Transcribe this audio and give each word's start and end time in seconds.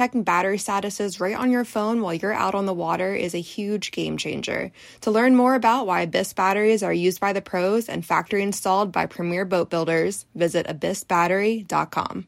checking 0.00 0.22
battery 0.22 0.56
statuses 0.56 1.20
right 1.20 1.36
on 1.36 1.50
your 1.50 1.62
phone 1.62 2.00
while 2.00 2.14
you're 2.14 2.32
out 2.32 2.54
on 2.54 2.64
the 2.64 2.72
water 2.72 3.14
is 3.14 3.34
a 3.34 3.38
huge 3.38 3.92
game 3.92 4.16
changer. 4.16 4.72
To 5.02 5.10
learn 5.10 5.36
more 5.36 5.54
about 5.54 5.86
why 5.86 6.00
Abyss 6.00 6.32
batteries 6.32 6.82
are 6.82 6.90
used 6.90 7.20
by 7.20 7.34
the 7.34 7.42
pros 7.42 7.86
and 7.86 8.02
factory 8.02 8.42
installed 8.42 8.92
by 8.92 9.04
premier 9.04 9.44
boat 9.44 9.68
builders, 9.68 10.24
visit 10.34 10.66
abyssbattery.com. 10.68 12.26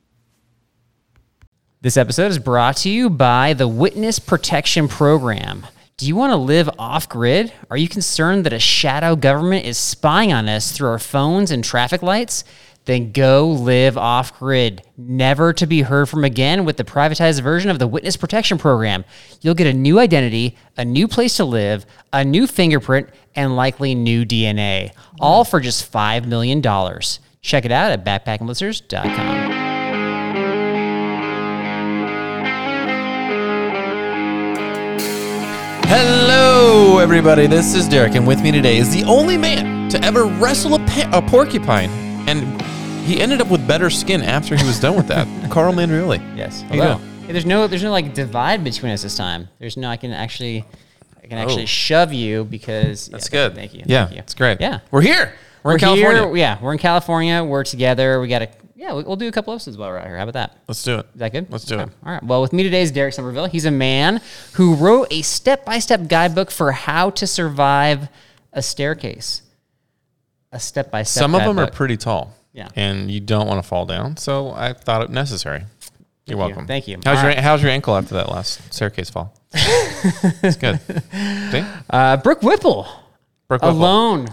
This 1.81 1.97
episode 1.97 2.31
is 2.31 2.39
brought 2.39 2.77
to 2.79 2.91
you 2.91 3.09
by 3.09 3.55
the 3.55 3.67
Witness 3.67 4.19
Protection 4.19 4.87
Program. 4.87 5.67
Do 5.97 6.07
you 6.07 6.15
want 6.15 6.33
to 6.33 6.37
live 6.37 6.69
off 6.79 7.09
grid? 7.09 7.55
Are 7.71 7.79
you 7.79 7.89
concerned 7.89 8.45
that 8.45 8.53
a 8.53 8.59
shadow 8.59 9.17
government 9.17 9.65
is 9.65 9.79
spying 9.79 10.31
on 10.31 10.47
us 10.47 10.73
through 10.73 10.89
our 10.89 10.99
phones 10.99 11.51
and 11.51 11.65
traffic 11.65 12.03
lights? 12.03 12.45
Then 12.85 13.13
go 13.13 13.47
live 13.49 13.97
off 13.97 14.39
grid, 14.39 14.83
never 14.97 15.53
to 15.53 15.67
be 15.67 15.83
heard 15.83 16.09
from 16.09 16.25
again 16.25 16.65
with 16.65 16.77
the 16.77 16.85
privatized 16.85 17.41
version 17.41 17.71
of 17.71 17.79
the 17.79 17.87
Witness 17.87 18.17
Protection 18.17 18.59
Program. 18.59 19.05
You'll 19.41 19.55
get 19.55 19.69
a 19.69 19.73
new 19.73 19.99
identity, 20.01 20.57
a 20.77 20.85
new 20.85 21.07
place 21.07 21.37
to 21.37 21.45
live, 21.45 21.87
a 22.13 22.25
new 22.25 22.47
fingerprint, 22.47 23.09
and 23.35 23.55
likely 23.57 23.95
new 23.95 24.25
DNA, 24.25 24.93
all 25.21 25.45
for 25.45 25.61
just 25.61 25.93
$5 25.93 26.27
million. 26.27 26.61
Check 27.41 27.65
it 27.65 27.73
out 27.73 27.93
at 27.93 28.05
backpackingblizzards.com. 28.05 29.73
Hello, 35.95 36.99
everybody. 36.99 37.47
This 37.47 37.75
is 37.75 37.87
Derek, 37.87 38.15
and 38.15 38.27
with 38.27 38.43
me 38.43 38.51
today 38.51 38.79
is 38.79 38.93
the 38.93 39.05
only 39.05 39.37
man 39.37 39.91
to 39.91 40.03
ever 40.03 40.25
wrestle 40.25 40.77
a, 40.77 41.11
a 41.13 41.21
porcupine, 41.21 41.91
he 43.05 43.21
ended 43.21 43.41
up 43.41 43.51
with 43.51 43.67
better 43.67 43.91
skin 43.91 44.23
after 44.23 44.57
he 44.57 44.65
was 44.65 44.79
done 44.81 44.97
with 44.97 45.09
that. 45.09 45.27
Carl 45.51 45.73
Mandrioli. 45.73 46.19
Yes. 46.37 46.63
How 46.63 46.75
you 46.75 46.83
Hello. 46.83 46.97
Hey, 47.27 47.33
there's 47.33 47.47
no 47.47 47.67
there's 47.67 47.83
no 47.83 47.91
like 47.91 48.15
divide 48.15 48.65
between 48.65 48.93
us 48.93 49.03
this 49.03 49.17
time. 49.17 49.49
There's 49.59 49.77
no 49.77 49.89
I 49.89 49.97
can 49.97 50.13
actually 50.13 50.65
I 51.23 51.27
can 51.27 51.39
actually 51.39 51.63
Oh. 51.65 51.67
shove 51.67 52.13
you 52.13 52.45
because 52.45 53.09
That's 53.09 53.27
yeah, 53.33 53.49
good. 53.49 53.55
Thank 53.55 53.75
you. 53.75 53.83
Yeah, 53.87 54.05
Thank 54.07 54.17
you. 54.17 54.23
it's 54.23 54.35
great. 54.35 54.61
Yeah. 54.61 54.81
we're 54.91 55.03
here. 55.03 55.35
We're, 55.63 55.75
in 55.75 55.79
Here- 55.79 55.87
California. 56.11 56.41
yeah, 56.41 56.59
we're 56.61 56.73
in 56.73 56.79
California. 56.79 57.45
We're 57.45 57.63
together. 57.63 58.21
We 58.21 58.27
got 58.27 58.41
to 58.41 58.49
yeah. 58.75 58.95
we- 58.95 59.05
We'll 59.05 59.15
do 59.15 59.29
a 59.29 59.33
couple 59.33 59.53
episodes 59.55 59.77
while 59.77 59.91
we're 59.91 59.99
out 59.99 60.07
here. 60.09 60.17
How 60.17 60.25
about 60.25 60.33
that? 60.35 60.57
Let's 60.67 60.83
do 60.83 60.99
it. 60.99 61.07
Is 61.15 61.21
that 61.21 61.31
good? 61.33 61.53
Let's 61.53 61.65
do 61.65 61.77
Okay. 61.77 61.85
it. 61.85 61.91
All 62.05 62.13
right. 62.13 62.23
Well, 62.25 62.43
with 62.43 62.53
me 62.53 62.65
today 62.65 62.83
is 62.83 62.91
Derek 62.91 63.15
Somerville. 63.15 63.47
He's 63.47 63.65
a 63.65 63.71
man 63.71 64.21
who 64.55 64.75
wrote 64.75 65.07
a 65.13 65.23
step-by-step 65.23 66.09
guidebook 66.09 66.51
for 66.51 66.73
how 66.73 67.11
to 67.11 67.27
survive 67.29 68.09
a 68.53 68.61
staircase. 68.61 69.43
A 70.51 70.59
step-by-step. 70.59 71.21
Some 71.23 71.37
of 71.37 71.43
them 71.45 71.61
are 71.61 71.71
pretty 71.71 71.97
tall. 71.97 72.35
Yeah. 72.53 72.69
and 72.77 73.11
you 73.11 73.21
don't 73.21 73.47
want 73.47 73.63
to 73.63 73.69
fall 73.69 73.87
down, 73.87 74.17
so 74.17 74.51
I 74.53 74.73
thought 74.75 75.03
it 75.03 75.11
necessary. 75.11 75.65
You're 76.27 76.37
you. 76.37 76.45
welcome. 76.45 76.67
Thank 76.67 76.87
you. 76.87 76.99
How's 77.05 77.17
All 77.19 77.23
your 77.25 77.31
right. 77.35 77.39
How's 77.39 77.63
your 77.63 77.71
ankle 77.73 77.97
after 77.97 78.15
that 78.15 78.29
last 78.29 78.73
staircase 78.73 79.11
fall? 79.11 79.35
it's 79.55 80.57
good. 80.57 80.79
See? 81.51 81.65
Uh, 81.91 82.17
Brooke 82.19 82.43
Whipple, 82.43 82.87
Brooke 83.49 83.63
Whipple. 83.63 83.77
alone 83.79 84.29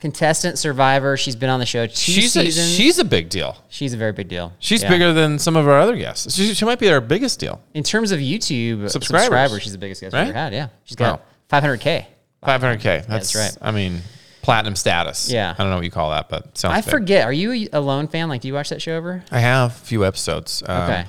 contestant 0.00 0.58
survivor. 0.58 1.16
She's 1.16 1.36
been 1.36 1.50
on 1.50 1.58
the 1.60 1.66
show 1.66 1.86
two 1.86 1.94
She's 1.94 2.36
a, 2.36 2.42
seasons. 2.44 2.72
she's 2.74 2.98
a 2.98 3.04
big 3.04 3.28
deal. 3.28 3.56
She's 3.68 3.92
a 3.94 3.96
very 3.96 4.12
big 4.12 4.28
deal. 4.28 4.52
She's 4.60 4.82
Yeah. 4.82 4.88
bigger 4.90 5.12
than 5.12 5.38
some 5.38 5.56
of 5.56 5.66
our 5.68 5.78
other 5.78 5.96
guests. 5.96 6.34
She, 6.34 6.54
she 6.54 6.64
might 6.64 6.78
be 6.78 6.88
our 6.90 7.00
biggest 7.00 7.38
deal. 7.40 7.60
in 7.74 7.82
terms 7.82 8.12
of 8.12 8.20
YouTube 8.20 8.88
Subscribers. 8.90 9.24
subscribers. 9.26 9.62
She's 9.62 9.72
the 9.72 9.78
biggest 9.78 10.00
guest 10.00 10.14
Right? 10.14 10.20
we've 10.26 10.28
ever 10.30 10.38
had. 10.38 10.52
Yeah, 10.52 10.68
she's 10.84 10.96
got 10.96 11.20
Wow. 11.50 11.60
500k. 11.60 12.06
500k. 12.44 12.82
That's, 12.82 13.32
that's 13.32 13.36
right. 13.36 13.56
I 13.60 13.70
mean, 13.72 14.00
platinum 14.48 14.74
status. 14.76 15.30
Yeah. 15.30 15.52
I 15.52 15.62
don't 15.62 15.68
know 15.68 15.76
what 15.76 15.84
you 15.84 15.90
call 15.90 16.08
that, 16.08 16.30
but 16.30 16.56
sounds. 16.56 16.72
I 16.74 16.80
big. 16.80 16.88
forget. 16.90 17.24
Are 17.26 17.32
you 17.34 17.68
Alone 17.70 18.08
fan? 18.08 18.30
Like, 18.30 18.40
do 18.40 18.48
you 18.48 18.54
watch 18.54 18.70
that 18.70 18.80
show 18.80 18.94
ever? 18.94 19.22
I 19.30 19.40
have 19.40 19.72
a 19.72 19.74
few 19.74 20.06
episodes. 20.06 20.62
Um, 20.66 20.84
Okay. 20.84 21.04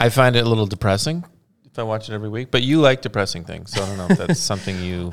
I 0.00 0.08
find 0.08 0.36
it 0.36 0.46
a 0.46 0.48
little 0.48 0.64
depressing 0.64 1.22
if 1.70 1.78
I 1.78 1.82
watch 1.82 2.08
it 2.08 2.14
every 2.14 2.30
week. 2.30 2.50
But 2.50 2.62
you 2.62 2.80
like 2.80 3.02
depressing 3.02 3.44
things, 3.44 3.72
so 3.72 3.82
I 3.82 3.86
don't 3.86 3.98
know 3.98 4.06
if 4.08 4.16
that's 4.16 4.40
something 4.52 4.80
you. 4.82 5.10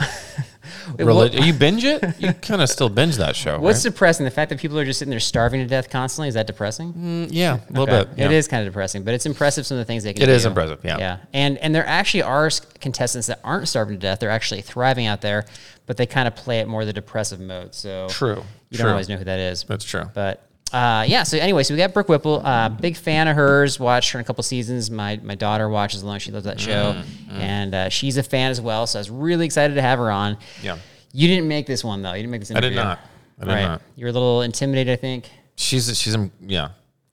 What- 0.97 1.33
you 1.33 1.53
binge 1.53 1.83
it? 1.83 2.03
You 2.19 2.33
kind 2.33 2.61
of 2.61 2.69
still 2.69 2.89
binge 2.89 3.17
that 3.17 3.35
show. 3.35 3.59
What's 3.59 3.85
right? 3.85 3.91
depressing? 3.91 4.23
The 4.25 4.31
fact 4.31 4.49
that 4.49 4.59
people 4.59 4.77
are 4.79 4.85
just 4.85 4.99
sitting 4.99 5.09
there 5.09 5.19
starving 5.19 5.61
to 5.61 5.67
death 5.67 5.89
constantly 5.89 6.27
is 6.27 6.33
that 6.35 6.47
depressing? 6.47 6.93
Mm, 6.93 7.27
yeah, 7.31 7.55
a 7.69 7.71
little 7.73 7.83
Okay. 7.95 8.09
bit. 8.09 8.17
yeah. 8.17 8.25
It 8.25 8.31
is 8.31 8.47
kind 8.47 8.65
of 8.65 8.71
depressing, 8.71 9.03
but 9.03 9.13
it's 9.13 9.25
impressive 9.25 9.65
some 9.65 9.77
of 9.77 9.79
the 9.79 9.85
things 9.85 10.03
they 10.03 10.13
can 10.13 10.23
It 10.23 10.27
do. 10.27 10.31
is 10.31 10.45
impressive, 10.45 10.79
yeah. 10.83 10.97
Yeah. 10.97 11.17
And 11.33 11.57
and 11.59 11.73
there 11.73 11.85
actually 11.85 12.23
are 12.23 12.49
contestants 12.79 13.27
that 13.27 13.39
aren't 13.43 13.67
starving 13.67 13.95
to 13.95 13.99
death. 13.99 14.19
They're 14.19 14.29
actually 14.29 14.61
thriving 14.61 15.05
out 15.05 15.21
there, 15.21 15.45
but 15.85 15.97
they 15.97 16.05
kind 16.05 16.27
of 16.27 16.35
play 16.35 16.59
it 16.59 16.67
more 16.67 16.85
the 16.85 16.93
depressive 16.93 17.39
mode. 17.39 17.73
So 17.75 18.07
True. 18.09 18.43
You 18.69 18.77
True. 18.77 18.83
don't 18.85 18.91
always 18.91 19.09
know 19.09 19.17
who 19.17 19.23
that 19.25 19.39
is. 19.39 19.63
That's 19.63 19.83
true. 19.85 20.03
But 20.13 20.43
uh, 20.71 21.03
yeah, 21.07 21.23
so 21.23 21.37
anyway, 21.37 21.63
so 21.63 21.73
we 21.73 21.77
got 21.77 21.93
Brooke 21.93 22.09
Whipple. 22.09 22.41
Uh, 22.45 22.69
big 22.69 22.95
fan 22.95 23.27
of 23.27 23.35
hers. 23.35 23.79
Watched 23.79 24.11
her 24.11 24.19
in 24.19 24.23
a 24.23 24.25
couple 24.25 24.43
seasons. 24.43 24.91
My 24.91 25.19
my 25.23 25.35
daughter 25.35 25.67
watches 25.69 26.03
Alone. 26.03 26.19
She 26.19 26.31
loves 26.31 26.45
that 26.45 26.59
show, 26.59 26.93
Mm-hmm. 26.93 27.41
and 27.41 27.75
uh, 27.75 27.89
she's 27.89 28.17
a 28.17 28.23
fan 28.23 28.51
as 28.51 28.61
well. 28.61 28.85
So 28.87 28.99
I 28.99 29.01
was 29.01 29.09
really 29.09 29.45
excited 29.45 29.73
to 29.75 29.81
have 29.81 29.99
her 29.99 30.11
on. 30.11 30.37
Yeah. 30.61 30.77
You 31.11 31.27
didn't 31.27 31.47
make 31.47 31.65
this 31.65 31.83
one 31.83 32.01
though. 32.01 32.13
You 32.13 32.19
didn't 32.21 32.31
make 32.31 32.41
this 32.41 32.51
I 32.51 32.59
did 32.59 32.75
not. 32.75 32.99
I 33.39 33.45
did 33.45 33.51
right. 33.51 33.61
not. 33.63 33.81
You 33.95 34.05
were 34.05 34.09
a 34.09 34.13
little 34.13 34.41
intimidated, 34.41 34.93
I 34.93 34.95
think. 35.01 35.29
She's 35.55 35.97
she's 35.97 36.15
yeah. 36.41 36.69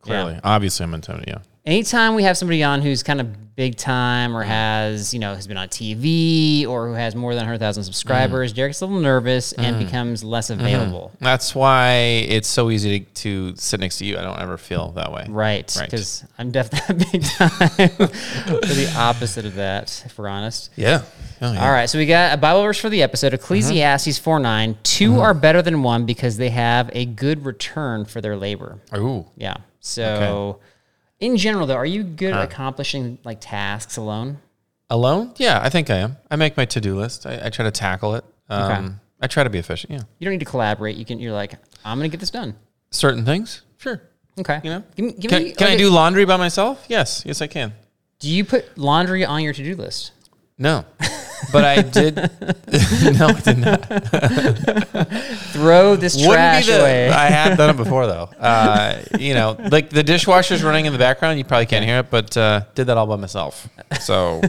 Clearly, 0.06 0.41
obviously, 0.43 0.84
I'm. 0.84 1.03
Yeah. 1.27 1.39
anytime 1.65 2.15
we 2.15 2.22
have 2.22 2.37
somebody 2.37 2.62
on 2.62 2.81
who's 2.81 3.03
kind 3.03 3.21
of 3.21 3.56
big 3.56 3.75
time 3.75 4.37
or 4.37 4.43
has, 4.43 5.15
you 5.15 5.19
know, 5.19 5.34
has 5.34 5.47
been 5.47 5.56
on 5.56 5.67
TV 5.69 6.67
or 6.67 6.89
who 6.89 6.93
has 6.93 7.15
more 7.15 7.34
than 7.34 7.41
100,000 7.41 7.81
mm-hmm. 7.81 7.84
subscribers, 7.87 8.53
Derek's 8.53 8.83
a 8.83 8.87
little 8.87 9.00
nervous 9.00 9.53
and 9.53 9.77
mm-hmm. 9.77 9.84
becomes 9.87 10.22
less 10.22 10.50
mm-hmm. 10.50 10.61
available. 10.61 11.11
That's 11.21 11.55
why 11.55 11.94
it's 12.28 12.49
so 12.49 12.71
easy 12.71 13.00
to, 13.00 13.06
to 13.53 13.56
sit 13.56 13.81
next 13.81 13.99
to 13.99 14.05
you. 14.05 14.19
I 14.19 14.22
don't 14.22 14.39
ever 14.39 14.59
feel 14.59 14.93
that 14.93 15.11
way. 15.11 15.27
Right. 15.28 15.75
Right. 15.75 15.91
Because 15.91 16.25
I'm 16.38 16.50
definitely 16.50 17.06
big 17.12 17.25
time. 17.25 17.59
The 17.59 18.94
opposite 18.97 19.47
of 19.47 19.55
that, 19.55 20.03
if 20.05 20.19
we're 20.19 20.28
honest. 20.28 20.71
Yeah. 20.77 21.03
Oh, 21.41 21.53
yeah. 21.53 21.67
All 21.67 21.71
right, 21.71 21.88
so 21.88 21.99
we 21.99 22.06
got 22.06 22.33
a 22.33 22.37
Bible 22.38 22.62
verse 22.62 22.78
for 22.78 22.88
the 22.88 23.03
episode 23.03 23.34
Ecclesiastes 23.34 24.19
4 24.19 24.38
9. 24.38 24.78
2 24.83 25.21
are 25.21 25.34
better 25.34 25.61
than 25.61 25.83
one 25.83 26.06
because 26.06 26.37
they 26.37 26.49
have 26.50 26.91
a 26.94 27.05
good 27.05 27.44
return 27.44 28.05
for 28.05 28.21
their 28.21 28.37
labor. 28.37 28.78
Ooh. 28.97 29.27
Yeah. 29.37 29.56
So, 29.87 30.61
in 31.21 31.37
general, 31.37 31.67
though, 31.67 31.77
are 31.77 31.87
you 31.87 32.03
good 32.03 32.33
at 32.35 32.43
accomplishing 32.45 33.19
like 33.25 33.39
tasks 33.41 33.97
alone? 33.97 34.38
Alone? 34.91 35.33
Yeah, 35.37 35.61
I 35.62 35.69
think 35.69 35.91
I 35.91 35.97
am. 35.97 36.17
I 36.31 36.37
make 36.37 36.56
my 36.56 36.65
to 36.67 36.81
do 36.81 36.97
list. 36.97 37.27
I, 37.27 37.47
I 37.47 37.50
try 37.50 37.65
to 37.65 37.71
tackle 37.71 38.15
it. 38.17 38.25
Um, 38.49 38.62
Okay. 38.85 38.94
I 39.23 39.27
try 39.29 39.44
to 39.44 39.50
be 39.50 39.59
efficient. 39.59 39.93
Yeah. 39.93 40.00
You 40.19 40.27
don't 40.27 40.33
need 40.33 40.41
to 40.41 40.44
collaborate. 40.44 40.97
You 40.97 41.05
can. 41.05 41.19
You're 41.19 41.33
like, 41.33 41.55
I'm 41.85 41.99
gonna 41.99 42.09
get 42.09 42.21
this 42.21 42.31
done. 42.31 42.55
Certain 42.91 43.25
things, 43.25 43.62
sure. 43.79 44.03
Okay. 44.38 44.61
You 44.62 44.71
know, 44.71 44.83
Give 44.94 45.06
me, 45.06 45.12
give 45.12 45.31
can, 45.31 45.43
me, 45.44 45.53
can 45.53 45.69
I 45.69 45.77
do 45.77 45.89
laundry 45.89 46.25
by 46.27 46.37
myself? 46.37 46.85
Yes, 46.89 47.23
yes, 47.25 47.41
I 47.41 47.47
can. 47.47 47.73
Do 48.19 48.29
you 48.29 48.44
put 48.44 48.77
laundry 48.77 49.25
on 49.25 49.43
your 49.43 49.55
to-do 49.55 49.75
list? 49.75 50.12
No, 50.59 50.85
but 51.53 51.65
I 51.65 51.83
did. 51.83 52.17
no, 53.19 53.27
I 53.29 53.41
did 53.41 53.59
not. 53.59 53.87
Throw 55.53 55.97
this 55.97 56.21
trash 56.21 56.69
away. 56.69 57.09
I 57.09 57.27
have 57.27 57.56
done 57.56 57.71
it 57.71 57.77
before 57.77 58.06
though. 58.06 58.31
Uh, 58.38 59.03
you 59.19 59.35
know, 59.35 59.56
like 59.71 59.91
the 59.91 60.03
dishwasher's 60.03 60.62
running 60.62 60.87
in 60.87 60.93
the 60.93 60.99
background. 60.99 61.38
You 61.38 61.44
probably 61.44 61.67
can't 61.67 61.85
hear 61.85 61.99
it, 62.00 62.11
but 62.11 62.37
uh, 62.37 62.62
did 62.75 62.87
that 62.87 62.97
all 62.97 63.06
by 63.06 63.17
myself. 63.17 63.69
So, 64.00 64.41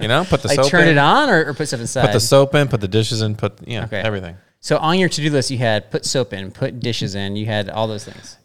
you 0.00 0.08
know, 0.08 0.24
put 0.24 0.42
the 0.42 0.48
like 0.48 0.56
soap 0.56 0.68
turn 0.70 0.82
in, 0.82 0.96
it 0.96 0.98
on 0.98 1.28
or, 1.30 1.46
or 1.46 1.54
put 1.54 1.68
stuff 1.68 1.80
inside. 1.80 2.02
put 2.06 2.12
the 2.12 2.20
soap 2.20 2.54
in, 2.54 2.68
put 2.68 2.80
the 2.80 2.88
dishes 2.88 3.22
in, 3.22 3.34
put 3.36 3.66
you 3.66 3.78
know 3.78 3.84
Okay. 3.84 4.00
everything. 4.00 4.36
so 4.60 4.76
on 4.78 4.98
your 4.98 5.08
to-do 5.08 5.30
list, 5.30 5.50
you 5.50 5.58
had 5.58 5.90
put 5.90 6.04
soap 6.04 6.32
in, 6.32 6.50
put 6.50 6.80
dishes 6.80 7.14
in. 7.14 7.36
You 7.36 7.46
had 7.46 7.68
all 7.70 7.86
those 7.88 8.04
things. 8.04 8.36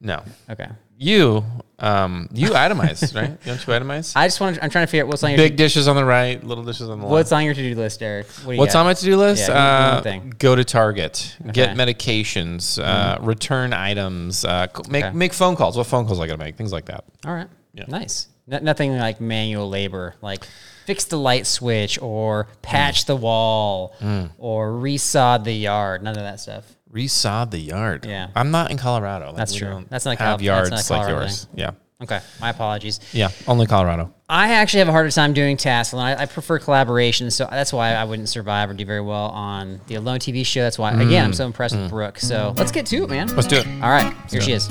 No, 0.00 0.22
Okay. 0.50 0.68
You, 0.96 1.44
um, 1.80 2.28
you 2.32 2.50
itemize, 2.50 3.14
right? 3.20 3.42
Don't 3.44 3.58
you 3.66 3.72
itemize? 3.72 4.12
I 4.14 4.26
just 4.26 4.40
want. 4.40 4.56
to 4.56 4.64
I'm 4.64 4.70
trying 4.70 4.86
to 4.86 4.90
figure 4.90 5.04
out 5.04 5.08
what's 5.08 5.24
on 5.24 5.30
your 5.30 5.38
Big 5.38 5.56
dishes 5.56 5.88
on 5.88 5.96
the 5.96 6.04
right, 6.04 6.42
little 6.42 6.62
dishes 6.64 6.88
on 6.88 6.98
the 7.00 7.04
left. 7.04 7.12
what's 7.12 7.32
on 7.32 7.44
your 7.44 7.52
to 7.54 7.60
do 7.60 7.74
list, 7.74 8.00
Derek. 8.00 8.26
What 8.26 8.44
do 8.46 8.52
you 8.52 8.58
What's 8.58 8.74
got? 8.74 8.80
on 8.80 8.86
my 8.86 8.94
to-do 8.94 9.16
list? 9.16 9.48
Yeah, 9.48 10.00
give 10.02 10.14
me 10.14 10.20
one 10.20 10.28
uh, 10.28 10.32
go 10.38 10.54
to 10.54 10.64
Target, 10.64 11.36
get 11.52 11.70
Okay. 11.70 11.74
medications, 11.92 12.82
uh, 12.82 13.18
return 13.20 13.72
items, 13.72 14.44
uh, 14.44 14.68
make 14.88 15.04
Okay. 15.04 15.14
make 15.16 15.32
phone 15.32 15.56
calls. 15.56 15.76
What 15.76 15.86
phone 15.88 16.06
calls 16.06 16.20
I 16.20 16.26
gotta 16.26 16.38
make? 16.38 16.56
Things 16.56 16.72
like 16.72 16.84
that. 16.86 17.04
All 17.26 17.34
right. 17.34 17.48
Nice. 17.88 18.28
No, 18.46 18.58
nothing 18.58 18.96
like 18.96 19.20
manual 19.20 19.68
labor, 19.68 20.14
like 20.22 20.44
fix 20.86 21.04
the 21.06 21.16
light 21.18 21.46
switch 21.46 21.98
or 22.00 22.46
patch 22.62 23.06
the 23.06 23.16
wall 23.16 23.94
or 24.38 24.70
resod 24.70 25.42
the 25.44 25.52
yard. 25.52 26.02
None 26.04 26.16
of 26.16 26.22
that 26.22 26.38
stuff. 26.40 26.64
Resod 26.94 27.50
the 27.50 27.58
yard. 27.58 28.06
Yeah. 28.06 28.28
I'm 28.36 28.52
not 28.52 28.70
in 28.70 28.78
Colorado. 28.78 29.26
Like, 29.26 29.36
That's 29.36 29.54
true. 29.54 29.84
That's 29.88 30.04
not 30.04 30.16
have 30.18 30.38
Cal- 30.38 30.42
yards 30.42 30.70
that's 30.70 30.88
not 30.88 31.00
like 31.00 31.08
yours. 31.08 31.48
Yeah. 31.52 31.72
Okay. 32.00 32.20
My 32.40 32.50
apologies. 32.50 33.00
Yeah. 33.12 33.30
Only 33.48 33.66
Colorado. 33.66 34.14
I 34.28 34.52
actually 34.54 34.78
have 34.78 34.88
a 34.88 34.92
harder 34.92 35.10
time 35.10 35.32
doing 35.32 35.56
tasks 35.56 35.92
alone. 35.92 36.06
I, 36.06 36.22
I 36.22 36.26
prefer 36.26 36.58
collaboration, 36.58 37.30
so 37.30 37.48
that's 37.50 37.72
why 37.72 37.94
I 37.94 38.04
wouldn't 38.04 38.28
survive 38.28 38.70
or 38.70 38.74
do 38.74 38.84
very 38.84 39.00
well 39.00 39.26
on 39.30 39.80
the 39.88 39.96
Alone 39.96 40.18
TV 40.18 40.46
show. 40.46 40.62
That's 40.62 40.78
why, 40.78 40.92
mm. 40.92 41.06
again, 41.06 41.24
I'm 41.24 41.32
so 41.32 41.46
impressed 41.46 41.74
with 41.74 41.86
mm. 41.86 41.90
Brooke. 41.90 42.18
So 42.18 42.52
mm. 42.52 42.58
let's 42.58 42.72
get 42.72 42.86
to 42.86 43.04
it, 43.04 43.10
man. 43.10 43.34
Let's 43.34 43.48
do 43.48 43.56
it. 43.56 43.66
All 43.82 43.90
right, 43.90 44.14
here 44.30 44.40
she 44.40 44.52
is. 44.52 44.68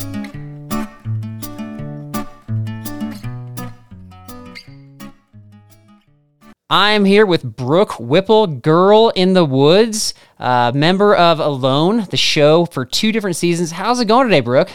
I'm 6.69 7.05
here 7.05 7.25
with 7.27 7.43
Brooke 7.43 7.99
Whipple, 7.99 8.47
Girl 8.47 9.09
in 9.09 9.33
the 9.33 9.45
Woods, 9.45 10.15
uh, 10.43 10.73
member 10.75 11.15
of 11.15 11.39
Alone, 11.39 12.05
the 12.11 12.17
show 12.17 12.65
for 12.65 12.85
two 12.85 13.11
different 13.11 13.37
seasons. 13.37 13.71
How's 13.71 13.99
it 14.01 14.05
going 14.05 14.27
today, 14.27 14.41
Brooke? 14.41 14.69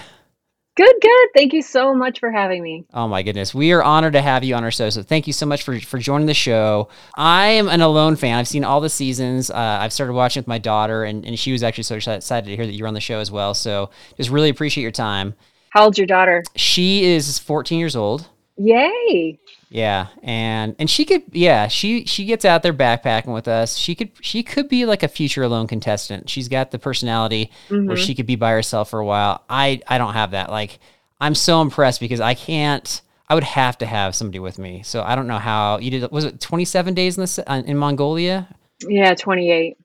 Good, 0.76 0.94
good. 1.02 1.28
Thank 1.34 1.52
you 1.52 1.60
so 1.60 1.92
much 1.92 2.20
for 2.20 2.30
having 2.30 2.62
me. 2.62 2.86
Oh 2.94 3.06
my 3.06 3.22
goodness. 3.22 3.52
We 3.52 3.72
are 3.72 3.82
honored 3.82 4.14
to 4.14 4.22
have 4.22 4.44
you 4.44 4.54
on 4.54 4.64
our 4.64 4.70
show. 4.70 4.88
So 4.90 5.02
thank 5.02 5.26
you 5.26 5.32
so 5.32 5.44
much 5.44 5.64
for, 5.64 5.78
for 5.80 5.98
joining 5.98 6.26
the 6.26 6.34
show. 6.34 6.88
I 7.16 7.48
am 7.48 7.68
an 7.68 7.80
Alone 7.80 8.16
fan. 8.16 8.38
I've 8.38 8.48
seen 8.48 8.64
all 8.64 8.80
the 8.80 8.88
seasons. 8.88 9.50
Uh, 9.50 9.78
I've 9.80 9.92
started 9.92 10.12
watching 10.12 10.40
with 10.40 10.48
my 10.48 10.58
daughter, 10.58 11.04
and, 11.04 11.26
and 11.26 11.38
she 11.38 11.52
was 11.52 11.62
actually 11.62 11.84
so 11.84 11.96
excited 11.96 12.48
to 12.48 12.56
hear 12.56 12.64
that 12.64 12.72
you're 12.72 12.88
on 12.88 12.94
the 12.94 13.00
show 13.00 13.18
as 13.18 13.30
well. 13.30 13.52
So 13.54 13.90
just 14.16 14.30
really 14.30 14.48
appreciate 14.48 14.82
your 14.82 14.92
time. 14.92 15.34
How 15.70 15.84
old's 15.84 15.98
your 15.98 16.06
daughter? 16.06 16.44
She 16.56 17.04
is 17.04 17.38
14 17.40 17.78
years 17.78 17.96
old. 17.96 18.28
Yay. 18.56 19.38
Yeah, 19.70 20.06
and 20.22 20.74
and 20.78 20.88
she 20.88 21.04
could 21.04 21.22
yeah 21.32 21.68
she 21.68 22.06
she 22.06 22.24
gets 22.24 22.44
out 22.44 22.62
there 22.62 22.72
backpacking 22.72 23.34
with 23.34 23.48
us. 23.48 23.76
She 23.76 23.94
could 23.94 24.10
she 24.22 24.42
could 24.42 24.68
be 24.68 24.86
like 24.86 25.02
a 25.02 25.08
future 25.08 25.42
alone 25.42 25.66
contestant. 25.66 26.30
She's 26.30 26.48
got 26.48 26.70
the 26.70 26.78
personality 26.78 27.50
where 27.68 27.80
mm-hmm. 27.80 27.94
she 27.96 28.14
could 28.14 28.26
be 28.26 28.36
by 28.36 28.52
herself 28.52 28.90
for 28.90 28.98
a 28.98 29.04
while. 29.04 29.44
I 29.50 29.82
I 29.86 29.98
don't 29.98 30.14
have 30.14 30.30
that. 30.30 30.50
Like 30.50 30.78
I'm 31.20 31.34
so 31.34 31.60
impressed 31.60 32.00
because 32.00 32.20
I 32.20 32.34
can't. 32.34 33.02
I 33.30 33.34
would 33.34 33.44
have 33.44 33.76
to 33.78 33.86
have 33.86 34.14
somebody 34.14 34.38
with 34.38 34.58
me. 34.58 34.82
So 34.82 35.02
I 35.02 35.14
don't 35.14 35.26
know 35.26 35.38
how 35.38 35.78
you 35.78 35.90
did. 35.90 36.10
Was 36.10 36.24
it 36.24 36.40
27 36.40 36.94
days 36.94 37.18
in 37.18 37.22
this 37.22 37.38
uh, 37.38 37.62
in 37.66 37.76
Mongolia? 37.76 38.48
Yeah, 38.80 39.14
28. 39.14 39.76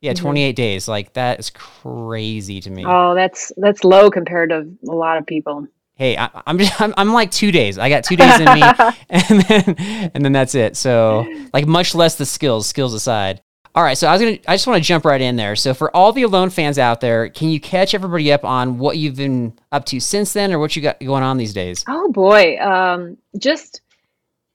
Yeah, 0.00 0.12
mm-hmm. 0.12 0.22
28 0.22 0.56
days. 0.56 0.88
Like 0.88 1.12
that 1.12 1.38
is 1.38 1.50
crazy 1.50 2.60
to 2.60 2.70
me. 2.70 2.84
Oh, 2.84 3.14
that's 3.14 3.52
that's 3.56 3.84
low 3.84 4.10
compared 4.10 4.50
to 4.50 4.68
a 4.88 4.94
lot 4.94 5.18
of 5.18 5.26
people. 5.26 5.68
Hey, 6.00 6.16
I, 6.16 6.30
I'm 6.46 6.58
just 6.58 6.80
I'm, 6.80 6.94
I'm 6.96 7.12
like 7.12 7.30
two 7.30 7.52
days. 7.52 7.78
I 7.78 7.90
got 7.90 8.04
two 8.04 8.16
days 8.16 8.40
in 8.40 8.46
me, 8.46 8.62
and 9.10 9.40
then 9.42 10.10
and 10.14 10.24
then 10.24 10.32
that's 10.32 10.54
it. 10.54 10.76
So 10.76 11.26
like 11.52 11.66
much 11.66 11.94
less 11.94 12.16
the 12.16 12.26
skills, 12.26 12.66
skills 12.66 12.94
aside. 12.94 13.42
All 13.72 13.84
right, 13.84 13.96
so 13.96 14.08
I 14.08 14.12
was 14.12 14.22
gonna 14.22 14.38
I 14.48 14.54
just 14.54 14.66
want 14.66 14.82
to 14.82 14.86
jump 14.86 15.04
right 15.04 15.20
in 15.20 15.36
there. 15.36 15.54
So 15.54 15.74
for 15.74 15.94
all 15.94 16.12
the 16.12 16.22
alone 16.22 16.50
fans 16.50 16.78
out 16.78 17.00
there, 17.00 17.28
can 17.28 17.50
you 17.50 17.60
catch 17.60 17.94
everybody 17.94 18.32
up 18.32 18.44
on 18.44 18.78
what 18.78 18.96
you've 18.96 19.16
been 19.16 19.52
up 19.70 19.84
to 19.86 20.00
since 20.00 20.32
then, 20.32 20.52
or 20.52 20.58
what 20.58 20.74
you 20.74 20.82
got 20.82 20.98
going 20.98 21.22
on 21.22 21.36
these 21.36 21.52
days? 21.52 21.84
Oh 21.86 22.10
boy. 22.10 22.58
Um 22.58 23.18
just 23.38 23.82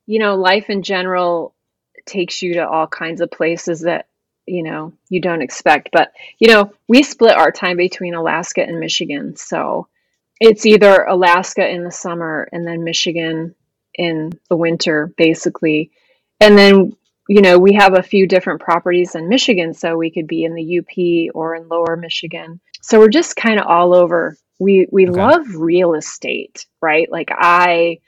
you 0.08 0.20
know, 0.20 0.36
life 0.36 0.70
in 0.70 0.84
general 0.84 1.54
takes 2.06 2.42
you 2.42 2.56
to 2.56 2.68
all 2.68 2.88
kinds 2.88 3.22
of 3.22 3.32
places 3.32 3.82
that 3.82 4.08
you 4.48 4.64
know 4.64 4.92
you 5.10 5.22
don't 5.22 5.44
expect. 5.44 5.90
But 5.94 6.12
you 6.40 6.50
know, 6.50 6.74
we 6.88 7.04
split 7.04 7.38
our 7.38 7.52
time 7.52 7.78
between 7.78 8.16
Alaska 8.16 8.64
and 8.64 8.80
Michigan. 8.80 9.36
So 9.38 9.88
it's 10.40 10.66
either 10.66 11.04
Alaska 11.04 11.68
in 11.68 11.84
the 11.84 11.92
summer 11.92 12.48
and 12.52 12.68
then 12.68 12.84
Michigan 12.84 13.56
in 13.96 14.32
the 14.50 14.58
winter, 14.58 15.14
basically. 15.18 15.92
And 16.42 16.58
then, 16.58 16.94
you 17.30 17.42
know, 17.42 17.58
we 17.58 17.74
have 17.74 17.98
a 17.98 18.04
few 18.04 18.28
different 18.28 18.62
properties 18.62 19.16
in 19.16 19.30
Michigan, 19.30 19.74
so 19.74 19.98
we 19.98 20.12
could 20.12 20.28
be 20.28 20.44
in 20.44 20.54
the 20.54 20.80
UP 20.80 21.36
or 21.36 21.56
in 21.56 21.68
lower 21.70 21.96
Michigan. 21.96 22.60
So 22.82 23.00
we're 23.00 23.10
just 23.10 23.36
kind 23.36 23.60
of 23.60 23.68
all 23.68 23.96
over. 23.96 24.38
We 24.60 24.88
we 24.92 25.06
Okay. 25.08 25.16
love 25.18 25.56
real 25.56 25.96
estate, 25.96 26.66
right? 26.82 27.10
Like 27.12 27.30
I 27.32 28.00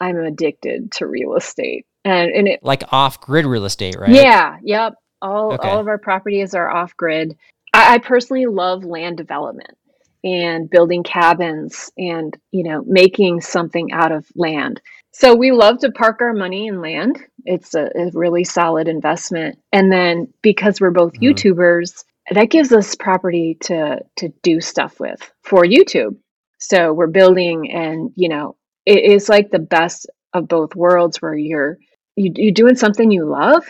I'm 0.00 0.18
addicted 0.18 0.92
to 0.92 1.06
real 1.06 1.36
estate. 1.36 1.86
And 2.04 2.30
and 2.32 2.48
it 2.48 2.60
Like 2.62 2.84
off 2.92 3.20
grid 3.20 3.46
real 3.46 3.64
estate, 3.64 3.98
right? 3.98 4.10
yeah, 4.12 4.58
yep. 4.62 4.94
All 5.22 5.52
Okay. 5.52 5.68
all 5.68 5.80
of 5.80 5.88
our 5.88 5.98
properties 5.98 6.54
are 6.54 6.70
off 6.70 6.96
grid. 6.96 7.36
I, 7.74 7.94
I 7.94 7.98
personally 7.98 8.46
love 8.46 8.84
land 8.84 9.16
development 9.16 9.76
and 10.24 10.70
building 10.70 11.02
cabins 11.02 11.90
and 11.98 12.36
you 12.52 12.64
know 12.64 12.82
making 12.86 13.40
something 13.40 13.92
out 13.92 14.12
of 14.12 14.26
land. 14.36 14.80
So 15.12 15.34
we 15.34 15.52
love 15.52 15.78
to 15.80 15.90
park 15.92 16.20
our 16.20 16.32
money 16.32 16.68
in 16.68 16.80
land. 16.80 17.18
It's 17.44 17.74
a, 17.74 17.90
a 17.94 18.10
really 18.14 18.44
solid 18.44 18.88
investment. 18.88 19.58
And 19.72 19.92
then 19.92 20.32
because 20.42 20.80
we're 20.80 20.90
both 20.90 21.12
Mhm. 21.14 21.34
YouTubers, 21.34 22.04
that 22.30 22.50
gives 22.50 22.72
us 22.72 22.94
property 22.94 23.56
to 23.62 24.00
to 24.16 24.28
do 24.42 24.60
stuff 24.60 25.00
with 25.00 25.20
for 25.42 25.64
YouTube. 25.64 26.16
So 26.58 26.92
we're 26.92 27.08
building 27.08 27.72
and 27.72 28.10
you 28.16 28.28
know 28.28 28.56
it 28.86 29.04
is 29.04 29.28
like 29.28 29.50
the 29.50 29.58
best 29.58 30.08
of 30.34 30.48
both 30.48 30.74
worlds 30.74 31.20
where 31.20 31.34
you're 31.34 31.78
you, 32.16 32.32
you're 32.36 32.52
doing 32.52 32.74
something 32.76 33.10
you 33.10 33.24
love, 33.24 33.64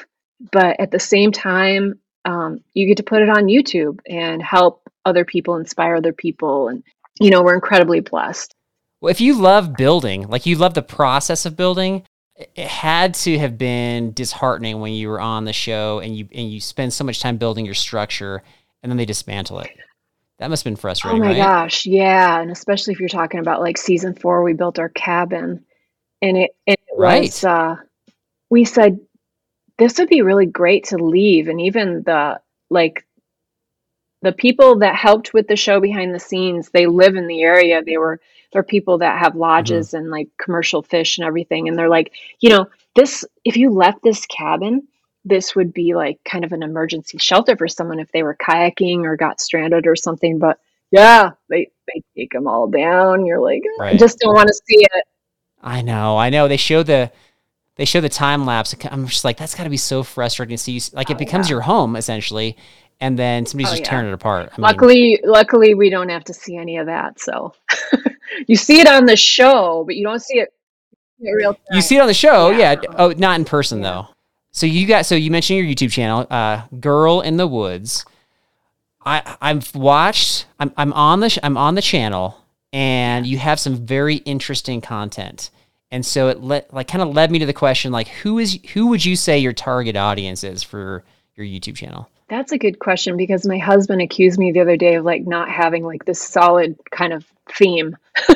but 0.52 0.78
at 0.80 0.90
the 0.90 0.98
same 0.98 1.30
time, 1.32 1.98
um, 2.24 2.60
you 2.74 2.86
get 2.86 2.96
to 2.98 3.02
put 3.02 3.22
it 3.22 3.28
on 3.28 3.44
YouTube 3.46 4.00
and 4.08 4.42
help 4.42 4.81
other 5.04 5.24
people, 5.24 5.56
inspire 5.56 5.96
other 5.96 6.12
people. 6.12 6.68
And, 6.68 6.82
you 7.20 7.30
know, 7.30 7.42
we're 7.42 7.54
incredibly 7.54 8.00
blessed. 8.00 8.54
Well, 9.00 9.10
if 9.10 9.20
you 9.20 9.34
love 9.34 9.76
building, 9.76 10.28
like 10.28 10.46
you 10.46 10.56
love 10.56 10.74
the 10.74 10.82
process 10.82 11.44
of 11.44 11.56
building, 11.56 12.04
it 12.36 12.66
had 12.66 13.14
to 13.14 13.38
have 13.38 13.58
been 13.58 14.12
disheartening 14.12 14.80
when 14.80 14.92
you 14.92 15.08
were 15.08 15.20
on 15.20 15.44
the 15.44 15.52
show 15.52 15.98
and 15.98 16.16
you 16.16 16.28
and 16.32 16.50
you 16.50 16.60
spend 16.60 16.92
so 16.92 17.04
much 17.04 17.20
time 17.20 17.36
building 17.36 17.64
your 17.64 17.74
structure 17.74 18.42
and 18.82 18.90
then 18.90 18.96
they 18.96 19.04
dismantle 19.04 19.60
it. 19.60 19.70
That 20.38 20.50
must 20.50 20.64
have 20.64 20.70
been 20.70 20.76
frustrating. 20.76 21.20
Oh 21.20 21.24
my 21.24 21.32
right? 21.32 21.36
gosh. 21.36 21.86
Yeah. 21.86 22.40
And 22.40 22.50
especially 22.50 22.94
if 22.94 23.00
you're 23.00 23.08
talking 23.08 23.38
about 23.38 23.60
like 23.60 23.76
season 23.76 24.14
four, 24.14 24.42
we 24.42 24.54
built 24.54 24.78
our 24.78 24.88
cabin 24.88 25.64
and 26.20 26.36
it, 26.36 26.50
it 26.66 26.80
Right. 26.96 27.22
was, 27.22 27.44
uh, 27.44 27.76
we 28.50 28.64
said, 28.64 29.00
this 29.78 29.98
would 29.98 30.08
be 30.08 30.22
really 30.22 30.46
great 30.46 30.84
to 30.84 30.96
leave. 30.96 31.48
And 31.48 31.60
even 31.60 32.02
the, 32.02 32.40
like, 32.70 33.06
the 34.22 34.32
people 34.32 34.78
that 34.78 34.94
helped 34.94 35.34
with 35.34 35.48
the 35.48 35.56
show 35.56 35.80
behind 35.80 36.14
the 36.14 36.20
scenes, 36.20 36.70
they 36.70 36.86
live 36.86 37.16
in 37.16 37.26
the 37.26 37.42
area. 37.42 37.82
They 37.84 37.96
were, 37.98 38.20
they're 38.52 38.62
people 38.62 38.98
that 38.98 39.18
have 39.18 39.34
lodges 39.36 39.88
mm-hmm. 39.88 39.96
and 39.96 40.10
like 40.10 40.28
commercial 40.40 40.82
fish 40.82 41.18
and 41.18 41.26
everything. 41.26 41.68
And 41.68 41.76
they're 41.76 41.88
like, 41.88 42.12
you 42.40 42.50
know, 42.50 42.66
this, 42.94 43.24
if 43.44 43.56
you 43.56 43.70
left 43.70 44.02
this 44.02 44.24
cabin, 44.26 44.86
this 45.24 45.54
would 45.54 45.72
be 45.72 45.94
like 45.94 46.18
kind 46.24 46.44
of 46.44 46.52
an 46.52 46.62
emergency 46.62 47.18
shelter 47.18 47.56
for 47.56 47.68
someone 47.68 48.00
if 48.00 48.10
they 48.12 48.22
were 48.22 48.36
kayaking 48.36 49.04
or 49.04 49.16
got 49.16 49.40
stranded 49.40 49.86
or 49.86 49.96
something. 49.96 50.38
But 50.38 50.58
yeah, 50.90 51.30
they, 51.48 51.70
they 51.86 52.02
take 52.16 52.32
them 52.32 52.46
all 52.46 52.68
down. 52.68 53.24
You're 53.24 53.40
like, 53.40 53.62
I 53.80 53.82
Right. 53.82 53.98
just 53.98 54.18
don't 54.18 54.34
want 54.34 54.48
to 54.48 54.54
see 54.54 54.82
it. 54.82 55.04
I 55.62 55.80
know, 55.80 56.16
I 56.18 56.28
know. 56.30 56.48
They 56.48 56.56
show 56.56 56.82
the 56.82 57.12
they 57.76 57.84
show 57.86 58.00
the 58.00 58.08
time 58.08 58.44
lapse. 58.44 58.74
I'm 58.90 59.06
just 59.06 59.24
like, 59.24 59.38
that's 59.38 59.54
got 59.54 59.64
to 59.64 59.70
be 59.70 59.78
so 59.78 60.02
frustrating 60.02 60.56
to 60.56 60.62
see. 60.62 60.72
You, 60.72 60.80
like 60.92 61.08
it 61.08 61.14
Oh, 61.14 61.18
becomes 61.18 61.48
yeah. 61.48 61.54
your 61.54 61.60
home 61.62 61.96
essentially, 61.96 62.56
and 63.02 63.18
then 63.18 63.44
somebody's 63.44 63.68
Oh, 63.68 63.72
just 63.72 63.82
yeah. 63.82 63.90
tearing 63.90 64.06
it 64.08 64.14
apart. 64.14 64.48
I 64.52 64.56
mean, 64.56 64.62
luckily, 64.62 65.20
luckily 65.24 65.74
we 65.74 65.90
don't 65.90 66.08
have 66.08 66.24
to 66.24 66.32
see 66.34 66.56
any 66.56 66.78
of 66.78 66.86
that. 66.86 67.20
So 67.20 67.52
you 68.46 68.56
see 68.56 68.80
it 68.80 68.86
on 68.88 69.04
the 69.04 69.16
show, 69.16 69.82
but 69.84 69.96
you 69.96 70.04
don't 70.04 70.22
see 70.22 70.38
it 70.38 70.52
in 71.20 71.32
real 71.34 71.52
time. 71.54 71.64
you 71.72 71.82
see 71.82 71.96
it 71.96 72.00
on 72.00 72.06
the 72.06 72.14
show, 72.14 72.50
yeah. 72.50 72.76
Yeah. 72.82 72.88
Oh, 72.96 73.10
not 73.10 73.38
in 73.38 73.44
person 73.44 73.82
though. 73.82 74.06
So 74.52 74.66
you 74.66 74.86
got 74.86 75.04
so 75.06 75.14
you 75.14 75.30
mentioned 75.30 75.58
your 75.58 75.66
YouTube 75.66 75.90
channel, 75.92 76.26
uh, 76.30 76.62
Girl 76.80 77.20
in 77.20 77.36
the 77.36 77.46
Woods. 77.46 78.04
I 79.04 79.36
I've 79.40 79.74
watched. 79.74 80.46
I'm 80.60 80.72
I'm 80.76 80.92
on 80.92 81.20
the 81.20 81.28
sh- 81.30 81.38
I'm 81.42 81.56
on 81.56 81.74
the 81.74 81.82
channel, 81.82 82.36
and 82.72 83.26
you 83.26 83.38
have 83.38 83.58
some 83.58 83.84
very 83.86 84.16
interesting 84.16 84.80
content. 84.80 85.50
And 85.90 86.06
so 86.06 86.28
it 86.28 86.40
let 86.42 86.72
like 86.72 86.88
kind 86.88 87.02
of 87.02 87.14
led 87.14 87.30
me 87.30 87.38
to 87.40 87.46
the 87.46 87.52
question 87.52 87.92
like 87.92 88.08
who 88.08 88.38
is 88.38 88.58
who 88.74 88.86
would 88.88 89.04
you 89.04 89.16
say 89.16 89.38
your 89.38 89.52
target 89.52 89.96
audience 89.96 90.44
is 90.44 90.62
for 90.62 91.02
your 91.34 91.46
YouTube 91.46 91.76
channel? 91.76 92.08
That's 92.32 92.50
a 92.50 92.56
good 92.56 92.78
question 92.78 93.18
because 93.18 93.46
my 93.46 93.58
husband 93.58 94.00
accused 94.00 94.38
me 94.38 94.52
the 94.52 94.60
other 94.60 94.78
day 94.78 94.94
of 94.94 95.04
like 95.04 95.26
not 95.26 95.50
having 95.50 95.84
like 95.84 96.06
this 96.06 96.18
solid 96.18 96.78
kind 96.90 97.12
of 97.12 97.26
theme. 97.54 97.94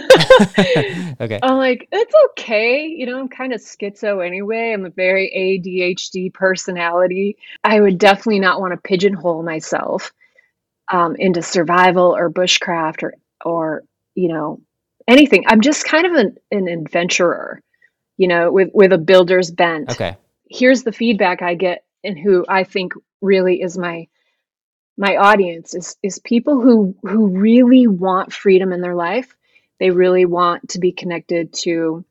okay. 1.19 1.41
I'm 1.43 1.57
like, 1.57 1.89
it's 1.91 2.15
okay. 2.27 2.89
You 2.89 3.07
know, 3.07 3.19
I'm 3.19 3.31
kind 3.31 3.55
of 3.55 3.63
schizo 3.63 4.23
anyway. 4.23 4.75
I'm 4.75 4.85
a 4.85 4.91
very 4.91 5.33
ADHD 5.65 6.31
personality. 6.31 7.39
I 7.65 7.81
would 7.81 7.97
definitely 7.97 8.41
not 8.41 8.61
want 8.61 8.75
to 8.75 8.77
pigeonhole 8.77 9.43
myself 9.43 10.13
um, 10.93 11.17
into 11.17 11.41
survival 11.41 12.15
or 12.15 12.31
bushcraft 12.31 13.03
or, 13.03 13.15
or, 13.47 13.83
you 14.15 14.29
know, 14.29 14.61
anything. 15.09 15.45
I'm 15.47 15.63
just 15.63 15.87
kind 15.87 16.05
of 16.05 16.13
an, 16.13 16.37
an 16.51 16.69
adventurer, 16.69 17.63
you 18.19 18.29
know, 18.29 18.53
with 18.53 18.69
with 18.75 18.93
a 18.93 18.99
builder's 18.99 19.51
bent. 19.51 19.93
Okay. 19.93 20.19
Here's 20.51 20.83
the 20.83 20.93
feedback 20.93 21.41
I 21.41 21.55
get 21.55 21.87
and 22.05 22.19
who 22.19 22.45
I 22.47 22.65
think 22.65 22.93
really 23.21 23.63
is 23.63 23.79
my 23.79 24.09
my 24.97 25.17
audience 25.17 25.75
is 25.75 25.97
is 26.03 26.19
people 26.21 26.61
who 26.61 26.97
who 27.03 27.29
really 27.29 27.87
want 27.87 28.33
freedom 28.33 28.73
in 28.73 28.81
their 28.81 28.95
life. 28.95 29.35
They 29.81 29.91
really 29.91 30.27
want 30.27 30.71
to 30.71 30.81
be 30.81 30.93
connected 30.93 31.53
to 31.65 32.05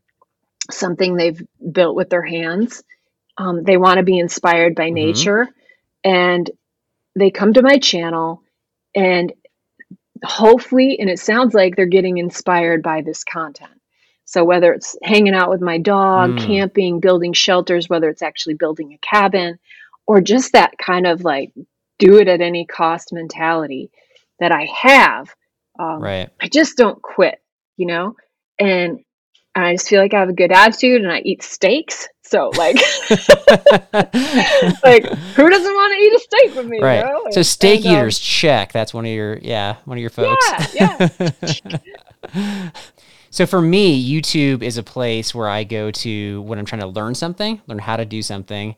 something 0.71 1.15
they've 1.15 1.41
built 1.71 1.95
with 1.95 2.09
their 2.09 2.23
hands. 2.23 2.83
Um, 3.37 3.63
they 3.63 3.77
want 3.77 3.97
to 3.97 4.03
be 4.03 4.19
inspired 4.19 4.75
by 4.75 4.89
Mhm. 4.89 4.93
nature, 4.95 5.49
and 6.03 6.49
they 7.15 7.31
come 7.31 7.53
to 7.53 7.61
my 7.61 7.77
channel, 7.79 8.43
and 8.95 9.33
hopefully, 10.23 10.99
and 10.99 11.09
it 11.09 11.19
sounds 11.19 11.53
like 11.53 11.75
they're 11.75 11.85
getting 11.85 12.17
inspired 12.17 12.83
by 12.83 13.01
this 13.01 13.23
content. 13.23 13.71
So 14.25 14.43
whether 14.43 14.73
it's 14.73 14.97
hanging 15.03 15.35
out 15.35 15.49
with 15.49 15.61
my 15.61 15.77
dog, 15.77 16.31
Mm. 16.31 16.37
camping, 16.37 16.99
building 16.99 17.33
shelters, 17.33 17.89
whether 17.89 18.09
it's 18.09 18.23
actually 18.23 18.55
building 18.55 18.93
a 18.93 18.97
cabin, 18.99 19.59
or 20.07 20.21
just 20.21 20.53
that 20.53 20.77
kind 20.77 21.07
of 21.07 21.23
like 21.23 21.51
do 21.99 22.17
it 22.17 22.27
at 22.27 22.41
any 22.41 22.65
cost 22.65 23.13
mentality 23.13 23.89
that 24.39 24.51
I 24.51 24.67
have. 24.81 25.33
Um, 25.79 26.01
Right. 26.01 26.29
I 26.41 26.47
just 26.47 26.77
don't 26.77 27.01
quit, 27.01 27.41
you 27.77 27.87
know? 27.87 28.15
And 28.59 29.03
I 29.55 29.73
just 29.73 29.87
feel 29.87 30.01
like 30.01 30.13
I 30.13 30.19
have 30.19 30.29
a 30.29 30.33
good 30.33 30.51
attitude 30.51 31.01
and 31.01 31.11
I 31.11 31.19
eat 31.19 31.41
steaks. 31.41 32.07
So 32.23 32.49
like 32.57 32.75
like 34.83 35.05
who 35.05 35.49
doesn't 35.49 35.73
want 35.73 35.93
to 35.93 35.99
eat 35.99 36.13
a 36.13 36.19
steak 36.19 36.55
with 36.55 36.65
me? 36.65 36.77
you 36.77 36.83
right. 36.83 37.05
know? 37.05 37.27
So 37.31 37.41
steak 37.43 37.85
and, 37.85 37.95
um, 37.95 38.01
eaters, 38.01 38.19
check. 38.19 38.71
That's 38.71 38.93
one 38.93 39.05
of 39.05 39.11
your 39.11 39.37
yeah, 39.37 39.75
one 39.85 39.97
of 39.97 40.01
your 40.01 40.09
folks. 40.09 40.45
Yeah, 40.73 41.09
so 43.29 43.45
for 43.45 43.61
me, 43.61 44.11
YouTube 44.11 44.63
is 44.63 44.77
a 44.77 44.83
place 44.83 45.35
where 45.35 45.47
I 45.47 45.63
go 45.63 45.91
to 45.91 46.41
when 46.41 46.57
I'm 46.57 46.65
trying 46.65 46.81
to 46.81 46.87
learn 46.87 47.13
something, 47.13 47.61
learn 47.67 47.79
how 47.79 47.95
to 47.95 48.05
do 48.05 48.23
something, 48.23 48.75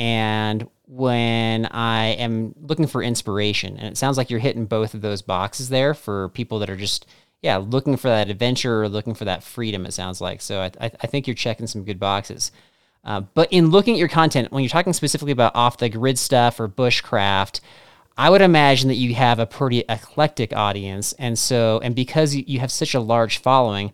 and 0.00 0.66
when 0.86 1.66
I 1.66 2.06
am 2.06 2.54
looking 2.58 2.86
for 2.86 3.02
inspiration. 3.02 3.76
And 3.76 3.86
it 3.86 3.98
sounds 3.98 4.16
like 4.16 4.30
you're 4.30 4.40
hitting 4.40 4.64
both 4.64 4.94
of 4.94 5.02
those 5.02 5.22
boxes 5.22 5.68
there 5.68 5.94
for 5.94 6.30
people 6.30 6.58
that 6.60 6.70
are 6.70 6.76
just 6.76 7.06
yeah 7.42 7.58
looking 7.58 7.96
for 7.96 8.08
that 8.08 8.28
adventure 8.28 8.82
or 8.82 8.88
looking 8.88 9.14
for 9.14 9.26
that 9.26 9.44
freedom. 9.44 9.86
It 9.86 9.92
sounds 9.92 10.20
like 10.20 10.40
so. 10.40 10.62
I 10.62 10.70
I, 10.80 11.06
think 11.06 11.26
you're 11.28 11.34
checking 11.34 11.66
some 11.66 11.84
good 11.84 12.00
boxes. 12.00 12.50
Uh, 13.04 13.20
but 13.20 13.52
in 13.52 13.70
looking 13.70 13.94
at 13.94 13.98
your 13.98 14.08
content, 14.08 14.50
when 14.50 14.62
you're 14.62 14.70
talking 14.70 14.92
specifically 14.92 15.32
about 15.32 15.54
off 15.54 15.78
the 15.78 15.88
grid 15.88 16.18
stuff 16.18 16.58
or 16.58 16.68
bushcraft, 16.68 17.60
I 18.16 18.28
would 18.28 18.42
imagine 18.42 18.88
that 18.88 18.96
you 18.96 19.14
have 19.14 19.38
a 19.38 19.46
pretty 19.46 19.84
eclectic 19.88 20.54
audience. 20.54 21.14
And 21.14 21.38
so, 21.38 21.80
and 21.82 21.94
because 21.94 22.34
you 22.34 22.60
have 22.60 22.72
such 22.72 22.94
a 22.94 23.00
large 23.00 23.38
following, 23.38 23.92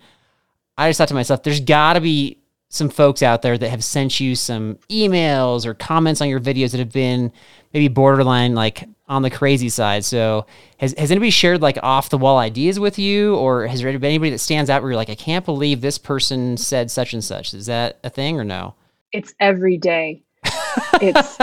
I 0.76 0.88
just 0.88 0.98
thought 0.98 1.08
to 1.08 1.14
myself, 1.14 1.44
there's 1.44 1.60
got 1.60 1.92
to 1.92 2.00
be 2.00 2.38
some 2.68 2.88
folks 2.88 3.22
out 3.22 3.42
there 3.42 3.56
that 3.56 3.68
have 3.70 3.82
sent 3.84 4.18
you 4.20 4.34
some 4.34 4.76
emails 4.90 5.64
or 5.64 5.72
comments 5.74 6.20
on 6.20 6.28
your 6.28 6.40
videos 6.40 6.72
that 6.72 6.78
have 6.78 6.92
been 6.92 7.32
maybe 7.72 7.88
borderline 7.88 8.54
like 8.54 8.88
on 9.08 9.22
the 9.22 9.30
crazy 9.30 9.68
side. 9.68 10.04
So, 10.04 10.46
has, 10.78 10.92
has 10.98 11.10
anybody 11.12 11.30
shared 11.30 11.62
like 11.62 11.78
off 11.82 12.10
the 12.10 12.18
wall 12.18 12.38
ideas 12.38 12.80
with 12.80 12.98
you, 12.98 13.36
or 13.36 13.66
has 13.68 13.80
there 13.80 13.92
been 13.92 14.04
anybody 14.04 14.30
that 14.30 14.38
stands 14.38 14.68
out 14.68 14.82
where 14.82 14.90
you're 14.90 14.96
like, 14.96 15.10
I 15.10 15.14
can't 15.14 15.44
believe 15.44 15.80
this 15.80 15.96
person 15.98 16.56
said 16.56 16.90
such 16.90 17.12
and 17.12 17.22
such? 17.22 17.54
Is 17.54 17.66
that 17.66 17.98
a 18.02 18.10
thing 18.10 18.38
or 18.40 18.44
no? 18.44 18.74
It's 19.12 19.32
every 19.40 19.78
day. 19.78 20.22
It's 21.00 21.36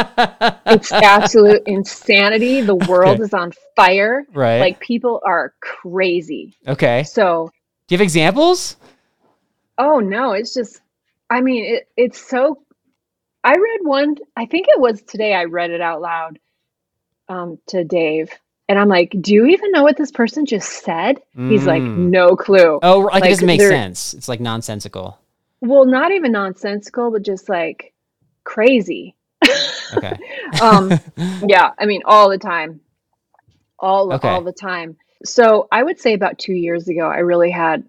it's 0.67 0.91
absolute 0.91 1.63
insanity. 1.65 2.61
The 2.61 2.75
world 2.75 3.15
Okay. 3.15 3.23
is 3.23 3.33
on 3.33 3.51
fire. 3.75 4.23
Right. 4.33 4.59
Like 4.59 4.79
people 4.79 5.21
are 5.25 5.53
crazy. 5.59 6.55
okay. 6.67 7.03
So 7.03 7.49
Do 7.87 7.93
you 7.93 7.97
have 7.97 8.03
examples? 8.03 8.77
Oh 9.77 9.99
no, 9.99 10.33
it's 10.33 10.53
just 10.53 10.81
I 11.29 11.41
mean 11.41 11.63
it 11.75 11.87
it's 11.97 12.19
so 12.19 12.61
I 13.43 13.51
read 13.53 13.79
one 13.83 14.15
I 14.37 14.45
think 14.45 14.67
it 14.69 14.79
was 14.79 15.01
today 15.01 15.33
I 15.33 15.45
read 15.45 15.71
it 15.71 15.81
out 15.81 16.01
loud 16.01 16.39
um 17.29 17.57
to 17.67 17.83
Dave 17.83 18.31
and 18.69 18.79
I'm 18.79 18.87
like, 18.87 19.13
"Do 19.19 19.33
you 19.33 19.45
even 19.47 19.71
know 19.71 19.83
what 19.83 19.97
this 19.97 20.11
person 20.11 20.45
just 20.45 20.83
said?" 20.85 21.19
He's 21.35 21.65
like, 21.65 21.81
Mm. 21.83 22.09
"No 22.09 22.35
clue." 22.37 22.79
Oh, 22.81 22.99
like, 22.99 23.15
it 23.17 23.21
Like, 23.21 23.29
doesn't 23.31 23.45
make 23.45 23.59
they're- 23.59 23.69
sense. 23.69 24.13
It's 24.13 24.29
like 24.29 24.39
nonsensical. 24.39 25.19
Well, 25.59 25.85
not 25.85 26.11
even 26.13 26.31
nonsensical, 26.31 27.11
but 27.11 27.23
just 27.23 27.49
like 27.49 27.93
crazy. 28.45 29.15
Okay. 29.97 30.17
um 30.61 30.91
yeah, 31.47 31.71
I 31.77 31.85
mean 31.85 32.01
all 32.05 32.29
the 32.29 32.37
time. 32.37 32.79
All 33.79 34.13
Okay. 34.13 34.29
all 34.29 34.41
the 34.41 34.53
time. 34.53 34.95
So, 35.25 35.67
I 35.71 35.83
would 35.83 35.99
say 35.99 36.13
about 36.13 36.37
2 36.39 36.53
years 36.53 36.87
ago 36.87 37.07
I 37.07 37.19
really 37.19 37.51
had 37.51 37.83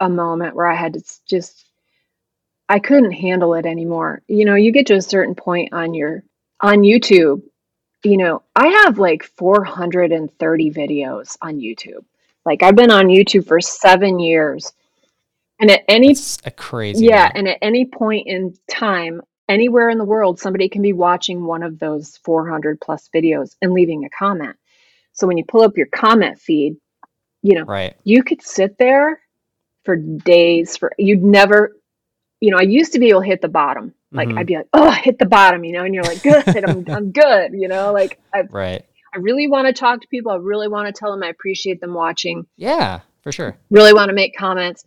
a 0.00 0.08
moment 0.10 0.54
where 0.56 0.66
I 0.66 0.74
had 0.74 0.92
to 0.94 1.00
s- 1.00 1.20
just 1.26 1.64
I 2.72 2.78
couldn't 2.78 3.12
handle 3.12 3.52
it 3.54 3.66
anymore. 3.66 4.22
You 4.28 4.46
know, 4.46 4.54
you 4.54 4.72
get 4.72 4.86
to 4.86 4.94
a 4.94 5.02
certain 5.02 5.34
point 5.34 5.74
on 5.74 5.92
your 5.92 6.24
on 6.62 6.78
YouTube, 6.78 7.42
you 8.02 8.16
know, 8.16 8.42
I 8.56 8.68
have 8.68 8.98
like 8.98 9.24
430 9.24 10.70
videos 10.70 11.36
on 11.42 11.58
YouTube. 11.58 12.04
Like 12.46 12.62
I've 12.62 12.74
been 12.76 12.90
on 12.90 13.08
YouTube 13.08 13.46
for 13.46 13.60
7 13.60 14.18
years. 14.18 14.72
And 15.60 15.70
at 15.70 15.82
any 15.86 16.12
It's 16.12 16.38
a 16.46 16.50
crazy. 16.50 17.04
yeah, 17.06 17.30
and 17.34 17.46
at 17.46 17.58
any 17.62 17.84
point 17.84 18.26
in 18.26 18.54
time, 18.70 19.20
anywhere 19.50 19.90
in 19.90 19.98
the 19.98 20.04
world, 20.04 20.40
somebody 20.40 20.68
can 20.68 20.80
be 20.82 20.94
watching 20.94 21.44
one 21.44 21.62
of 21.62 21.78
those 21.78 22.16
400 22.24 22.80
plus 22.80 23.10
videos 23.14 23.54
and 23.60 23.72
leaving 23.72 24.04
a 24.04 24.10
comment. 24.10 24.56
So 25.12 25.26
when 25.26 25.36
you 25.36 25.44
pull 25.44 25.62
up 25.62 25.76
your 25.76 25.88
comment 25.88 26.38
feed, 26.40 26.76
you 27.42 27.54
know, 27.54 27.64
Right. 27.64 27.94
you 28.04 28.22
could 28.24 28.40
sit 28.42 28.78
there 28.78 29.20
for 29.84 29.96
days 29.96 30.76
for 30.76 30.92
you'd 30.98 31.22
never 31.22 31.76
you 32.42 32.50
know 32.50 32.58
i 32.58 32.62
used 32.62 32.92
to 32.92 32.98
be 32.98 33.08
able 33.10 33.20
to 33.22 33.26
hit 33.26 33.40
the 33.40 33.48
bottom 33.48 33.94
like 34.10 34.28
Mhm. 34.28 34.38
i'd 34.38 34.46
be 34.46 34.56
like 34.56 34.68
oh 34.74 34.88
I 34.88 34.96
hit 34.98 35.18
the 35.18 35.26
bottom 35.26 35.64
you 35.64 35.72
know 35.72 35.84
and 35.84 35.94
you're 35.94 36.04
like 36.04 36.22
good 36.22 36.44
I'm, 36.54 36.84
I'm 36.96 37.10
good 37.12 37.52
you 37.54 37.68
know 37.68 37.92
like 37.92 38.18
i, 38.34 38.42
Right. 38.50 38.84
I 39.14 39.18
really 39.18 39.46
want 39.48 39.66
to 39.68 39.72
talk 39.72 40.00
to 40.02 40.08
people 40.08 40.32
i 40.32 40.36
really 40.36 40.68
want 40.68 40.86
to 40.88 40.98
tell 40.98 41.10
them 41.12 41.22
i 41.22 41.28
appreciate 41.28 41.80
them 41.80 41.94
watching 41.94 42.44
Yeah, 42.56 43.00
for 43.22 43.30
sure. 43.32 43.56
really 43.70 43.94
want 43.94 44.08
to 44.10 44.14
make 44.14 44.36
comments 44.36 44.84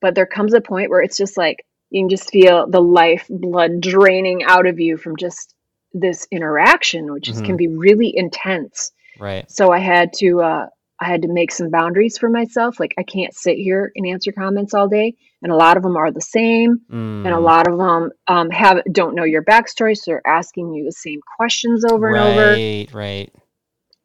but 0.00 0.14
there 0.14 0.26
comes 0.26 0.54
a 0.54 0.60
point 0.60 0.90
where 0.90 1.02
it's 1.02 1.16
just 1.16 1.36
like 1.36 1.64
you 1.90 2.00
can 2.02 2.08
just 2.08 2.30
feel 2.30 2.66
the 2.68 2.80
life 2.82 3.26
blood 3.30 3.80
draining 3.80 4.42
out 4.44 4.66
of 4.66 4.80
you 4.80 4.96
from 4.96 5.16
just 5.16 5.54
this 5.92 6.26
interaction 6.32 7.12
which 7.12 7.28
is, 7.28 7.40
can 7.42 7.54
Mhm. 7.54 7.58
be 7.58 7.68
really 7.68 8.16
intense 8.16 8.92
Right. 9.18 9.48
so 9.50 9.70
I 9.70 9.78
had 9.78 10.12
to 10.14 10.40
uh, 10.42 10.66
I 11.00 11.06
had 11.06 11.22
to 11.22 11.28
make 11.32 11.52
some 11.52 11.70
boundaries 11.70 12.18
for 12.18 12.28
myself. 12.30 12.80
Like 12.80 12.94
I 12.98 13.02
can't 13.02 13.34
sit 13.34 13.56
here 13.56 13.92
and 13.96 14.06
answer 14.06 14.32
comments 14.32 14.74
all 14.74 14.88
day, 14.88 15.14
and 15.42 15.52
a 15.52 15.56
lot 15.56 15.76
of 15.76 15.82
them 15.82 15.96
are 15.96 16.12
the 16.12 16.20
same, 16.20 16.80
and 17.24 17.34
a 17.34 17.38
Mm, 17.38 17.40
lot 17.40 17.68
of 17.68 17.78
them 17.78 18.10
um, 18.28 18.50
have 18.50 18.82
don't 18.92 19.14
know 19.14 19.24
your 19.24 19.44
backstory, 19.44 19.96
so 19.96 20.04
they're 20.12 20.26
asking 20.26 20.72
you 20.74 20.84
the 20.84 20.92
same 20.92 21.20
questions 21.36 21.84
over 21.84 22.08
and 22.10 22.18
over, 22.18 22.62
Right. 22.62 22.88
Right. 22.92 23.32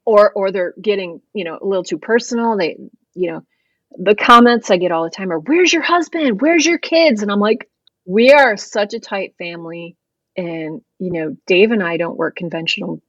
or 0.05 0.31
or 0.33 0.51
they're 0.51 0.73
getting 0.81 1.21
you 1.33 1.43
know 1.43 1.57
a 1.61 1.65
little 1.65 1.83
too 1.83 1.97
personal. 1.97 2.57
They 2.57 2.77
you 3.13 3.31
know 3.31 3.41
the 3.97 4.15
comments 4.15 4.71
I 4.71 4.77
get 4.77 4.91
all 4.91 5.03
the 5.03 5.09
time 5.09 5.31
are 5.31 5.39
"Where's 5.39 5.73
your 5.73 5.81
husband? 5.83 6.41
Where's 6.41 6.65
your 6.65 6.77
kids?" 6.79 7.21
And 7.21 7.31
I'm 7.31 7.39
like, 7.39 7.69
we 8.05 8.31
are 8.31 8.57
such 8.57 8.93
a 8.93 8.99
tight 8.99 9.35
family, 9.37 9.97
and 10.37 10.81
you 10.99 11.11
know 11.11 11.37
Dave 11.47 11.71
and 11.71 11.83
I 11.83 11.97
don't 11.97 12.17
work 12.17 12.35
conventional 12.35 13.01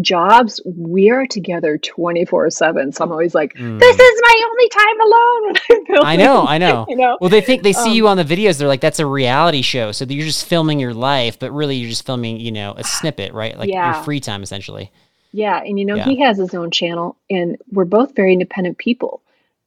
jobs 0.00 0.60
we 0.64 1.10
are 1.10 1.26
together 1.26 1.76
24 1.78 2.50
7 2.50 2.92
so 2.92 3.04
i'm 3.04 3.10
always 3.10 3.34
like 3.34 3.52
this 3.54 3.62
Mm. 3.62 3.80
is 3.80 4.20
my 4.22 4.44
only 4.48 4.68
time 4.68 5.00
alone 5.00 5.52
building 5.86 6.04
I 6.06 6.16
know. 6.16 6.44
I 6.48 6.58
know. 6.58 6.86
you 6.88 6.96
know 6.96 7.18
Well, 7.20 7.30
they 7.30 7.40
think 7.40 7.62
they 7.64 7.72
see 7.72 7.90
Um, 7.90 7.96
you 7.96 8.08
on 8.08 8.16
the 8.16 8.24
videos. 8.24 8.58
They're 8.58 8.68
like, 8.68 8.80
"That's 8.80 9.00
a 9.00 9.06
reality 9.06 9.62
show." 9.62 9.90
So 9.92 10.04
you're 10.04 10.24
just 10.26 10.44
filming 10.46 10.78
your 10.78 10.94
life, 10.94 11.38
but 11.38 11.50
really 11.50 11.76
you're 11.76 11.88
just 11.90 12.06
filming, 12.06 12.38
you 12.38 12.52
know, 12.52 12.74
a 12.76 12.84
snippet, 12.84 13.32
right? 13.32 13.58
Like 13.58 13.70
Yeah. 13.70 13.94
your 13.94 14.04
free 14.04 14.20
time, 14.20 14.42
essentially. 14.42 14.90
yeah 15.32 15.58
and 15.62 15.78
you 15.78 15.84
know 15.84 15.96
Yeah. 15.96 16.04
he 16.04 16.20
has 16.20 16.38
his 16.38 16.54
own 16.54 16.70
channel 16.70 17.16
and 17.28 17.56
we're 17.72 17.84
both 17.84 18.14
very 18.16 18.32
independent 18.32 18.78
people 18.78 19.20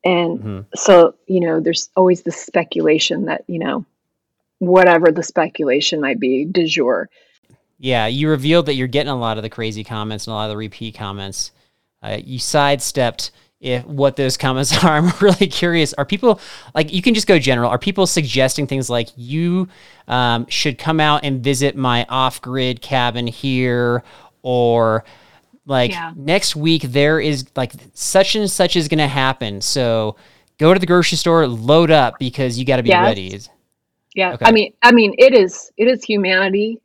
and 0.03 0.39
Mhm. 0.39 0.65
so 0.75 1.13
you 1.27 1.39
know 1.39 1.59
there's 1.59 1.89
always 1.95 2.23
the 2.23 2.31
speculation 2.31 3.25
that 3.25 3.43
you 3.47 3.59
know 3.59 3.85
whatever 4.59 5.11
the 5.11 5.21
speculation 5.23 6.01
might 6.01 6.19
be 6.19 6.45
du 6.45 6.65
jour 6.65 7.09
Yeah, 7.83 8.05
you 8.05 8.29
revealed 8.29 8.67
that 8.67 8.75
you're 8.75 8.87
getting 8.87 9.09
a 9.11 9.17
lot 9.17 9.37
of 9.37 9.43
the 9.43 9.49
crazy 9.49 9.83
comments 9.83 10.27
and 10.27 10.33
a 10.33 10.35
lot 10.35 10.45
of 10.45 10.51
the 10.51 10.57
repeat 10.57 10.93
comments. 10.93 11.51
Uh, 12.03 12.19
you 12.23 12.37
sidestepped 12.37 13.31
if 13.59 13.83
what 13.85 14.15
those 14.15 14.37
comments 14.37 14.71
are. 14.83 14.97
I'm 14.97 15.11
really 15.19 15.47
curious. 15.47 15.91
Are 15.93 16.05
people 16.05 16.39
like 16.75 16.93
you 16.93 17.01
can 17.01 17.15
just 17.15 17.25
go 17.25 17.39
general? 17.39 17.69
Are 17.71 17.79
people 17.79 18.05
suggesting 18.05 18.67
things 18.67 18.87
like 18.87 19.09
you 19.15 19.67
um, 20.07 20.45
should 20.47 20.77
come 20.77 20.99
out 20.99 21.23
and 21.23 21.43
visit 21.43 21.75
my 21.75 22.05
off-grid 22.07 22.81
cabin 22.81 23.25
here, 23.25 24.03
or 24.43 25.03
like 25.65 25.89
Yeah. 25.91 26.13
next 26.15 26.55
week 26.55 26.83
there 26.83 27.19
is 27.19 27.45
like 27.55 27.73
such 27.95 28.35
and 28.35 28.49
such 28.49 28.75
is 28.75 28.87
going 28.87 28.99
to 28.99 29.07
happen. 29.07 29.59
So 29.61 30.17
go 30.59 30.71
to 30.73 30.79
the 30.79 30.85
grocery 30.85 31.17
store, 31.17 31.47
load 31.47 31.89
up 31.89 32.19
because 32.19 32.59
you 32.59 32.65
got 32.65 32.77
to 32.77 32.83
be 32.83 32.89
Yes. 32.89 33.03
ready. 33.07 33.39
yeah 34.15 34.33
Okay. 34.33 34.45
i 34.45 34.51
mean 34.51 34.73
i 34.83 34.91
mean 34.91 35.15
it 35.17 35.33
is 35.33 35.71
it 35.77 35.87
is 35.87 36.03
humanity 36.03 36.79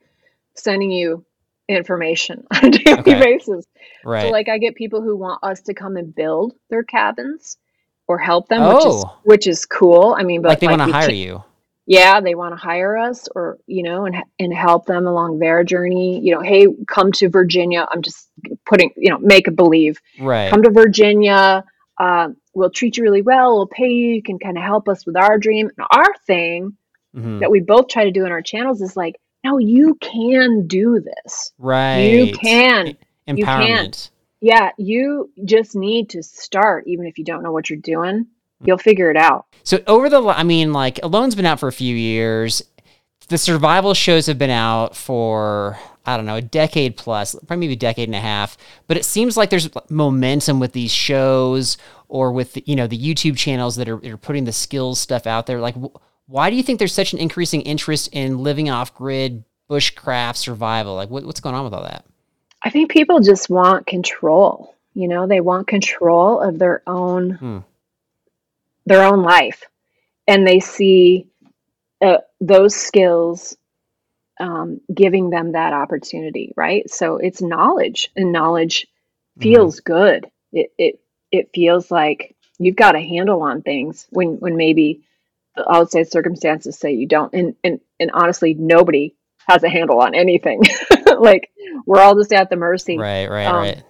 sending 0.58 0.90
you 0.90 1.25
information 1.68 2.44
on 2.54 2.66
a 2.66 2.70
daily 2.70 2.98
Okay. 3.00 3.20
basis 3.20 3.64
Right. 4.04 4.22
So 4.22 4.28
like 4.30 4.48
I 4.48 4.58
get 4.58 4.75
people 4.76 5.02
who 5.02 5.16
want 5.16 5.42
us 5.42 5.60
to 5.62 5.75
come 5.75 5.96
and 5.96 6.14
build 6.14 6.54
their 6.70 6.84
cabins 6.84 7.56
or 8.06 8.18
help 8.18 8.48
them, 8.48 8.62
which 8.68 8.86
is 8.86 9.04
Oh. 9.04 9.18
which 9.25 9.46
is 9.48 9.64
cool. 9.66 10.14
I 10.16 10.22
mean, 10.22 10.42
but 10.42 10.50
like 10.50 10.60
they 10.60 10.68
want 10.68 10.82
to 10.82 10.92
hire 10.92 11.10
you. 11.10 11.42
yeah 11.88 12.20
they 12.20 12.34
want 12.36 12.52
to 12.52 12.56
hire 12.56 12.96
us 12.96 13.28
or 13.34 13.58
you 13.66 13.82
know 13.82 14.06
and 14.06 14.16
and 14.38 14.52
help 14.54 14.86
them 14.86 15.06
along 15.08 15.38
their 15.40 15.64
journey 15.64 16.20
you 16.20 16.32
know 16.34 16.40
hey 16.40 16.66
come 16.88 17.10
to 17.12 17.28
virginia 17.28 17.86
i'm 17.92 18.02
just 18.02 18.28
putting 18.64 18.90
you 18.96 19.10
know 19.10 19.18
make 19.18 19.46
a 19.46 19.50
believe 19.52 20.00
Right. 20.20 20.50
come 20.50 20.62
to 20.62 20.70
virginia 20.70 21.64
uh, 21.98 22.28
we'll 22.54 22.70
treat 22.70 22.96
you 22.96 23.02
really 23.04 23.22
well 23.22 23.56
we'll 23.56 23.66
pay 23.68 23.88
you 23.88 24.08
you 24.16 24.22
can 24.22 24.38
kind 24.38 24.56
of 24.58 24.64
help 24.64 24.88
us 24.88 25.04
with 25.06 25.16
our 25.16 25.38
dream 25.38 25.70
and 25.76 25.86
our 25.90 26.12
thing 26.26 26.76
Mhm. 27.14 27.40
that 27.40 27.50
we 27.50 27.60
both 27.60 27.88
try 27.88 28.04
to 28.04 28.10
do 28.10 28.25
in 28.26 28.32
our 28.32 28.42
channels 28.42 28.82
is 28.82 28.96
like 28.96 29.16
no 29.46 29.58
you 29.58 29.94
can 30.00 30.66
do 30.66 31.00
this 31.00 31.52
Right. 31.58 31.98
you 31.98 32.32
can 32.32 32.86
you 32.88 32.94
can. 32.94 33.36
Empowerment. 33.36 34.10
yeah 34.40 34.70
you 34.78 35.30
just 35.44 35.74
need 35.74 36.08
to 36.10 36.22
start 36.22 36.84
even 36.86 37.06
if 37.06 37.18
you 37.18 37.24
don't 37.24 37.42
know 37.42 37.52
what 37.52 37.68
you're 37.70 37.78
doing 37.78 38.24
mm. 38.24 38.66
you'll 38.66 38.78
figure 38.78 39.10
it 39.10 39.16
out 39.16 39.46
So 39.64 39.82
over 39.88 40.08
the, 40.08 40.22
I 40.22 40.44
mean, 40.44 40.72
like 40.72 41.00
Alone's 41.02 41.34
been 41.34 41.46
out 41.46 41.58
for 41.58 41.68
a 41.68 41.72
few 41.72 41.94
years. 41.96 42.62
The 43.28 43.36
survival 43.38 43.94
shows 43.94 44.26
have 44.26 44.38
been 44.38 44.50
out 44.50 44.94
for 44.94 45.76
I 46.06 46.16
don't 46.16 46.26
know 46.26 46.36
a 46.36 46.42
decade 46.42 46.96
plus, 46.96 47.34
probably 47.34 47.66
maybe 47.66 47.72
a 47.72 47.76
decade 47.76 48.08
and 48.08 48.14
a 48.14 48.20
half. 48.20 48.56
But 48.86 48.96
it 48.96 49.04
seems 49.04 49.36
like 49.36 49.50
there's 49.50 49.68
momentum 49.90 50.60
with 50.60 50.72
these 50.72 50.92
shows 50.92 51.76
or 52.08 52.30
with 52.30 52.52
the, 52.52 52.62
you 52.64 52.76
know 52.76 52.86
the 52.86 52.96
YouTube 52.98 53.36
channels 53.36 53.74
that 53.76 53.88
are, 53.88 53.96
that 53.96 54.12
are 54.12 54.16
putting 54.16 54.44
the 54.44 54.52
skills 54.52 55.00
stuff 55.00 55.26
out 55.26 55.46
there. 55.46 55.58
Like, 55.60 55.74
why 56.26 56.50
do 56.50 56.56
you 56.56 56.62
think 56.62 56.78
there's 56.78 56.95
such 56.95 57.12
an 57.12 57.18
increasing 57.18 57.62
interest 57.62 58.09
in 58.12 58.38
living 58.38 58.68
off 58.68 58.95
grid, 58.95 59.45
bushcraft, 59.71 60.37
survival? 60.37 60.95
Like, 60.95 61.11
what, 61.11 61.25
what's 61.25 61.40
going 61.40 61.54
on 61.54 61.64
with 61.64 61.75
all 61.75 61.83
that? 61.85 62.04
I 62.62 62.71
think 62.71 62.90
people 62.90 63.21
just 63.21 63.49
want 63.49 63.87
control. 63.87 64.75
You 64.95 65.09
know, 65.09 65.26
they 65.26 65.40
want 65.40 65.68
control 65.68 66.40
of 66.40 66.59
their 66.59 66.83
own 66.87 67.33
Hmm. 67.33 67.59
their 68.87 69.04
own 69.04 69.23
life, 69.23 69.62
and 70.26 70.47
they 70.47 70.61
see 70.61 71.28
uh, 72.00 72.18
those 72.40 72.75
skills 72.75 73.56
um, 74.38 74.80
giving 74.92 75.30
them 75.30 75.52
that 75.52 75.73
opportunity. 75.73 76.52
Right. 76.56 76.88
So 76.90 77.18
it's 77.18 77.42
knowledge, 77.42 78.11
and 78.16 78.33
knowledge 78.33 78.87
feels 79.38 79.80
good. 79.80 80.30
It 80.52 80.73
it 80.78 81.00
it 81.30 81.50
feels 81.54 81.90
like 81.90 82.35
you've 82.59 82.76
got 82.76 82.97
a 82.97 83.00
handle 83.00 83.42
on 83.42 83.62
things 83.62 84.06
when 84.11 84.38
when 84.38 84.56
maybe 84.56 85.02
the 85.56 85.70
outside 85.70 86.10
circumstances 86.10 86.78
say 86.78 86.92
you 86.92 87.06
don't. 87.06 87.32
And 87.34 87.54
and 87.64 87.80
and 87.98 88.10
honestly, 88.12 88.54
nobody 88.54 89.14
has 89.48 89.62
a 89.62 89.68
handle 89.68 90.00
on 90.00 90.14
anything. 90.14 90.62
like 91.18 91.50
we're 91.86 92.00
all 92.00 92.14
just 92.16 92.32
at 92.32 92.50
the 92.50 92.56
mercy 92.56 92.98
Right, 92.98 93.28
right, 93.28 93.46
Um, 93.46 93.62
right. 93.62 93.82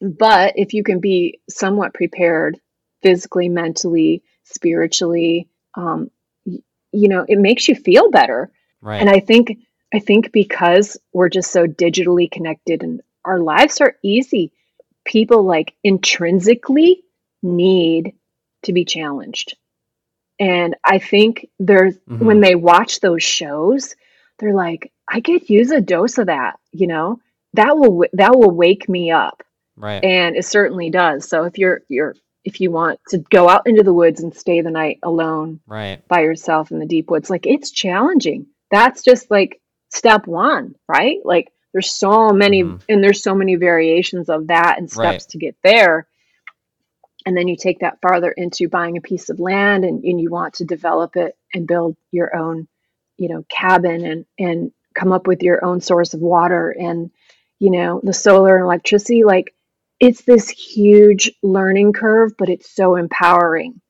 but 0.00 0.54
if 0.56 0.74
you 0.74 0.82
can 0.84 1.00
be 1.00 1.40
somewhat 1.48 1.94
prepared 1.94 2.58
physically 3.02 3.48
mentally 3.48 4.22
spiritually 4.44 5.48
um, 5.74 6.10
y- 6.44 6.58
you 6.92 7.08
know 7.08 7.24
it 7.28 7.38
makes 7.38 7.68
you 7.68 7.74
feel 7.74 8.10
better 8.10 8.50
Right. 8.80 9.00
and 9.00 9.08
i 9.08 9.18
think 9.20 9.58
i 9.94 9.98
think 9.98 10.30
because 10.32 10.96
we're 11.12 11.28
just 11.28 11.50
so 11.50 11.66
digitally 11.66 12.30
connected 12.30 12.82
and 12.82 13.00
our 13.24 13.38
lives 13.40 13.80
are 13.80 13.96
easy 14.02 14.52
people 15.04 15.44
like 15.44 15.74
intrinsically 15.82 17.02
need 17.42 18.14
to 18.64 18.72
be 18.72 18.84
challenged 18.84 19.56
and 20.38 20.76
i 20.84 20.98
think 20.98 21.48
there's 21.58 21.96
Mm-hmm. 22.08 22.24
when 22.24 22.40
they 22.40 22.54
watch 22.54 23.00
those 23.00 23.22
shows 23.22 23.94
they're 24.38 24.54
like 24.54 24.92
i 25.08 25.20
could 25.20 25.48
use 25.48 25.70
a 25.70 25.80
dose 25.80 26.18
of 26.18 26.26
that 26.26 26.58
you 26.72 26.86
know 26.86 27.20
that 27.54 27.76
will 27.76 28.04
that 28.14 28.36
will 28.36 28.50
wake 28.50 28.88
me 28.88 29.10
up 29.10 29.42
right. 29.76 30.02
and 30.02 30.36
it 30.36 30.44
certainly 30.44 30.90
does 30.90 31.28
so 31.28 31.44
if 31.44 31.58
you're 31.58 31.82
you're 31.88 32.14
if 32.44 32.60
you 32.60 32.70
want 32.72 32.98
to 33.08 33.18
go 33.30 33.48
out 33.48 33.66
into 33.66 33.82
the 33.84 33.92
woods 33.94 34.20
and 34.22 34.34
stay 34.34 34.60
the 34.62 34.70
night 34.70 34.98
alone 35.04 35.60
right. 35.66 36.06
by 36.08 36.20
yourself 36.22 36.70
in 36.72 36.78
the 36.80 36.86
deep 36.86 37.10
woods 37.10 37.30
like 37.30 37.46
it's 37.46 37.70
challenging 37.70 38.46
that's 38.70 39.02
just 39.04 39.30
like 39.30 39.60
step 39.90 40.26
one 40.26 40.74
right 40.88 41.18
like 41.24 41.52
there's 41.72 41.90
so 41.92 42.30
many 42.30 42.62
Mhm. 42.64 42.82
and 42.88 43.02
there's 43.04 43.22
so 43.22 43.34
many 43.34 43.54
variations 43.56 44.28
of 44.28 44.48
that 44.48 44.78
and 44.78 44.90
steps 44.90 45.24
Right. 45.24 45.28
to 45.30 45.38
get 45.38 45.56
there 45.62 46.06
and 47.26 47.36
then 47.36 47.48
you 47.48 47.56
take 47.56 47.80
that 47.80 48.00
farther 48.00 48.30
into 48.30 48.68
buying 48.68 48.96
a 48.96 49.00
piece 49.02 49.28
of 49.28 49.40
land 49.40 49.84
and, 49.84 50.02
and 50.04 50.20
you 50.20 50.30
want 50.30 50.54
to 50.54 50.64
develop 50.64 51.16
it 51.16 51.36
and 51.54 51.66
build 51.66 51.96
your 52.10 52.34
own 52.36 52.66
you 53.18 53.28
know 53.28 53.44
cabin 53.48 54.04
and 54.04 54.26
and 54.38 54.72
come 54.94 55.12
up 55.12 55.26
with 55.26 55.42
your 55.42 55.64
own 55.64 55.80
source 55.80 56.14
of 56.14 56.20
water 56.20 56.70
and 56.70 57.10
you 57.58 57.70
know 57.70 58.00
the 58.02 58.12
solar 58.12 58.56
and 58.56 58.64
electricity. 58.64 59.24
Like 59.24 59.54
it's 60.00 60.22
this 60.22 60.48
huge 60.48 61.30
learning 61.42 61.92
curve 61.92 62.32
but 62.36 62.48
it's 62.48 62.70
so 62.74 62.96
empowering 62.96 63.80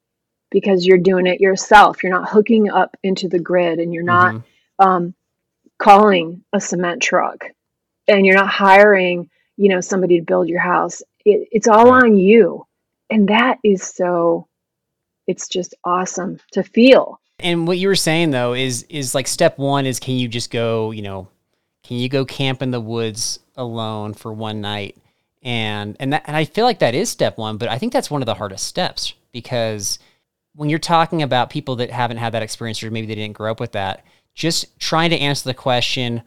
because 0.51 0.87
you're 0.87 0.99
doing 0.99 1.27
it 1.27 1.41
yourself. 1.41 2.03
You're 2.03 2.13
not 2.13 2.29
hooking 2.29 2.71
up 2.71 2.97
into 3.03 3.29
the 3.29 3.39
grid 3.39 3.79
and 3.79 3.93
you're 3.95 4.03
not 4.03 4.35
Mhm. 4.35 4.45
um, 4.79 5.15
calling 5.79 6.45
a 6.53 6.61
cement 6.61 7.03
truck 7.03 7.47
and 8.07 8.27
you're 8.27 8.37
not 8.37 8.49
hiring 8.49 9.31
you 9.57 9.69
know 9.69 9.81
somebody 9.81 10.19
to 10.19 10.25
build 10.25 10.49
your 10.49 10.61
house. 10.61 11.03
It, 11.25 11.49
it's 11.53 11.69
all 11.69 11.91
on 11.91 12.17
you 12.17 12.67
and 13.13 13.29
that 13.29 13.59
is 13.63 13.83
so 13.83 14.47
it's 15.27 15.47
just 15.47 15.75
awesome 15.85 16.41
to 16.53 16.63
feel 16.63 17.21
And 17.39 17.67
what 17.67 17.79
you 17.79 17.89
were 17.89 17.95
saying 17.95 18.31
though 18.31 18.55
is 18.55 18.85
is 18.85 19.15
like 19.15 19.27
step 19.27 19.59
one 19.59 19.87
is 19.87 20.01
can 20.01 20.15
you 20.17 20.29
just 20.29 20.51
go, 20.51 20.91
you 20.93 21.03
know, 21.03 21.29
can 21.85 21.99
you 21.99 22.09
go 22.09 22.25
camp 22.25 22.63
in 22.63 22.71
the 22.71 22.81
woods 22.81 23.41
alone 23.57 24.15
for 24.15 24.33
one 24.33 24.61
night? 24.61 24.97
And 25.43 25.97
and 26.01 26.13
that, 26.13 26.23
and 26.27 26.37
I 26.37 26.45
feel 26.45 26.65
like 26.65 26.79
that 26.79 26.95
is 26.95 27.11
step 27.11 27.37
one, 27.37 27.57
but 27.59 27.69
I 27.69 27.79
think 27.79 27.93
that's 27.93 28.11
one 28.11 28.23
of 28.23 28.27
the 28.27 28.35
hardest 28.35 28.67
steps 28.67 29.15
because 29.33 29.99
when 30.55 30.69
you're 30.71 30.79
talking 30.79 31.23
about 31.23 31.51
people 31.51 31.77
that 31.77 31.91
haven't 31.91 32.19
had 32.19 32.33
that 32.35 32.43
experience 32.43 32.83
or 32.83 32.91
maybe 32.91 33.07
they 33.07 33.15
didn't 33.15 33.37
grow 33.37 33.51
up 33.51 33.61
with 33.61 33.73
that, 33.73 34.05
just 34.35 34.79
trying 34.79 35.11
to 35.11 35.19
answer 35.19 35.49
the 35.49 35.55
question, 35.55 36.23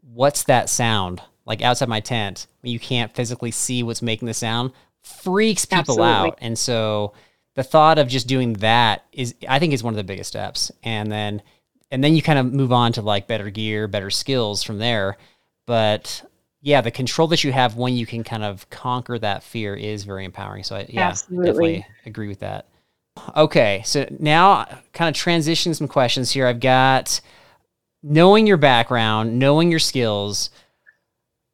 what's 0.00 0.44
that 0.44 0.70
sound? 0.70 1.20
Like 1.44 1.60
outside 1.60 1.88
my 1.88 2.00
tent, 2.00 2.46
when 2.62 2.72
you 2.72 2.78
can't 2.78 3.14
physically 3.14 3.50
see 3.50 3.82
what's 3.82 4.00
making 4.00 4.26
the 4.26 4.34
sound, 4.34 4.72
freaks 5.04 5.64
people 5.64 5.80
Absolutely. 5.80 6.04
out. 6.06 6.38
And 6.40 6.58
so 6.58 7.12
the 7.54 7.62
thought 7.62 7.98
of 7.98 8.08
just 8.08 8.26
doing 8.26 8.54
that 8.54 9.04
is 9.12 9.34
I 9.48 9.58
think 9.58 9.72
is 9.72 9.82
one 9.82 9.92
of 9.92 9.96
the 9.96 10.04
biggest 10.04 10.28
steps. 10.28 10.72
And 10.82 11.10
then 11.10 11.42
and 11.90 12.02
then 12.02 12.16
you 12.16 12.22
kind 12.22 12.38
of 12.38 12.52
move 12.52 12.72
on 12.72 12.92
to 12.94 13.02
like 13.02 13.28
better 13.28 13.50
gear, 13.50 13.86
better 13.86 14.10
skills 14.10 14.62
from 14.62 14.78
there. 14.78 15.16
But 15.66 16.24
yeah, 16.60 16.80
the 16.80 16.90
control 16.90 17.28
that 17.28 17.44
you 17.44 17.52
have 17.52 17.76
when 17.76 17.94
you 17.94 18.06
can 18.06 18.24
kind 18.24 18.42
of 18.42 18.68
conquer 18.70 19.18
that 19.18 19.42
fear 19.42 19.74
is 19.74 20.04
very 20.04 20.24
empowering. 20.24 20.64
So 20.64 20.76
I, 20.76 20.86
yeah, 20.88 21.08
Absolutely. 21.08 21.46
definitely 21.46 21.86
agree 22.06 22.28
with 22.28 22.40
that. 22.40 22.68
Okay, 23.36 23.82
so 23.84 24.06
now 24.18 24.64
kind 24.92 25.14
of 25.14 25.14
transitioning 25.14 25.76
some 25.76 25.86
questions 25.86 26.32
here. 26.32 26.46
I've 26.46 26.60
got 26.60 27.20
knowing 28.02 28.46
your 28.46 28.56
background, 28.56 29.38
knowing 29.38 29.70
your 29.70 29.78
skills. 29.78 30.50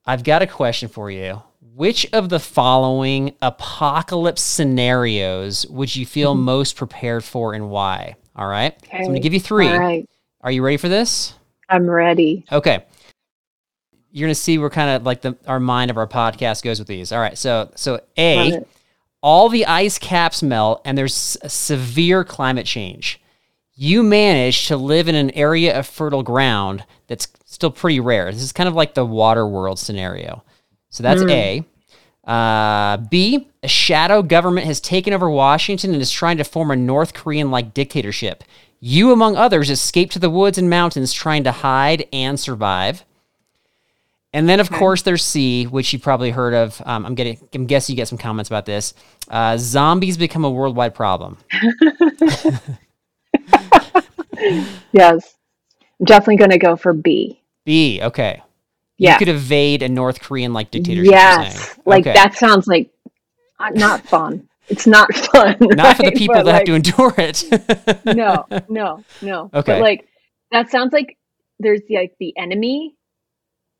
I've 0.07 0.25
got 0.25 0.43
a 0.43 0.47
question 0.47 0.89
for 0.89 1.11
you. 1.11 1.43
Which 1.75 2.07
of 2.13 2.29
the 2.29 2.41
following 2.41 3.35
apocalypse 3.41 4.43
scenarios 4.43 5.67
would 5.69 5.95
you 5.95 6.05
feel 6.05 6.35
mm-hmm. 6.35 6.43
most 6.43 6.77
prepared 6.77 7.23
for 7.23 7.55
and 7.55 7.71
why? 7.71 8.17
All 8.35 8.49
right. 8.49 8.77
So 8.91 8.97
I'm 8.97 9.05
going 9.05 9.15
to 9.15 9.21
give 9.21 9.35
you 9.35 9.41
three. 9.41 9.69
all 9.69 9.79
right 9.79 10.09
Are 10.41 10.51
you 10.51 10.63
ready 10.63 10.77
for 10.77 10.89
this? 10.89 11.35
i'm 11.69 11.89
ready 11.89 12.45
Okay. 12.51 12.85
You're 14.11 14.27
going 14.27 14.35
to 14.35 14.41
see 14.41 14.59
where 14.59 14.71
kind 14.71 14.91
of 14.91 15.05
like 15.05 15.21
the 15.21 15.37
our 15.47 15.61
mind 15.61 15.91
of 15.93 15.97
our 15.97 16.09
podcast 16.09 16.65
goes 16.65 16.81
with 16.81 16.89
these. 16.89 17.13
All 17.13 17.21
right. 17.21 17.39
So 17.39 17.71
so 17.77 18.01
A, 18.19 18.65
all 19.23 19.49
the 19.49 19.67
ice 19.67 19.99
caps 19.99 20.43
melt 20.43 20.83
and 20.85 20.99
there's 20.99 21.15
severe 21.15 22.25
climate 22.25 22.67
change. 22.67 23.21
You 23.75 24.03
manage 24.03 24.67
to 24.67 24.77
live 24.77 25.07
in 25.07 25.15
an 25.15 25.31
area 25.31 25.79
of 25.79 25.87
fertile 25.87 26.25
ground 26.25 26.85
that's 27.07 27.29
still 27.45 27.71
pretty 27.71 28.01
rare. 28.01 28.33
This 28.33 28.43
is 28.43 28.53
kind 28.53 28.69
of 28.69 28.75
like 28.75 28.95
the 28.95 29.07
water 29.07 29.47
world 29.47 29.79
scenario. 29.79 30.43
So 30.91 31.03
that's 31.03 31.23
A. 31.23 31.65
Uh, 32.25 32.99
B, 32.99 33.49
a 33.63 33.69
shadow 33.69 34.23
government 34.23 34.67
has 34.67 34.81
taken 34.81 35.13
over 35.13 35.31
Washington 35.31 35.93
and 35.93 36.03
is 36.03 36.11
trying 36.11 36.37
to 36.37 36.45
form 36.45 36.71
a 36.71 36.77
North 36.77 37.15
Korean 37.15 37.51
like 37.51 37.73
dictatorship. 37.75 38.45
You, 38.81 39.13
among 39.13 39.37
others, 39.37 39.71
escape 39.71 40.11
to 40.13 40.19
the 40.19 40.31
woods 40.31 40.59
and 40.59 40.69
mountains 40.71 41.13
trying 41.13 41.45
to 41.45 41.53
hide 41.53 42.07
and 42.13 42.39
survive. 42.39 43.05
And 44.33 44.49
then, 44.49 44.61
of 44.61 44.71
course, 44.71 45.03
there's 45.03 45.25
C, 45.25 45.65
which 45.65 45.93
you 45.93 45.99
probably 45.99 46.31
heard 46.31 46.55
of. 46.55 46.81
Um, 46.87 47.05
I'm 47.05 47.15
getting, 47.17 47.39
I'm 47.53 47.67
guessing 47.67 47.95
you 47.95 47.97
get 47.97 48.07
some 48.09 48.19
comments 48.19 48.49
about 48.49 48.65
this. 48.65 48.95
Uh, 49.29 49.57
zombies 49.57 50.17
become 50.17 50.45
a 50.45 50.51
worldwide 50.51 50.95
problem. 50.95 51.39
yes 54.93 55.37
i'm 56.01 56.07
definitely 56.07 56.37
going 56.37 56.51
to 56.51 56.59
go 56.59 56.75
for 56.75 56.95
b 56.95 57.41
B, 57.65 58.01
okay. 58.03 58.43
Yeah 59.01 59.13
You 59.15 59.19
could 59.19 59.29
evade 59.29 59.83
a 59.83 59.89
North 59.89 60.21
Korean 60.21 60.53
like 60.53 60.71
dictatorship. 60.71 61.11
yes 61.11 61.77
like 61.85 62.03
Okay. 62.07 62.13
that 62.15 62.35
sounds 62.37 62.69
like 62.69 62.91
uh, 63.59 63.71
not 63.71 64.07
fun 64.07 64.47
it's 64.69 64.87
not 64.87 65.13
fun 65.33 65.57
Not 65.61 65.97
for 65.97 66.05
the 66.05 66.13
people 66.13 66.37
But, 66.37 66.45
that 66.45 66.55
have 66.55 66.65
to 66.65 66.75
endure 66.75 67.13
it. 67.19 67.43
no, 68.17 68.47
no, 68.69 69.03
no. 69.21 69.51
Okay. 69.53 69.73
But 69.73 69.81
like 69.81 70.07
that 70.53 70.71
sounds 70.71 70.93
like 70.93 71.19
there's 71.59 71.81
like 71.91 72.15
the 72.21 72.33
enemy. 72.39 72.95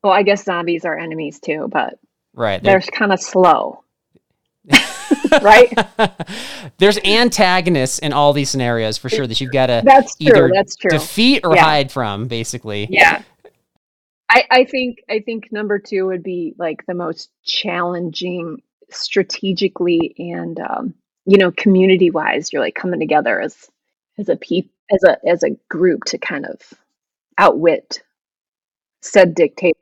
Well, 0.03 0.11
I 0.11 0.23
guess 0.23 0.43
zombies 0.43 0.83
are 0.83 0.97
enemies 0.97 1.39
too, 1.39 1.69
but 1.71 1.97
right. 2.33 2.61
they're 2.61 2.79
they're- 2.81 2.89
kind 2.91 3.13
of 3.13 3.21
slow. 3.21 3.83
right? 5.41 5.71
There's 6.77 6.97
antagonists 7.05 7.99
in 7.99 8.11
all 8.13 8.33
these 8.33 8.49
scenarios 8.49 8.97
for 8.97 9.09
sure 9.09 9.25
that 9.27 9.39
you've 9.41 9.51
got 9.53 9.67
to 9.67 9.81
That's 9.85 10.15
true. 10.17 10.27
either 10.27 10.51
That's 10.53 10.75
true. 10.75 10.91
defeat 10.91 11.41
or 11.45 11.55
Yeah. 11.55 11.63
hide 11.63 11.91
from, 11.91 12.27
basically. 12.27 12.87
Yeah. 12.89 13.21
I, 14.31 14.45
I 14.49 14.63
think 14.63 15.03
I 15.09 15.19
think 15.19 15.51
number 15.51 15.77
two 15.77 16.05
would 16.07 16.23
be 16.23 16.55
like 16.57 16.85
the 16.85 16.93
most 16.93 17.29
challenging 17.43 18.61
strategically 18.89 20.15
and 20.17 20.59
um, 20.59 20.93
you 21.25 21.37
know 21.37 21.51
community 21.51 22.09
wise. 22.09 22.51
You're 22.51 22.61
like 22.61 22.75
coming 22.75 22.99
together 22.99 23.41
as 23.41 23.69
as 24.17 24.29
a 24.29 24.37
peop 24.37 24.71
as 24.91 25.03
a 25.03 25.17
as 25.27 25.43
a 25.43 25.51
group 25.69 26.05
to 26.05 26.17
kind 26.17 26.45
of 26.45 26.61
outwit 27.37 28.01
said 29.01 29.35
dictatorship. 29.35 29.75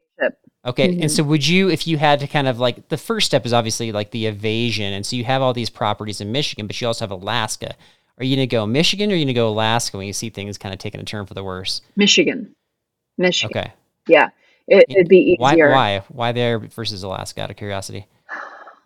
Okay, 0.66 0.90
Mhm. 0.90 1.02
and 1.04 1.12
so 1.12 1.24
would 1.24 1.48
you, 1.48 1.70
if 1.70 1.88
you 1.88 1.98
had 1.98 2.20
to 2.20 2.28
kind 2.28 2.48
of 2.48 2.60
like, 2.60 2.90
the 2.90 2.98
first 2.98 3.28
step 3.28 3.46
is 3.46 3.54
obviously 3.54 3.92
like 3.94 4.12
the 4.12 4.26
evasion, 4.26 4.92
and 4.94 5.06
so 5.06 5.16
you 5.16 5.24
have 5.24 5.42
all 5.42 5.54
these 5.54 5.70
properties 5.70 6.20
in 6.20 6.32
Michigan, 6.32 6.68
but 6.68 6.80
you 6.82 6.88
also 6.88 7.04
have 7.04 7.12
Alaska. 7.12 7.76
Are 8.18 8.26
you 8.26 8.36
gonna 8.36 8.46
go 8.48 8.66
Michigan 8.66 9.10
or 9.10 9.14
are 9.14 9.18
you 9.18 9.24
gonna 9.26 9.34
go 9.34 9.48
Alaska 9.50 9.96
when 9.98 10.08
you 10.08 10.14
see 10.14 10.30
things 10.30 10.58
kind 10.58 10.74
of 10.74 10.80
taking 10.80 11.00
a 11.00 11.06
turn 11.06 11.26
for 11.26 11.34
the 11.34 11.44
worse? 11.44 11.82
Michigan, 11.96 12.54
Michigan. 13.18 13.58
Okay, 13.58 13.74
Yeah, 14.08 14.30
it, 14.68 14.86
it'd 14.90 15.10
be 15.10 15.36
why? 15.40 15.54
easier. 15.54 15.72
Why? 15.72 16.04
Why 16.10 16.32
there 16.32 16.60
versus 16.60 17.04
Alaska? 17.04 17.42
Out 17.42 17.52
of 17.52 17.58
curiosity. 17.58 18.08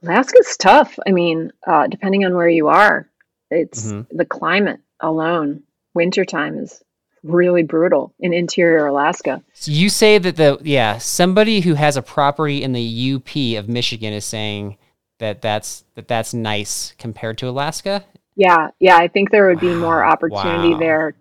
Alaska's 0.04 0.58
tough. 0.58 0.98
I 1.08 1.12
mean, 1.12 1.52
uh, 1.66 1.88
depending 1.88 2.26
on 2.26 2.36
where 2.36 2.50
you 2.50 2.68
are, 2.68 3.08
it's 3.50 3.92
Mhm. 3.92 4.08
the 4.12 4.26
climate 4.26 4.80
alone. 5.00 5.64
Wintertime 5.94 6.58
is 6.58 6.84
really 7.24 7.64
brutal 7.64 8.14
in 8.20 8.34
interior 8.34 8.86
Alaska. 8.88 9.42
So 9.54 9.72
you 9.72 9.90
say 9.90 10.18
that 10.18 10.36
the 10.36 10.60
yeah 10.62 10.98
somebody 10.98 11.62
who 11.62 11.74
has 11.76 11.96
a 11.96 12.02
property 12.02 12.64
in 12.64 12.74
the 12.74 12.82
UP 12.82 13.56
of 13.56 13.70
Michigan 13.70 14.14
is 14.14 14.26
saying 14.26 14.78
that 15.20 15.42
that's 15.42 15.86
that 15.96 16.08
that's 16.08 16.34
nice 16.34 16.94
compared 16.98 17.38
to 17.40 17.48
Alaska. 17.48 18.04
Yeah, 18.36 18.70
yeah, 18.80 18.98
I 18.98 19.08
think 19.08 19.32
there 19.32 19.48
would 19.48 19.60
be 19.60 19.74
more 19.74 20.04
opportunity 20.04 20.74
wow. 20.74 20.80
there 20.80 21.16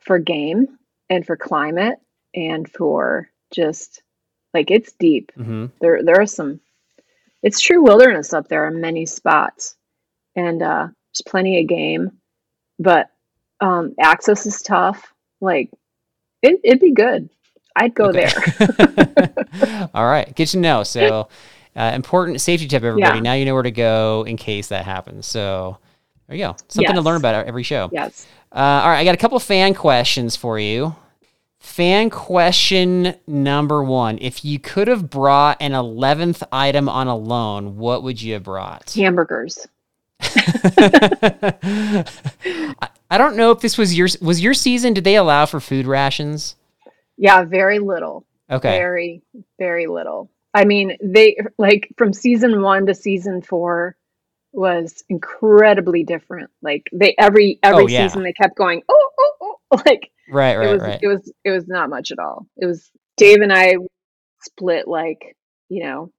for 0.00 0.18
game 0.18 0.78
and 1.10 1.26
for 1.26 1.36
climate 1.36 1.98
and 2.34 2.70
for 2.70 3.30
just 3.52 4.02
like 4.52 4.70
it's 4.70 4.92
deep. 4.92 5.32
hmm 5.34 5.66
There 5.80 6.02
there 6.02 6.20
are 6.20 6.26
some 6.26 6.60
it's 7.42 7.60
true 7.60 7.82
wilderness 7.82 8.32
up 8.32 8.48
there 8.48 8.66
in 8.68 8.80
many 8.80 9.06
spots. 9.06 9.76
And 10.36 10.62
uh 10.62 10.88
there's 10.88 11.22
plenty 11.26 11.60
of 11.60 11.68
game, 11.68 12.12
but 12.78 13.10
um 13.60 13.94
access 14.00 14.46
is 14.46 14.62
tough. 14.62 15.12
Like 15.40 15.70
it 16.42 16.60
it'd 16.64 16.80
be 16.80 16.92
good. 16.92 17.28
I'd 17.76 17.94
go 17.94 18.12
there. 18.12 18.30
there. 18.58 19.88
All 19.94 20.06
right, 20.06 20.34
good 20.36 20.46
to 20.48 20.58
know. 20.58 20.84
So 20.84 21.28
uh, 21.76 21.92
important 21.94 22.40
safety 22.40 22.68
tip, 22.68 22.84
everybody. 22.84 23.18
Yeah. 23.18 23.22
Now 23.22 23.32
you 23.32 23.44
know 23.44 23.54
where 23.54 23.64
to 23.64 23.70
go 23.72 24.24
in 24.26 24.36
case 24.36 24.68
that 24.68 24.84
happens. 24.84 25.26
So 25.26 25.78
there 26.28 26.36
you 26.36 26.44
go. 26.44 26.56
Something 26.68 26.94
to 26.94 27.00
learn 27.00 27.16
about 27.16 27.46
every 27.46 27.64
show. 27.64 27.90
Yes. 27.92 28.26
Uh, 28.52 28.58
all 28.58 28.88
right, 28.88 29.00
I 29.00 29.04
got 29.04 29.14
a 29.14 29.18
couple 29.18 29.38
fan 29.40 29.74
questions 29.74 30.36
for 30.36 30.58
you. 30.58 30.94
Fan 31.64 32.10
question 32.10 33.14
number 33.26 33.82
one: 33.82 34.18
If 34.20 34.44
you 34.44 34.58
could 34.60 34.86
have 34.86 35.08
brought 35.08 35.56
an 35.60 35.72
eleventh 35.72 36.42
item 36.52 36.88
on 36.90 37.08
Alone, 37.08 37.76
what 37.78 38.02
would 38.02 38.20
you 38.20 38.34
have 38.34 38.42
brought? 38.44 38.92
Hamburgers. 38.92 39.66
I, 40.20 42.04
I 43.10 43.18
don't 43.18 43.36
know 43.36 43.50
if 43.50 43.60
this 43.60 43.78
was 43.78 43.96
your 43.96 44.08
was 44.20 44.40
your 44.42 44.54
season. 44.54 44.92
Did 44.94 45.04
they 45.04 45.16
allow 45.16 45.46
for 45.46 45.58
food 45.58 45.86
rations? 45.86 46.54
Yeah, 47.16 47.42
very 47.44 47.78
little. 47.78 48.24
Okay. 48.50 48.76
Very, 48.78 49.22
very 49.58 49.86
little. 49.86 50.30
I 50.52 50.66
mean, 50.66 50.96
they 51.02 51.38
like 51.58 51.88
from 51.96 52.12
season 52.12 52.60
one 52.62 52.86
to 52.86 52.94
season 52.94 53.40
four 53.42 53.96
was 54.52 55.02
incredibly 55.08 56.04
different. 56.04 56.50
Like 56.62 56.88
they 56.92 57.14
every 57.18 57.58
every 57.62 57.84
Oh, 57.84 57.88
yeah. 57.88 58.06
season 58.06 58.22
they 58.22 58.34
kept 58.34 58.54
going, 58.56 58.82
oh, 58.88 59.10
oh, 59.18 59.34
oh, 59.40 59.82
like 59.86 60.10
Right, 60.28 60.52
it 60.52 60.58
right, 60.58 60.72
was 60.72 60.82
right. 60.82 60.98
it 61.02 61.06
was 61.06 61.32
it 61.44 61.50
was 61.50 61.66
not 61.68 61.90
much 61.90 62.10
at 62.10 62.18
all. 62.18 62.46
It 62.56 62.66
was 62.66 62.90
Dave 63.16 63.40
and 63.40 63.52
I 63.52 63.76
split 64.42 64.86
like 64.88 65.36
you 65.68 65.82
know 65.84 66.10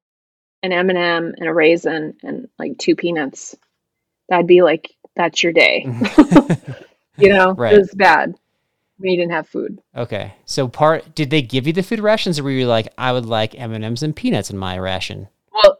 an 0.64 0.72
M 0.72 0.90
and 0.90 0.98
m 0.98 1.34
and 1.38 1.48
a 1.48 1.54
raisin 1.54 2.16
and 2.24 2.48
like 2.60 2.78
two 2.78 2.96
peanuts. 2.96 3.56
That'd 4.30 4.48
be 4.48 4.62
like 4.62 4.92
that's 5.16 5.44
your 5.44 5.54
day. 5.54 5.86
you 7.18 7.30
know, 7.30 7.54
Right. 7.58 7.74
it 7.74 7.78
was 7.78 7.94
bad. 7.94 8.36
We 9.00 9.16
didn't 9.18 9.32
have 9.34 9.48
food. 9.50 9.80
okay. 9.96 10.34
So 10.46 10.68
part 10.70 11.16
did 11.16 11.30
they 11.30 11.42
give 11.42 11.68
you 11.68 11.74
the 11.74 11.84
food 11.84 12.00
rations, 12.00 12.40
or 12.40 12.44
were 12.44 12.52
you 12.52 12.66
like, 12.68 12.88
I 12.98 13.12
would 13.12 13.26
like 13.26 13.60
M 13.60 13.74
and 13.74 13.84
M's 13.84 14.04
and 14.04 14.16
peanuts 14.16 14.50
in 14.50 14.58
my 14.58 14.78
ration? 14.80 15.28
Well, 15.52 15.78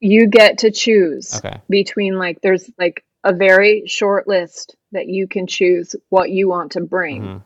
you 0.00 0.26
get 0.26 0.58
to 0.58 0.70
choose 0.72 1.36
Okay. 1.36 1.60
between 1.68 2.18
like 2.18 2.40
there's 2.40 2.68
like 2.78 3.04
a 3.24 3.32
very 3.32 3.84
short 3.86 4.26
list 4.26 4.74
that 4.92 5.06
you 5.06 5.28
can 5.28 5.46
choose 5.46 5.94
what 6.08 6.30
you 6.30 6.48
want 6.48 6.72
to 6.72 6.80
bring. 6.80 7.22
Mhm. 7.22 7.42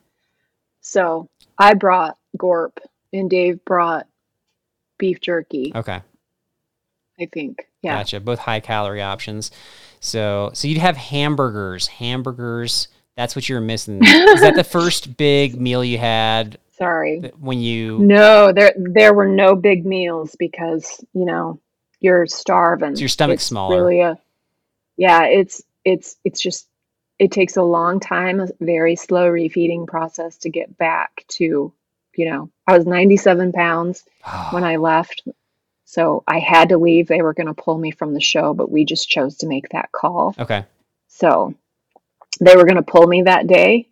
So 0.83 1.29
I 1.59 1.75
brought 1.75 2.19
Gorp 2.37 2.79
and 3.13 3.31
Dave 3.31 3.65
brought 3.65 4.07
beef 4.99 5.21
jerky, 5.21 5.73
Okay. 5.75 6.01
I 7.21 7.27
think. 7.33 7.69
Yeah. 7.83 7.97
Gotcha. 7.99 8.21
Both 8.21 8.39
high 8.41 8.61
calorie 8.61 9.03
options. 9.03 9.51
So 10.01 10.51
so 10.55 10.69
you'd 10.69 10.79
have 10.79 10.97
hamburgers. 10.97 11.87
Hamburgers. 11.87 12.89
That's 13.17 13.37
what 13.37 13.49
you 13.49 13.55
were 13.55 13.61
missing. 13.61 14.01
Is 14.03 14.41
that 14.41 14.55
the 14.57 14.65
first 14.79 15.17
big 15.17 15.61
meal 15.61 15.85
you 15.85 15.99
had 15.99 16.59
Sorry. 16.77 17.21
when 17.39 17.61
you? 17.61 17.99
No, 17.99 18.53
there 18.53 18.73
there 18.77 19.13
were 19.15 19.29
no 19.29 19.55
big 19.55 19.85
meals 19.85 20.35
because, 20.39 21.05
you 21.13 21.25
know, 21.25 21.61
you're 22.01 22.27
starving. 22.27 22.97
So 22.97 23.01
your 23.01 23.09
stomach's 23.09 23.43
It's 23.43 23.49
smaller. 23.49 23.77
Really 23.77 24.01
a, 24.01 24.19
yeah, 24.97 25.25
it's 25.25 25.63
it's 25.85 26.17
it's 26.25 26.41
just 26.41 26.69
it 27.23 27.31
takes 27.31 27.57
a 27.57 27.63
long 27.63 28.01
time, 28.01 28.41
a 28.41 28.49
very 28.61 28.97
slow 28.97 29.31
refeeding 29.31 29.87
process 29.87 30.37
to 30.39 30.51
get 30.51 30.77
back 30.77 31.25
to, 31.29 31.73
you 32.17 32.31
know, 32.31 32.51
I 32.67 32.77
was 32.77 32.85
97 32.85 33.53
pounds 33.53 34.05
when 34.51 34.65
I 34.65 34.77
left. 34.77 35.23
So 35.85 36.25
I 36.27 36.41
had 36.41 36.71
to 36.71 36.79
leave. 36.79 37.07
They 37.07 37.23
were 37.23 37.35
going 37.35 37.47
to 37.55 37.63
pull 37.63 37.79
me 37.79 37.93
from 37.93 38.13
the 38.13 38.21
show, 38.21 38.55
but 38.55 38.71
we 38.73 38.85
just 38.85 39.09
chose 39.09 39.37
to 39.39 39.47
make 39.47 39.69
that 39.69 39.93
call. 39.93 40.35
okay. 40.39 40.65
So 41.07 41.55
they 42.41 42.57
were 42.57 42.65
going 42.65 42.83
to 42.83 42.93
pull 42.95 43.07
me 43.07 43.23
that 43.23 43.47
day. 43.47 43.87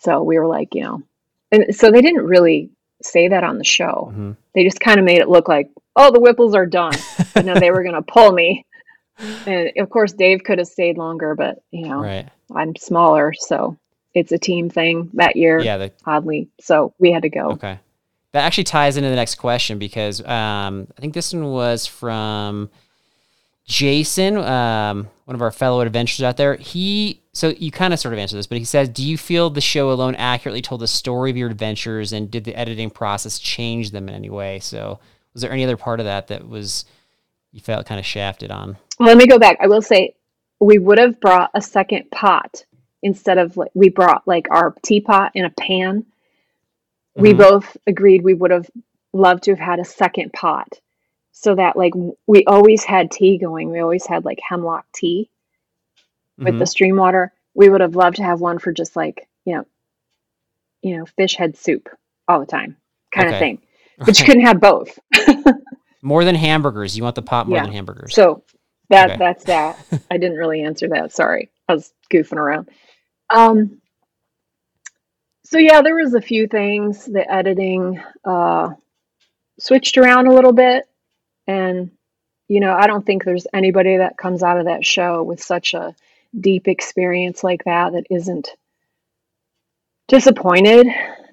So 0.00 0.22
we 0.22 0.38
were 0.38 0.46
like, 0.46 0.74
you 0.74 0.82
know, 0.82 1.02
and 1.50 1.74
so 1.74 1.90
they 1.90 2.02
didn't 2.02 2.26
really 2.26 2.68
say 3.02 3.28
that 3.28 3.42
on 3.44 3.56
the 3.56 3.64
show. 3.64 4.10
hmm 4.12 4.32
They 4.54 4.64
just 4.64 4.80
kind 4.80 4.98
of 4.98 5.06
made 5.06 5.20
it 5.22 5.30
look 5.30 5.48
like, 5.48 5.70
oh, 5.94 6.10
the 6.12 6.20
Whipples 6.20 6.54
are 6.54 6.66
done. 6.66 6.96
and 7.34 7.48
then 7.48 7.58
they 7.60 7.70
were 7.70 7.82
going 7.84 7.94
to 7.94 8.02
pull 8.02 8.32
me. 8.32 8.66
And 9.46 9.70
of 9.78 9.88
course, 9.90 10.12
Dave 10.12 10.42
could 10.44 10.58
have 10.58 10.66
stayed 10.66 10.98
longer, 10.98 11.34
but, 11.34 11.62
you 11.70 11.88
know, 11.88 12.00
Right. 12.02 12.28
I'm 12.54 12.76
smaller. 12.76 13.32
So 13.34 13.76
it's 14.14 14.32
a 14.32 14.38
team 14.38 14.70
thing 14.70 15.10
that 15.14 15.36
year, 15.36 15.58
Yeah. 15.58 15.76
The, 15.76 15.92
oddly. 16.04 16.48
So 16.60 16.94
we 16.98 17.12
had 17.12 17.22
to 17.22 17.28
go. 17.28 17.50
okay. 17.52 17.78
That 18.32 18.44
actually 18.44 18.64
ties 18.64 18.96
into 18.98 19.08
the 19.08 19.16
next 19.16 19.36
question 19.36 19.78
because 19.78 20.20
um, 20.20 20.88
I 20.96 21.00
think 21.00 21.14
this 21.14 21.32
one 21.32 21.50
was 21.52 21.86
from 21.86 22.68
Jason, 23.66 24.36
um, 24.36 25.08
one 25.24 25.34
of 25.34 25.42
our 25.42 25.50
fellow 25.50 25.80
adventurers 25.80 26.22
out 26.22 26.36
there. 26.36 26.56
He 26.56 27.22
so 27.32 27.48
you 27.48 27.70
kind 27.70 27.92
of 27.92 27.98
sort 27.98 28.14
of 28.14 28.20
answered 28.20 28.36
this, 28.36 28.46
but 28.46 28.58
he 28.58 28.64
says, 28.64 28.88
"Do 28.88 29.02
you 29.02 29.18
feel 29.18 29.50
the 29.50 29.60
show 29.60 29.90
alone 29.90 30.14
accurately 30.16 30.62
told 30.62 30.82
the 30.82 30.86
story 30.86 31.30
of 31.30 31.36
your 31.36 31.50
adventures, 31.50 32.12
and 32.12 32.30
did 32.30 32.44
the 32.44 32.54
editing 32.54 32.90
process 32.90 33.38
change 33.38 33.90
them 33.90 34.08
in 34.08 34.14
any 34.14 34.30
way?" 34.30 34.60
So, 34.60 35.00
was 35.32 35.42
there 35.42 35.50
any 35.50 35.64
other 35.64 35.76
part 35.76 35.98
of 35.98 36.06
that 36.06 36.28
that 36.28 36.46
was 36.48 36.84
you 37.52 37.60
felt 37.60 37.86
kind 37.86 37.98
of 37.98 38.06
shafted 38.06 38.50
on? 38.50 38.76
Well, 38.98 39.08
let 39.08 39.16
me 39.16 39.26
go 39.26 39.38
back. 39.38 39.56
I 39.60 39.66
will 39.66 39.82
say 39.82 40.14
we 40.60 40.78
would 40.78 40.98
have 40.98 41.20
brought 41.20 41.50
a 41.54 41.60
second 41.62 42.10
pot 42.10 42.64
instead 43.02 43.38
of 43.38 43.56
like 43.56 43.70
we 43.74 43.88
brought 43.88 44.26
like 44.26 44.46
our 44.50 44.74
teapot 44.82 45.32
in 45.34 45.44
a 45.44 45.50
pan. 45.50 46.04
We 47.14 47.32
Mhm. 47.32 47.38
both 47.38 47.76
agreed 47.86 48.22
we 48.22 48.34
would 48.34 48.50
have 48.50 48.70
loved 49.12 49.44
to 49.44 49.52
have 49.52 49.58
had 49.58 49.78
a 49.78 49.84
second 49.84 50.32
pot 50.32 50.80
so 51.32 51.54
that 51.54 51.76
like 51.76 51.92
we 52.26 52.44
always 52.46 52.84
had 52.84 53.10
tea 53.10 53.38
going. 53.38 53.70
We 53.70 53.80
always 53.80 54.06
had 54.06 54.24
like 54.24 54.38
hemlock 54.46 54.86
tea 54.94 55.28
with 56.38 56.54
Mhm. 56.54 56.58
the 56.58 56.66
stream 56.66 56.96
water. 56.96 57.32
We 57.54 57.68
would 57.68 57.80
have 57.80 57.96
loved 57.96 58.16
to 58.16 58.22
have 58.24 58.40
one 58.40 58.58
for 58.58 58.72
just 58.72 58.96
like, 58.96 59.28
you 59.44 59.56
know, 59.56 59.66
you 60.82 60.96
know, 60.98 61.06
fish 61.06 61.36
head 61.36 61.56
soup 61.56 61.88
all 62.28 62.40
the 62.40 62.46
time 62.46 62.76
kind 63.12 63.28
Okay. 63.28 63.36
of 63.36 63.40
thing. 63.40 63.58
But 63.98 64.18
you 64.18 64.26
couldn't 64.26 64.42
have 64.44 64.60
both. 64.60 64.98
more 66.02 66.24
than 66.24 66.34
hamburgers. 66.34 66.96
You 66.96 67.02
want 67.02 67.14
the 67.16 67.22
pot 67.22 67.48
more 67.48 67.56
Yeah. 67.58 67.64
than 67.64 67.72
hamburgers. 67.72 68.14
So 68.14 68.42
that 68.90 69.12
Okay. 69.12 69.18
that's 69.18 69.44
that. 69.44 69.78
I 70.10 70.18
didn't 70.18 70.38
really 70.38 70.62
answer 70.62 70.88
that. 70.88 71.12
Sorry. 71.12 71.50
I 71.68 71.74
was 71.74 71.92
goofing 72.12 72.36
around. 72.38 72.68
Um 73.30 73.80
so 75.44 75.58
yeah, 75.58 75.82
there 75.82 75.96
was 75.96 76.14
a 76.14 76.20
few 76.20 76.46
things. 76.48 77.04
The 77.06 77.30
editing 77.32 78.00
uh 78.24 78.74
switched 79.58 79.98
around 79.98 80.26
a 80.26 80.34
little 80.34 80.52
bit 80.52 80.88
and 81.46 81.90
you 82.48 82.60
know, 82.60 82.72
I 82.74 82.86
don't 82.86 83.04
think 83.04 83.24
there's 83.24 83.46
anybody 83.52 83.96
that 83.98 84.16
comes 84.18 84.42
out 84.42 84.58
of 84.58 84.66
that 84.66 84.84
show 84.84 85.22
with 85.22 85.42
such 85.42 85.74
a 85.74 85.94
deep 86.38 86.68
experience 86.68 87.42
like 87.42 87.64
that 87.64 87.92
that 87.94 88.06
isn't 88.10 88.50
disappointed 90.08 90.86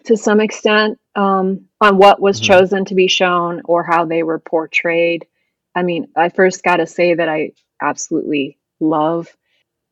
to 0.05 0.17
some 0.17 0.39
extent 0.41 0.99
um, 1.15 1.67
on 1.81 1.97
what 1.97 2.19
was 2.19 2.39
Mhm. 2.39 2.43
chosen 2.45 2.85
to 2.85 2.95
be 2.95 3.07
shown 3.07 3.61
or 3.65 3.83
how 3.83 4.05
they 4.05 4.23
were 4.23 4.39
portrayed. 4.39 5.27
I 5.75 5.83
mean, 5.83 6.07
I 6.15 6.29
first 6.29 6.63
got 6.63 6.77
to 6.77 6.87
say 6.87 7.13
that 7.15 7.29
I 7.29 7.51
absolutely 7.81 8.57
love. 8.79 9.35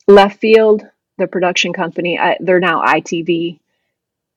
Left 0.07 0.39
Field, 0.39 0.83
the 1.17 1.27
production 1.27 1.73
company, 1.73 2.19
I, 2.19 2.37
they're 2.39 2.59
now 2.59 2.81
ITV. 2.83 3.59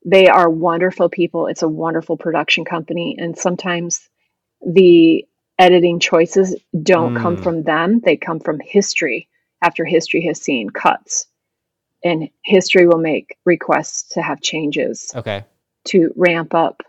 They 0.04 0.28
are 0.28 0.48
wonderful 0.50 1.08
people. 1.08 1.46
It's 1.46 1.62
a 1.62 1.68
wonderful 1.68 2.16
production 2.16 2.64
company. 2.64 3.16
And 3.18 3.36
sometimes 3.36 4.08
the 4.64 5.26
editing 5.58 6.00
choices 6.00 6.56
don't 6.82 7.14
come 7.14 7.36
Mm. 7.36 7.42
from 7.42 7.62
them, 7.62 8.00
they 8.00 8.16
come 8.16 8.40
from 8.40 8.60
history 8.60 9.28
after 9.62 9.84
history 9.84 10.22
has 10.26 10.40
seen 10.40 10.68
cuts. 10.70 11.26
And 12.02 12.28
history 12.42 12.86
will 12.86 12.98
make 12.98 13.38
requests 13.46 14.14
to 14.14 14.22
have 14.22 14.40
changes 14.42 15.12
Okay. 15.14 15.44
to 15.86 16.12
ramp 16.16 16.54
up 16.54 16.82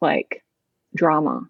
like 0.00 0.44
drama. 0.94 1.48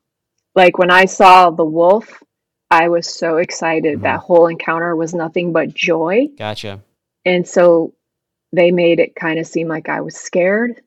Like 0.55 0.79
when 0.79 0.91
I 0.91 1.07
saw 1.07 1.51
the 1.51 1.65
wolf, 1.65 2.23
I 2.71 2.89
was 2.89 3.07
so 3.07 3.37
excited. 3.39 4.03
That 4.03 4.19
mm-hmm. 4.19 4.27
whole 4.27 4.47
encounter 4.47 4.95
was 4.95 5.15
nothing 5.15 5.53
but 5.53 5.75
joy. 5.75 6.29
Gotcha. 6.39 6.83
And 7.25 7.47
so 7.47 7.95
they 8.53 8.71
made 8.71 9.01
it 9.01 9.17
kind 9.17 9.39
of 9.39 9.47
seem 9.47 9.69
like 9.69 9.89
I 9.89 10.01
was 10.01 10.17
scared. 10.17 10.81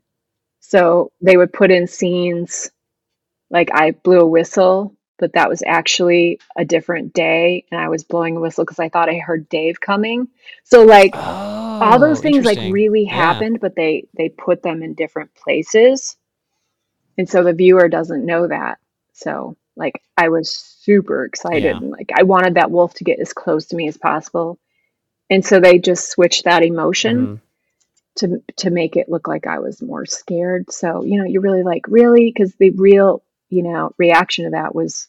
So 0.60 1.12
they 1.22 1.38
would 1.38 1.54
put 1.54 1.72
in 1.72 1.88
scenes 1.88 2.70
like 3.50 3.70
I 3.74 3.92
blew 3.92 4.20
a 4.20 4.28
whistle, 4.28 4.96
but 5.20 5.34
that 5.34 5.50
was 5.50 5.64
actually 5.66 6.40
a 6.58 6.66
different 6.66 7.14
day. 7.14 7.66
And 7.72 7.80
I 7.80 7.90
was 7.90 8.04
blowing 8.04 8.38
a 8.38 8.40
whistle 8.40 8.66
because 8.66 8.80
I 8.80 8.90
thought 8.90 9.10
I 9.10 9.20
heard 9.20 9.50
Dave 9.50 9.80
coming. 9.80 10.28
So, 10.64 10.84
like, 10.84 11.14
Oh, 11.16 11.84
all 11.84 12.00
those 12.00 12.22
things 12.22 12.46
like 12.46 12.58
really 12.72 13.04
Yeah. 13.04 13.14
happened 13.14 13.60
but 13.60 13.76
they 13.76 14.08
they 14.16 14.30
put 14.30 14.64
them 14.64 14.82
in 14.82 14.94
different 14.94 15.34
places 15.36 16.18
and 17.18 17.30
so 17.30 17.44
the 17.44 17.54
viewer 17.54 17.88
doesn't 17.88 18.26
know 18.26 18.48
that 18.48 18.80
so 19.18 19.56
like 19.76 20.02
i 20.16 20.30
was 20.30 20.52
super 20.56 21.26
excited 21.26 21.64
Yeah. 21.64 21.78
and 21.78 21.90
like 21.92 22.12
i 22.16 22.24
wanted 22.24 22.54
that 22.56 22.72
wolf 22.72 22.94
to 22.96 23.04
get 23.04 23.20
as 23.20 23.34
close 23.34 23.66
to 23.68 23.76
me 23.76 23.88
as 23.88 23.98
possible. 23.98 24.58
And 25.30 25.46
so 25.46 25.60
they 25.60 25.78
just 25.78 26.10
switched 26.10 26.46
that 26.46 26.64
emotion 26.64 27.16
Mhm. 27.28 27.40
to 28.20 28.44
to 28.58 28.70
make 28.70 28.96
it 28.96 29.10
look 29.10 29.28
like 29.28 29.46
i 29.48 29.60
was 29.60 29.82
more 29.82 30.06
scared. 30.06 30.72
So 30.72 31.04
you 31.04 31.18
know 31.20 31.26
you're 31.26 31.42
really 31.42 31.64
like 31.64 31.86
really? 31.88 32.32
Because 32.32 32.56
the 32.56 32.70
real 32.72 33.22
you 33.50 33.64
know 33.64 33.92
reaction 33.98 34.46
to 34.46 34.52
that 34.52 34.74
was 34.74 35.08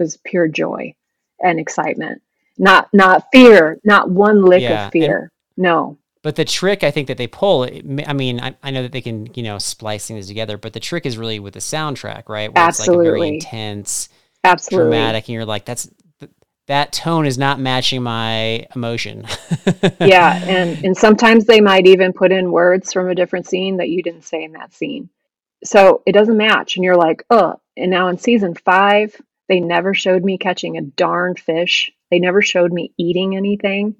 was 0.00 0.16
pure 0.24 0.48
joy 0.48 0.94
and 1.40 1.60
excitement. 1.60 2.20
Not 2.58 2.88
not 2.92 3.26
fear 3.32 3.78
not 3.84 4.10
one 4.10 4.44
lick 4.44 4.62
Yeah, 4.62 4.70
and- 4.70 4.86
of 4.86 4.92
fear. 4.92 5.30
No 5.56 5.96
But 6.28 6.36
the 6.36 6.44
trick 6.44 6.84
I 6.84 6.90
think 6.90 7.08
that 7.08 7.16
they 7.16 7.26
pull, 7.26 7.64
it, 7.64 7.86
I 8.06 8.12
mean, 8.12 8.38
I, 8.38 8.54
I 8.62 8.70
know 8.70 8.82
that 8.82 8.92
they 8.92 9.00
can, 9.00 9.32
you 9.32 9.42
know, 9.42 9.56
splice 9.56 10.08
things 10.08 10.26
together, 10.26 10.58
but 10.58 10.74
the 10.74 10.78
trick 10.78 11.06
is 11.06 11.16
really 11.16 11.38
with 11.38 11.54
the 11.54 11.60
soundtrack, 11.60 12.28
right? 12.28 12.54
Where 12.54 12.68
it's 12.68 12.86
like 12.86 12.98
very 12.98 13.26
intense, 13.26 14.10
absolutely. 14.44 14.90
dramatic, 14.90 15.26
and 15.26 15.32
you're 15.32 15.46
like, 15.46 15.64
that's 15.64 15.88
that 16.66 16.92
tone 16.92 17.24
is 17.24 17.38
not 17.38 17.60
matching 17.60 18.02
my 18.02 18.66
emotion. 18.76 19.24
yeah 20.00 20.44
and 20.44 20.84
and 20.84 20.94
sometimes 20.94 21.46
they 21.46 21.62
might 21.62 21.86
even 21.86 22.12
put 22.12 22.30
in 22.30 22.52
words 22.52 22.92
from 22.92 23.08
a 23.08 23.14
different 23.14 23.46
scene 23.46 23.78
that 23.78 23.88
you 23.88 24.02
didn't 24.02 24.26
say 24.26 24.44
in 24.44 24.52
that 24.52 24.74
scene. 24.74 25.08
So 25.64 26.02
it 26.04 26.12
doesn't 26.12 26.36
match 26.36 26.76
and 26.76 26.84
you're 26.84 26.94
like 26.94 27.24
oh 27.30 27.58
and 27.74 27.90
now 27.90 28.08
in 28.08 28.18
season 28.18 28.54
five 28.54 29.18
they 29.48 29.60
never 29.60 29.94
showed 29.94 30.22
me 30.22 30.36
catching 30.36 30.76
a 30.76 30.82
darn 30.82 31.36
fish. 31.36 31.90
They 32.10 32.18
never 32.18 32.42
showed 32.42 32.70
me 32.70 32.92
eating 32.98 33.34
anything 33.34 33.96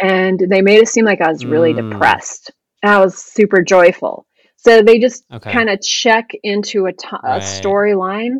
and 0.00 0.38
they 0.38 0.62
made 0.62 0.80
it 0.80 0.88
seem 0.88 1.04
like 1.04 1.20
i 1.20 1.30
was 1.30 1.44
really 1.44 1.74
Mm. 1.74 1.90
depressed. 1.90 2.50
I 2.82 2.98
was 3.00 3.18
super 3.18 3.62
joyful. 3.62 4.26
So 4.56 4.82
they 4.82 4.98
just 4.98 5.24
Okay. 5.32 5.52
kind 5.52 5.68
of 5.68 5.80
check 5.82 6.30
into 6.42 6.86
a 6.86 6.92
to- 6.92 7.20
a 7.24 7.38
storyline 7.40 8.38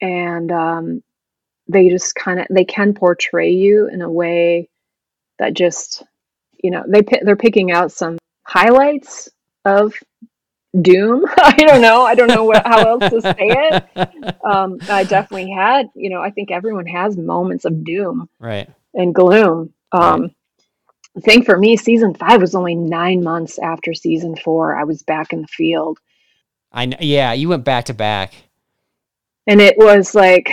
and 0.00 0.50
um, 0.52 1.02
they 1.68 1.88
just 1.88 2.14
kind 2.14 2.40
of 2.40 2.46
they 2.50 2.64
can 2.64 2.92
portray 2.94 3.50
you 3.50 3.88
in 3.88 4.02
a 4.02 4.10
way 4.10 4.68
that 5.38 5.54
just 5.54 6.02
you 6.62 6.70
know 6.70 6.84
they 6.86 7.02
they're 7.22 7.36
picking 7.36 7.70
out 7.72 7.92
some 7.92 8.18
highlights 8.42 9.28
of 9.64 9.94
doom. 10.80 11.24
I 11.38 11.52
don't 11.56 11.80
know. 11.80 12.02
I 12.02 12.14
don't 12.14 12.28
know 12.28 12.44
what, 12.44 12.66
how 12.66 12.80
else 12.86 13.10
to 13.10 13.20
say 13.22 13.34
it. 13.38 13.84
Um, 14.44 14.78
i 14.90 15.04
definitely 15.04 15.50
had 15.50 15.88
you 15.94 16.10
know 16.10 16.20
i 16.20 16.30
think 16.30 16.50
everyone 16.50 16.86
has 16.86 17.16
moments 17.16 17.64
of 17.64 17.82
doom 17.82 18.28
right. 18.38 18.68
and 18.92 19.14
gloom 19.14 19.72
um, 19.94 20.30
the 21.14 21.20
thing 21.20 21.44
for 21.44 21.56
me 21.56 21.76
season 21.76 22.14
five 22.14 22.40
was 22.40 22.54
only 22.54 22.74
nine 22.74 23.22
months 23.22 23.58
after 23.58 23.94
season 23.94 24.36
four 24.36 24.74
i 24.76 24.84
was 24.84 25.02
back 25.02 25.32
in 25.32 25.42
the 25.42 25.48
field. 25.48 25.98
I 26.72 26.86
kn- 26.86 26.98
yeah, 27.00 27.32
you 27.32 27.48
went 27.48 27.64
back 27.64 27.84
to 27.86 27.94
back. 27.94 28.34
and 29.46 29.60
it 29.60 29.78
was 29.78 30.14
like 30.14 30.50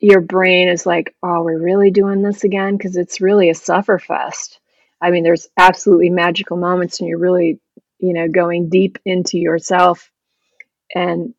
your 0.00 0.20
brain 0.20 0.68
is 0.68 0.86
like 0.86 1.14
oh 1.22 1.42
we're 1.42 1.58
really 1.58 1.90
doing 1.90 2.22
this 2.22 2.44
again? 2.44 2.76
Because 2.76 2.96
it's 2.96 3.20
really 3.20 3.50
a 3.50 3.54
suffer 3.54 3.98
fest. 3.98 4.60
I 5.00 5.10
mean 5.10 5.24
there's 5.24 5.48
absolutely 5.56 6.10
magical 6.10 6.56
moments 6.56 7.00
and 7.00 7.08
you're 7.08 7.18
really 7.18 7.58
you 7.98 8.12
know 8.12 8.28
going 8.28 8.68
deep 8.68 8.98
into 9.04 9.38
yourself. 9.38 10.10
And 10.94 11.34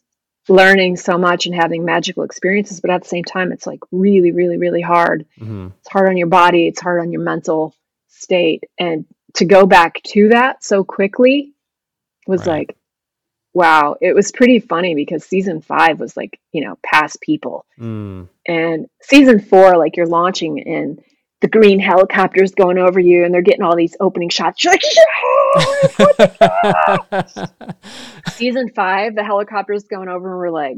learning 0.49 0.97
so 0.97 1.17
much 1.17 1.45
and 1.45 1.55
having 1.55 1.83
magical 1.85 2.23
experiences 2.23 2.79
but 2.81 2.89
at 2.91 3.01
the 3.03 3.07
same 3.07 3.23
time 3.23 3.51
it's 3.51 3.67
like 3.67 3.79
really 3.91 4.31
really 4.31 4.57
really 4.57 4.81
hard 4.81 5.25
hmm 5.37 5.67
it's 5.79 5.89
hard 5.89 6.09
on 6.09 6.17
your 6.17 6.27
body 6.27 6.67
it's 6.67 6.81
hard 6.81 6.99
on 7.01 7.11
your 7.11 7.21
mental 7.21 7.73
state 8.07 8.63
and 8.77 9.05
to 9.35 9.45
go 9.45 9.65
back 9.65 10.01
to 10.03 10.29
that 10.29 10.63
so 10.63 10.83
quickly 10.83 11.53
was 12.27 12.41
Right. 12.41 12.67
like 12.67 12.75
wow 13.53 13.95
it 14.01 14.13
was 14.13 14.31
pretty 14.31 14.59
funny 14.59 14.93
because 14.95 15.23
season 15.23 15.61
five 15.61 15.99
was 15.99 16.15
like 16.17 16.39
you 16.51 16.63
know 16.65 16.77
past 16.83 17.19
people 17.21 17.65
Mm. 17.79 18.27
and 18.47 18.87
season 19.01 19.39
four 19.39 19.77
like 19.77 19.95
you're 19.97 20.05
launching 20.05 20.61
and 20.67 21.01
the 21.41 21.47
green 21.47 21.79
helicopters 21.79 22.51
going 22.53 22.77
over 22.77 22.99
you 22.99 23.23
and 23.23 23.33
they're 23.33 23.41
getting 23.41 23.63
all 23.63 23.75
these 23.77 23.95
opening 24.01 24.27
shots 24.29 24.61
You're 24.63 24.73
like 24.73 24.83
"Yes!" 27.09 27.49
season 28.39 28.69
five 28.69 29.15
the 29.15 29.23
helicopters 29.23 29.83
going 29.83 30.09
over 30.09 30.29
and 30.31 30.37
we're 30.39 30.49
like, 30.49 30.77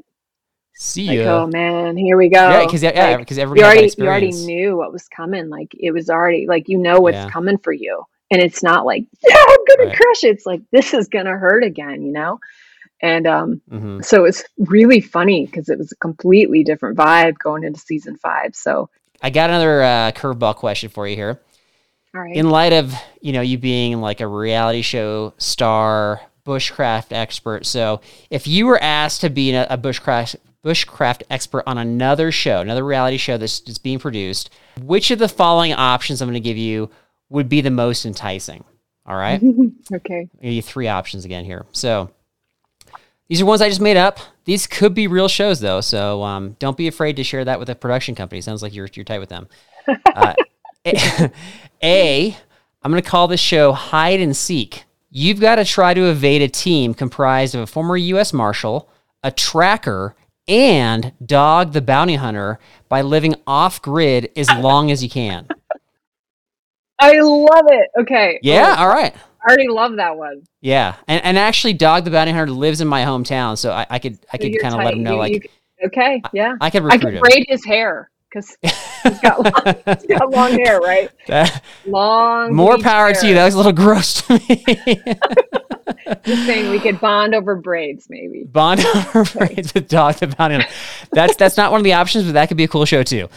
See 0.73 1.03
like 1.07 1.19
ya. 1.19 1.43
oh 1.43 1.47
man 1.47 1.97
here 1.97 2.17
we 2.17 2.29
go 2.29 2.49
yeah, 2.49 2.65
because 2.65 2.83
yeah, 2.83 3.17
Like, 3.17 3.19
because 3.19 3.37
everybody 3.37 3.61
you 3.61 3.65
already 3.65 3.93
you 3.97 4.07
already 4.07 4.31
knew 4.31 4.77
what 4.77 4.91
was 4.93 5.07
coming. 5.09 5.49
Like 5.49 5.71
it 5.79 5.91
was 5.91 6.09
already 6.09 6.47
like 6.47 6.69
you 6.69 6.77
know 6.77 6.99
what's 6.99 7.17
Yeah. 7.17 7.29
coming 7.31 7.57
for 7.57 7.73
you, 7.73 8.03
and 8.31 8.41
it's 8.41 8.63
not 8.63 8.85
like 8.85 9.05
yeah 9.27 9.35
I'm 9.37 9.65
gonna 9.67 9.89
Right. 9.89 9.97
crush 9.97 10.23
it. 10.23 10.29
It's 10.35 10.45
like 10.45 10.61
this 10.71 10.93
is 10.93 11.07
gonna 11.07 11.37
hurt 11.37 11.63
again, 11.63 12.01
you 12.03 12.11
know. 12.11 12.39
And 13.01 13.27
um, 13.27 13.61
hmm 13.69 13.99
so 14.01 14.25
it's 14.25 14.43
really 14.57 15.01
funny 15.01 15.45
because 15.45 15.69
it 15.69 15.77
was 15.77 15.91
a 15.91 15.95
completely 15.97 16.63
different 16.63 16.97
vibe 16.97 17.37
going 17.43 17.63
into 17.63 17.79
season 17.79 18.17
five. 18.17 18.55
So 18.55 18.89
I 19.21 19.29
got 19.29 19.49
another 19.49 19.83
uh, 19.83 20.11
curveball 20.13 20.55
question 20.55 20.89
for 20.89 21.07
you 21.07 21.15
here. 21.15 21.39
all 22.15 22.21
right, 22.21 22.35
in 22.35 22.49
light 22.49 22.73
of 22.73 22.93
you 23.21 23.33
know 23.33 23.41
you 23.41 23.57
being 23.57 24.01
like 24.01 24.21
a 24.21 24.27
reality 24.27 24.81
show 24.81 25.33
star 25.37 26.21
bushcraft 26.45 27.11
expert. 27.11 27.65
So 27.65 28.01
if 28.29 28.47
you 28.47 28.65
were 28.65 28.81
asked 28.81 29.21
to 29.21 29.29
be 29.29 29.53
a, 29.53 29.67
a 29.69 29.77
bushcraft 29.77 30.35
bushcraft 30.63 31.23
expert 31.31 31.63
on 31.65 31.79
another 31.79 32.31
show 32.31 32.61
another 32.61 32.85
reality 32.85 33.17
show 33.17 33.35
that's, 33.35 33.61
that's 33.61 33.79
being 33.79 33.97
produced 33.97 34.51
which 34.83 35.09
of 35.09 35.17
the 35.17 35.27
following 35.27 35.73
options 35.73 36.21
i'm 36.21 36.27
going 36.27 36.35
to 36.35 36.39
give 36.39 36.55
you 36.55 36.87
would 37.31 37.49
be 37.49 37.61
the 37.61 37.71
most 37.71 38.05
enticing? 38.05 38.63
All 39.07 39.15
right? 39.15 39.41
Okay, 39.93 40.29
I'll 40.35 40.41
give 40.41 40.53
you 40.53 40.61
three 40.61 40.87
options 40.87 41.25
again 41.25 41.43
here. 41.43 41.65
So 41.71 42.11
these 43.27 43.41
are 43.41 43.45
ones 43.45 43.61
i 43.61 43.67
just 43.67 43.81
made 43.81 43.97
up. 43.97 44.19
These 44.45 44.67
could 44.67 44.93
be 44.93 45.07
real 45.07 45.27
shows 45.27 45.59
though 45.59 45.81
so 45.81 46.21
um, 46.23 46.55
don't 46.59 46.77
be 46.77 46.87
afraid 46.87 47.15
to 47.15 47.23
share 47.23 47.43
that 47.45 47.59
with 47.59 47.69
a 47.69 47.75
production 47.75 48.15
company. 48.15 48.41
Sounds 48.41 48.61
like 48.61 48.73
you're, 48.73 48.89
you're 48.93 49.05
tight 49.05 49.19
with 49.19 49.29
them. 49.29 49.47
Uh, 50.05 50.35
a, 51.83 52.37
I'm 52.83 52.91
going 52.91 53.01
to 53.01 53.09
call 53.09 53.27
this 53.27 53.39
show 53.39 53.73
Hide 53.73 54.19
and 54.19 54.37
Seek. 54.37 54.83
You've 55.11 55.39
got 55.41 55.55
to 55.55 55.65
try 55.65 55.93
to 55.93 56.09
evade 56.09 56.41
a 56.41 56.47
team 56.47 56.93
comprised 56.93 57.53
of 57.53 57.61
a 57.61 57.67
former 57.67 57.97
U.S. 57.97 58.31
Marshal, 58.31 58.89
a 59.23 59.29
tracker, 59.31 60.15
and 60.47 61.11
Dog 61.25 61.73
the 61.73 61.81
Bounty 61.81 62.15
Hunter 62.15 62.59
by 62.89 63.01
living 63.01 63.35
off 63.45 63.81
grid 63.81 64.31
as 64.37 64.49
long 64.59 64.89
as 64.89 65.03
you 65.03 65.09
can. 65.09 65.47
I 66.99 67.19
love 67.19 67.65
it. 67.67 67.89
Okay, 68.01 68.39
Yeah, 68.43 68.75
Oh, 68.77 68.83
all 68.83 68.89
right. 68.89 69.13
I 69.15 69.47
already 69.47 69.67
love 69.69 69.95
that 69.95 70.15
one. 70.17 70.43
Yeah, 70.61 70.95
and, 71.07 71.23
and 71.25 71.37
actually, 71.37 71.73
Dog 71.73 72.03
the 72.05 72.11
Bounty 72.11 72.31
Hunter 72.31 72.51
lives 72.53 72.79
in 72.79 72.87
my 72.87 73.03
hometown, 73.03 73.57
so 73.57 73.71
I, 73.71 73.87
I 73.89 73.97
could 73.99 74.19
I 74.31 74.37
So 74.37 74.43
could 74.43 74.61
kind 74.61 74.75
of 74.75 74.81
let 74.83 74.93
him 74.93 75.01
know 75.03 75.13
You- 75.13 75.17
like 75.17 75.31
you- 75.33 75.87
okay, 75.87 76.21
yeah, 76.31 76.53
I 76.61 76.69
could 76.69 76.85
I 76.85 76.99
could 76.99 77.15
him. 77.15 77.21
braid 77.21 77.45
his 77.49 77.65
hair 77.65 78.10
because 78.31 78.57
he's 78.61 79.19
got 79.19 79.43
long, 79.43 79.75
he's 79.99 80.07
got 80.17 80.29
long 80.31 80.51
hair, 80.51 80.79
right? 80.79 81.09
That- 81.27 81.63
Long. 81.85 82.53
more 82.55 82.77
power 82.77 83.13
to 83.13 83.27
you. 83.27 83.33
That 83.33 83.45
was 83.45 83.53
a 83.53 83.57
little 83.57 83.71
gross 83.73 84.21
to 84.23 84.33
me. 84.33 84.65
Just 86.23 86.45
saying, 86.45 86.69
we 86.71 86.79
could 86.79 86.99
bond 86.99 87.35
over 87.35 87.55
braids, 87.55 88.07
maybe. 88.09 88.43
Bond 88.45 88.79
over 88.95 89.23
braids 89.25 89.73
with 89.73 89.87
Dog 89.87 90.15
the 90.15 90.27
Bounty 90.27 90.55
Hunter. 90.55 90.69
That's 91.11 91.35
that's 91.35 91.57
not 91.57 91.71
one 91.71 91.79
of 91.79 91.83
the 91.83 91.93
options, 91.93 92.25
but 92.25 92.33
that 92.33 92.47
could 92.47 92.57
be 92.57 92.63
a 92.63 92.67
cool 92.67 92.85
show 92.85 93.03
too. 93.03 93.27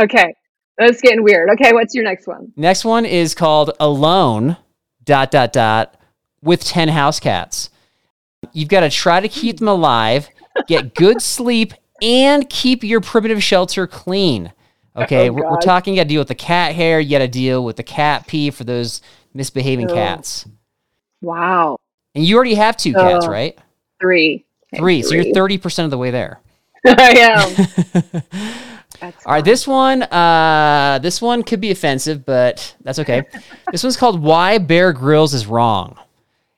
Okay, 0.00 0.34
that's 0.78 1.00
getting 1.00 1.22
weird. 1.22 1.48
Okay, 1.50 1.72
what's 1.72 1.94
your 1.94 2.04
next 2.04 2.26
one? 2.26 2.52
Next 2.56 2.84
one 2.84 3.04
is 3.06 3.34
called 3.34 3.70
Alone, 3.80 4.56
dot, 5.04 5.30
dot, 5.30 5.52
dot, 5.52 5.96
with 6.42 6.64
10 6.64 6.88
house 6.88 7.20
cats. 7.20 7.70
You've 8.52 8.68
got 8.68 8.80
to 8.80 8.90
try 8.90 9.20
to 9.20 9.28
keep 9.28 9.58
them 9.58 9.68
alive, 9.68 10.28
get 10.66 10.94
good 10.94 11.22
sleep, 11.22 11.72
and 12.04 12.48
keep 12.50 12.84
your 12.84 13.00
primitive 13.00 13.42
shelter 13.42 13.86
clean. 13.86 14.52
Okay, 14.96 15.28
Oh, 15.28 15.32
we're, 15.32 15.50
we're 15.50 15.60
talking. 15.60 15.94
You 15.94 15.98
got 16.00 16.04
to 16.04 16.08
deal 16.10 16.20
with 16.20 16.28
the 16.28 16.34
cat 16.36 16.74
hair. 16.74 17.00
You 17.00 17.10
got 17.10 17.18
to 17.18 17.28
deal 17.28 17.64
with 17.64 17.76
the 17.76 17.82
cat 17.82 18.26
pee 18.28 18.50
for 18.50 18.62
those 18.62 19.00
misbehaving 19.32 19.90
Ugh. 19.90 19.94
cats. 19.96 20.46
Wow. 21.20 21.78
And 22.14 22.24
you 22.24 22.36
already 22.36 22.54
have 22.54 22.76
two 22.76 22.92
cats, 22.92 23.24
Oh. 23.26 23.30
right? 23.30 23.58
Three. 24.00 24.44
Three. 24.76 25.02
So 25.02 25.14
you're 25.14 25.32
thirty 25.34 25.58
percent 25.58 25.84
of 25.86 25.90
the 25.90 25.98
way 25.98 26.10
there. 26.12 26.40
I 26.86 27.10
am. 27.18 28.02
That's 29.00 29.26
All 29.26 29.32
right, 29.32 29.44
this 29.44 29.66
one, 29.66 30.02
uh, 30.04 31.00
this 31.02 31.20
one 31.20 31.42
could 31.42 31.60
be 31.60 31.70
offensive, 31.72 32.24
but 32.24 32.76
that's 32.82 33.00
okay. 33.00 33.24
this 33.72 33.82
one's 33.82 33.96
called 33.96 34.20
"Why 34.22 34.58
Bear 34.58 34.92
Grylls 34.92 35.34
is 35.34 35.46
Wrong," 35.46 35.98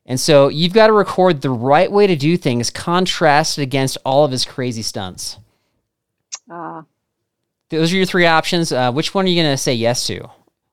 and 0.06 0.18
so 0.18 0.48
you've 0.48 0.72
got 0.72 0.86
to 0.86 0.92
record 0.92 1.40
the 1.42 1.50
right 1.50 1.90
way 1.90 2.06
to 2.06 2.16
do 2.16 2.36
things, 2.36 2.70
contrasted 2.70 3.62
against 3.62 3.98
all 4.04 4.24
of 4.24 4.30
his 4.30 4.44
crazy 4.44 4.82
stunts. 4.82 5.38
Uh, 6.50 6.82
Those 7.70 7.92
are 7.92 7.96
your 7.96 8.06
three 8.06 8.26
options. 8.26 8.72
Uh, 8.72 8.92
which 8.92 9.14
one 9.14 9.24
are 9.24 9.28
you 9.28 9.42
going 9.42 9.52
to 9.52 9.56
say 9.56 9.74
yes 9.74 10.06
to, 10.06 10.28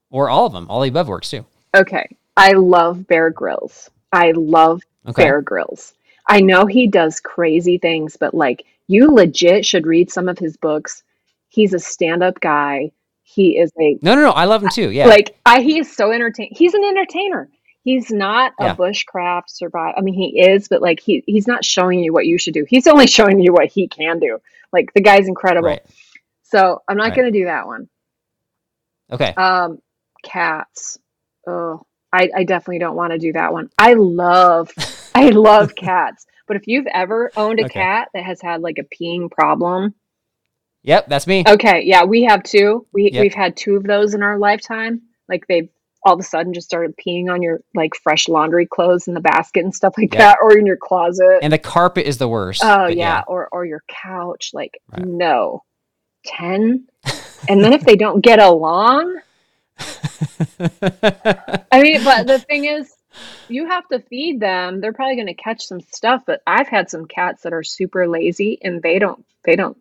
or 0.10 0.30
all 0.30 0.46
of 0.46 0.54
them? 0.54 0.68
All 0.70 0.82
the 0.82 0.90
above 0.90 1.08
works 1.08 1.30
too. 1.30 1.46
okay. 1.76 2.08
I 2.36 2.54
love 2.54 3.06
Bear 3.08 3.30
Grylls. 3.30 3.92
I 4.12 4.32
love 4.32 4.82
Okay. 5.08 5.24
Bear 5.24 5.42
Grylls. 5.42 5.94
I 6.28 6.40
know 6.42 6.66
he 6.66 6.88
does 6.88 7.20
crazy 7.20 7.78
things, 7.78 8.18
but 8.18 8.34
like 8.34 8.66
you 8.88 9.08
legit 9.12 9.66
should 9.66 9.86
read 9.86 10.10
some 10.12 10.28
of 10.30 10.40
his 10.40 10.58
books. 10.58 11.04
He's 11.50 11.74
a 11.74 11.80
stand-up 11.80 12.40
guy. 12.40 12.92
He 13.24 13.58
is 13.60 13.72
a 13.80 14.00
No, 14.02 14.16
no, 14.16 14.22
no. 14.22 14.32
I 14.32 14.46
love 14.46 14.64
him 14.64 14.70
too. 14.70 14.90
Yeah. 14.92 15.06
like 15.08 15.36
I 15.46 15.62
he 15.62 15.78
is 15.80 15.96
so 15.96 16.12
entertain. 16.12 16.50
He's 16.52 16.74
an 16.74 16.84
entertainer. 16.84 17.50
He's 17.84 18.12
not 18.12 18.54
a 18.60 18.76
bushcraft 18.76 19.50
survival. 19.50 19.94
I 19.98 20.02
mean, 20.02 20.14
he 20.14 20.40
is, 20.42 20.68
but 20.70 20.82
like 20.82 21.00
he 21.02 21.24
he's 21.28 21.48
not 21.48 21.66
showing 21.66 22.00
you 22.00 22.14
what 22.14 22.26
you 22.26 22.38
should 22.38 22.54
do. 22.54 22.66
He's 22.68 22.88
only 22.88 23.08
showing 23.18 23.40
you 23.40 23.54
what 23.54 23.68
he 23.68 23.88
can 23.88 24.20
do. 24.20 24.40
Like 24.72 24.94
the 24.94 25.02
guy's 25.02 25.28
incredible. 25.28 25.68
right. 25.68 25.82
So 26.44 26.82
I'm 26.88 26.98
not 26.98 27.06
Right. 27.10 27.16
going 27.16 27.32
to 27.34 27.40
do 27.40 27.46
that 27.46 27.66
one. 27.68 27.90
Okay. 29.12 29.34
Um, 29.36 29.80
cats. 30.24 30.98
Oh, 31.48 31.82
I, 32.12 32.30
I 32.36 32.44
definitely 32.44 32.80
don't 32.80 32.96
want 32.96 33.12
to 33.12 33.20
do 33.20 33.34
that 33.34 33.52
one. 33.52 33.70
I 33.78 33.94
love, 33.94 34.72
I 35.16 35.30
love 35.30 35.76
cats. 35.76 36.26
But 36.48 36.58
if 36.58 36.68
you've 36.68 36.88
ever 36.88 37.32
owned 37.36 37.60
a 37.60 37.66
Okay. 37.66 37.80
cat 37.82 38.10
that 38.14 38.24
has 38.24 38.42
had 38.42 38.62
like 38.62 38.78
a 38.80 38.84
peeing 38.84 39.30
problem, 39.32 39.94
Yep, 40.84 41.08
that's 41.08 41.28
me. 41.28 41.44
okay, 41.48 41.84
yeah, 41.86 42.04
we 42.04 42.24
have 42.24 42.44
two. 42.44 42.86
We 42.94 43.10
Yep. 43.12 43.22
we've 43.22 43.34
had 43.34 43.56
two 43.56 43.76
of 43.78 43.84
those 43.84 44.14
in 44.14 44.22
our 44.22 44.38
lifetime. 44.38 45.02
Like 45.30 45.48
they've 45.48 45.70
all 46.06 46.14
of 46.14 46.20
a 46.20 46.24
sudden 46.24 46.54
just 46.54 46.68
started 46.68 46.96
peeing 46.98 47.32
on 47.32 47.42
your 47.42 47.62
like 47.76 47.96
fresh 47.96 48.28
laundry 48.28 48.66
clothes 48.66 49.08
in 49.08 49.14
the 49.14 49.22
basket 49.22 49.64
and 49.64 49.74
stuff 49.74 49.94
like 49.98 50.14
Yep. 50.14 50.20
that, 50.20 50.38
or 50.42 50.58
in 50.58 50.66
your 50.66 50.78
closet. 50.78 51.40
And 51.42 51.54
the 51.54 51.58
carpet 51.58 52.06
is 52.06 52.18
the 52.18 52.28
worst. 52.28 52.62
Oh 52.64 52.86
but 52.88 52.98
yeah. 52.98 53.24
or 53.28 53.48
or 53.52 53.66
your 53.66 53.84
couch. 53.88 54.52
Like 54.54 54.78
Right. 54.92 55.06
no, 55.06 55.64
ten. 56.26 56.88
and 57.50 57.64
then 57.64 57.74
if 57.74 57.82
they 57.82 57.96
don't 57.96 58.22
get 58.22 58.40
along, 58.40 59.20
I 60.60 61.82
mean, 61.82 62.04
but 62.04 62.28
the 62.28 62.40
thing 62.48 62.66
is, 62.66 62.94
you 63.48 63.68
have 63.68 63.88
to 63.90 64.00
feed 64.00 64.40
them. 64.40 64.82
They're 64.82 64.94
probably 64.94 65.16
going 65.16 65.28
to 65.28 65.34
catch 65.34 65.66
some 65.66 65.82
stuff. 65.82 66.24
But 66.26 66.42
I've 66.48 66.68
had 66.68 66.90
some 66.90 67.06
cats 67.06 67.44
that 67.44 67.54
are 67.54 67.64
super 67.64 68.08
lazy, 68.08 68.60
and 68.62 68.82
they 68.82 69.00
don't 69.00 69.26
they 69.46 69.56
don't 69.56 69.78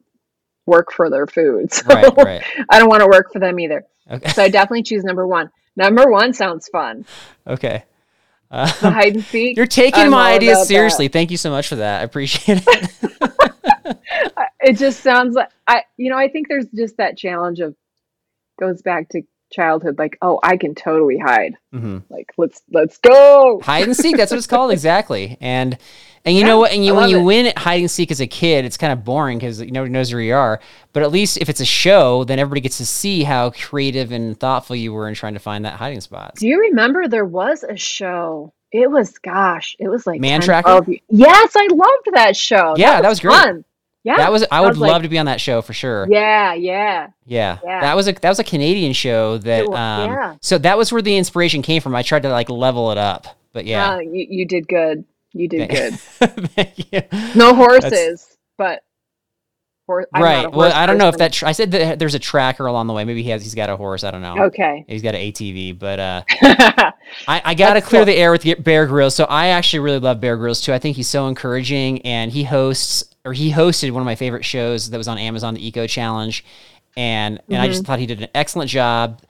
work 0.66 0.92
for 0.92 1.10
their 1.10 1.26
food. 1.26 1.72
So 1.72 1.86
right, 1.88 2.16
right. 2.16 2.42
I 2.70 2.78
don't 2.78 2.88
want 2.88 3.00
to 3.00 3.06
work 3.08 3.32
for 3.32 3.38
them 3.38 3.58
either. 3.60 3.84
Okay. 4.10 4.30
So 4.30 4.42
I 4.42 4.48
definitely 4.48 4.82
choose 4.82 5.04
number 5.04 5.26
one. 5.26 5.50
Number 5.76 6.10
one 6.10 6.32
sounds 6.32 6.68
fun. 6.68 7.06
Okay. 7.46 7.84
Uh, 8.50 8.66
The 8.80 8.90
hide 8.90 9.14
and 9.14 9.24
seek. 9.24 9.56
you're 9.58 9.66
taking 9.66 10.04
I'm 10.04 10.10
my 10.10 10.34
ideas 10.34 10.68
seriously. 10.68 11.08
Thank 11.08 11.30
you 11.30 11.36
so 11.36 11.50
much 11.50 11.68
for 11.68 11.76
that. 11.76 12.00
I 12.00 12.04
appreciate 12.04 12.62
it. 12.66 12.90
It 14.64 14.78
just 14.78 15.00
sounds 15.00 15.34
like 15.34 15.48
I. 15.66 15.82
You 15.96 16.08
know, 16.10 16.16
I 16.16 16.28
think 16.28 16.46
there's 16.48 16.66
just 16.66 16.96
that 16.98 17.18
challenge 17.18 17.58
of 17.58 17.74
goes 18.60 18.80
back 18.80 19.08
to 19.08 19.22
childhood. 19.52 19.98
Like, 19.98 20.18
oh, 20.22 20.40
I 20.42 20.56
can 20.56 20.74
totally 20.74 21.18
hide. 21.18 21.54
hmm 21.72 21.98
Like, 22.10 22.32
let's 22.36 22.62
let's 22.72 22.98
go. 22.98 23.60
Hide 23.62 23.86
and 23.86 23.96
seek. 23.96 24.16
That's 24.16 24.30
what 24.32 24.38
it's 24.38 24.46
called 24.46 24.72
exactly. 24.72 25.36
And 25.40 25.78
and 26.24 26.36
you 26.36 26.42
Yeah, 26.42 26.48
know 26.48 26.58
what? 26.58 26.72
And 26.72 26.84
you 26.84 26.94
when 26.94 27.08
you 27.08 27.18
it. 27.18 27.22
win 27.22 27.46
at 27.46 27.58
hide 27.58 27.80
and 27.80 27.90
seek 27.90 28.10
as 28.10 28.20
a 28.20 28.26
kid, 28.26 28.64
it's 28.64 28.76
kind 28.76 28.92
of 28.92 29.04
boring 29.04 29.38
because 29.38 29.60
nobody 29.60 29.90
knows 29.90 30.12
where 30.12 30.22
you 30.22 30.34
are. 30.34 30.60
But 30.92 31.02
at 31.02 31.12
least 31.12 31.38
if 31.38 31.48
it's 31.48 31.60
a 31.60 31.64
show, 31.64 32.24
then 32.24 32.38
everybody 32.38 32.60
gets 32.60 32.78
to 32.78 32.86
see 32.86 33.22
how 33.24 33.50
creative 33.50 34.12
and 34.12 34.38
thoughtful 34.38 34.76
you 34.76 34.92
were 34.92 35.08
in 35.08 35.14
trying 35.14 35.34
to 35.34 35.40
find 35.40 35.64
that 35.64 35.74
hiding 35.74 36.00
spot. 36.00 36.38
Do 36.38 36.46
you 36.48 36.60
remember 36.60 37.08
there 37.08 37.24
was 37.24 37.62
a 37.62 37.76
show? 37.76 38.52
It 38.72 38.90
was 38.90 39.18
gosh, 39.18 39.76
it 39.78 39.88
was 39.88 40.06
like 40.06 40.20
Man 40.20 40.40
10, 40.40 40.46
Tracker? 40.46 40.62
12 40.62 40.88
Yes, 41.10 41.52
I 41.56 41.68
loved 41.70 42.08
that 42.14 42.36
show. 42.36 42.74
Yeah, 42.76 43.00
that 43.00 43.08
was 43.08 43.20
great. 43.20 43.32
fun. 43.32 43.64
Yeah, 44.04 44.16
That 44.16 44.32
was 44.32 44.44
I 44.50 44.60
would 44.60 44.70
was 44.70 44.78
like- 44.78 44.90
love 44.92 45.02
to 45.02 45.08
be 45.08 45.18
on 45.18 45.26
that 45.26 45.40
show 45.40 45.62
for 45.62 45.72
sure. 45.72 46.06
Yeah, 46.10 46.54
yeah. 46.54 47.08
Yeah. 47.24 47.58
Yeah. 47.64 47.80
That 47.82 47.94
was 47.96 48.08
a 48.08 48.12
that 48.14 48.28
was 48.28 48.38
a 48.40 48.44
Canadian 48.44 48.92
show 48.94 49.38
that 49.38 49.60
It 49.64 49.68
wa- 49.70 49.76
um 49.76 50.10
yeah. 50.10 50.34
so 50.40 50.58
that 50.58 50.76
was 50.76 50.92
where 50.92 51.02
the 51.02 51.16
inspiration 51.16 51.62
came 51.62 51.80
from. 51.80 51.94
I 51.94 52.02
tried 52.02 52.22
to 52.24 52.28
like 52.28 52.50
level 52.50 52.90
it 52.90 52.98
up. 52.98 53.26
But 53.52 53.64
yeah. 53.66 53.92
Uh, 53.92 53.98
you, 54.00 54.26
you 54.28 54.44
did 54.46 54.66
good. 54.66 55.04
You 55.34 55.48
did 55.48 55.70
good. 55.70 55.98
No 57.36 57.54
horses, 57.54 58.36
but 58.58 58.82
hor- 59.86 60.06
I'm 60.12 60.20
not 60.20 60.20
a 60.20 60.24
right. 60.24 60.50
Well, 60.52 60.68
horse 60.70 60.74
I 60.74 60.86
don't 60.86 60.98
know 60.98 61.08
if 61.08 61.18
that 61.18 61.32
tr- 61.32 61.46
I 61.46 61.52
said 61.52 61.70
that 61.72 61.98
there's 61.98 62.14
a 62.14 62.18
tracker 62.18 62.66
along 62.66 62.86
the 62.88 62.92
way. 62.94 63.04
Maybe 63.04 63.22
he 63.22 63.30
has 63.30 63.42
he's 63.42 63.54
got 63.54 63.70
a 63.70 63.76
horse, 63.76 64.04
I 64.04 64.10
don't 64.10 64.22
know. 64.22 64.44
Okay. 64.46 64.84
He's 64.88 65.02
got 65.02 65.14
an 65.14 65.20
ATV, 65.20 65.78
but 65.78 66.00
uh 66.00 66.22
I, 67.28 67.40
I 67.44 67.54
got 67.54 67.74
to 67.74 67.80
clear 67.80 68.00
cool. 68.00 68.06
the 68.06 68.16
air 68.16 68.32
with 68.32 68.64
Bear 68.64 68.86
Grylls. 68.86 69.14
So 69.14 69.24
I 69.24 69.48
actually 69.48 69.80
really 69.80 70.00
love 70.00 70.20
Bear 70.20 70.36
Grylls 70.36 70.60
too. 70.60 70.72
I 70.72 70.78
think 70.78 70.96
he's 70.96 71.08
so 71.08 71.28
encouraging, 71.28 72.02
and 72.02 72.32
he 72.32 72.42
hosts 72.44 73.04
or 73.24 73.32
he 73.32 73.52
hosted 73.52 73.90
one 73.92 74.00
of 74.02 74.06
my 74.06 74.14
favorite 74.16 74.44
shows 74.44 74.90
that 74.90 74.98
was 74.98 75.08
on 75.08 75.18
Amazon, 75.18 75.54
the 75.54 75.66
Eco 75.66 75.86
Challenge, 75.86 76.44
and 76.96 77.40
and 77.48 77.56
I 77.58 77.64
Mm-hmm. 77.66 77.72
just 77.72 77.84
thought 77.84 77.98
he 77.98 78.06
did 78.06 78.22
an 78.22 78.28
excellent 78.34 78.70
job. 78.70 79.20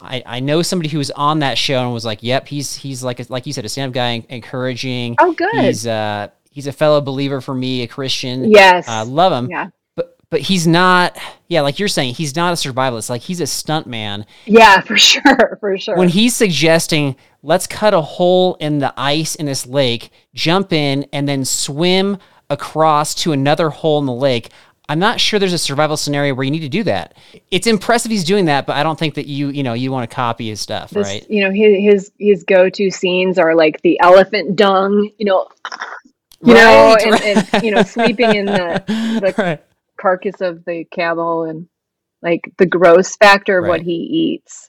I, 0.00 0.22
I 0.24 0.40
know 0.40 0.62
somebody 0.62 0.88
who 0.88 0.96
was 0.98 1.10
on 1.10 1.40
that 1.40 1.58
show 1.58 1.82
and 1.84 1.92
was 1.92 2.04
like, 2.06 2.22
"Yep, 2.22 2.48
he's 2.48 2.74
he's 2.74 3.04
like 3.04 3.20
a, 3.20 3.26
like 3.28 3.46
you 3.46 3.52
said, 3.52 3.64
a 3.66 3.68
stand-up 3.68 3.94
guy, 3.94 4.24
encouraging. 4.30 5.16
Oh, 5.20 5.32
good. 5.32 5.52
He's 5.54 5.86
uh 5.86 6.28
he's 6.50 6.66
a 6.66 6.72
fellow 6.72 7.00
believer 7.02 7.40
for 7.42 7.54
me, 7.54 7.82
a 7.82 7.86
Christian. 7.86 8.50
yes. 8.50 8.88
uh, 8.88 9.04
love 9.04 9.32
him. 9.32 9.50
yeah. 9.50 9.66
But 9.94 10.16
but 10.30 10.40
he's 10.40 10.66
not. 10.66 11.18
Yeah, 11.48 11.60
like 11.60 11.78
you're 11.78 11.88
saying, 11.88 12.14
he's 12.14 12.34
not 12.34 12.54
a 12.54 12.56
survivalist. 12.56 13.10
Like 13.10 13.20
he's 13.20 13.42
a 13.42 13.46
stunt 13.46 13.86
man 13.86 14.24
Yeah, 14.46 14.80
for 14.86 14.96
sure. 14.96 15.58
For 15.60 15.76
sure. 15.76 15.96
when 15.98 16.08
he's 16.08 16.34
suggesting 16.34 17.14
let's 17.42 17.66
cut 17.66 17.92
a 17.92 18.00
hole 18.00 18.54
in 18.60 18.78
the 18.78 18.94
ice 18.96 19.34
in 19.34 19.44
this 19.44 19.66
lake, 19.66 20.08
jump 20.32 20.72
in, 20.72 21.04
and 21.12 21.28
then 21.28 21.44
swim 21.44 22.16
across 22.52 23.14
to 23.16 23.32
another 23.32 23.70
hole 23.70 23.98
in 23.98 24.06
the 24.06 24.12
lake. 24.12 24.50
I'm 24.88 24.98
not 24.98 25.20
sure 25.20 25.38
there's 25.38 25.52
a 25.52 25.58
survival 25.58 25.96
scenario 25.96 26.34
where 26.34 26.44
you 26.44 26.50
need 26.50 26.60
to 26.60 26.68
do 26.68 26.82
that. 26.84 27.16
It's 27.50 27.66
impressive 27.66 28.10
he's 28.10 28.24
doing 28.24 28.44
that, 28.46 28.66
but 28.66 28.76
I 28.76 28.82
don't 28.82 28.98
think 28.98 29.14
that 29.14 29.26
you, 29.26 29.48
you 29.48 29.62
know, 29.62 29.72
you 29.74 29.90
want 29.92 30.08
to 30.08 30.14
copy 30.14 30.48
his 30.48 30.60
stuff, 30.60 30.90
This- 30.90 31.06
right? 31.08 31.26
You 31.30 31.44
know, 31.44 31.50
his 31.50 31.78
his 31.78 32.12
his 32.18 32.44
go-to 32.44 32.90
scenes 32.90 33.38
are 33.38 33.54
like 33.54 33.80
the 33.82 33.98
elephant 34.00 34.56
dung, 34.56 35.10
you 35.18 35.24
know, 35.24 35.48
you 36.44 36.54
know, 36.54 36.94
Right, 36.94 37.06
and, 37.06 37.48
and 37.54 37.64
you 37.64 37.70
know, 37.70 37.82
sleeping 37.82 38.34
in 38.34 38.46
the 38.46 38.82
the 38.86 39.34
right. 39.42 39.64
carcass 39.98 40.40
of 40.40 40.64
the 40.64 40.84
camel 40.90 41.44
and 41.44 41.68
like 42.20 42.52
the 42.58 42.66
gross 42.66 43.16
factor 43.16 43.58
of 43.58 43.68
what 43.68 43.80
he 43.80 43.92
eats. 43.94 44.68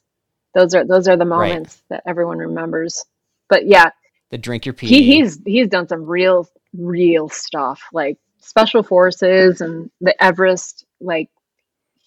Those 0.54 0.76
are 0.76 0.86
those 0.86 1.08
are 1.08 1.18
the 1.18 1.26
moments 1.26 1.82
that 1.90 2.04
everyone 2.06 2.38
remembers. 2.38 3.04
But 3.50 3.66
yeah, 3.68 3.90
The 4.30 4.38
drink 4.38 4.66
your 4.68 4.74
pee. 4.74 4.88
he 4.88 5.04
he's 5.04 5.40
he's 5.46 5.68
done 5.68 5.88
some 5.88 6.06
real 6.06 6.48
real 6.78 7.30
stuff 7.30 7.82
like 7.94 8.18
special 8.40 8.84
forces 8.84 9.62
and 9.62 9.90
the 10.02 10.22
Everest 10.24 10.86
like 11.00 11.30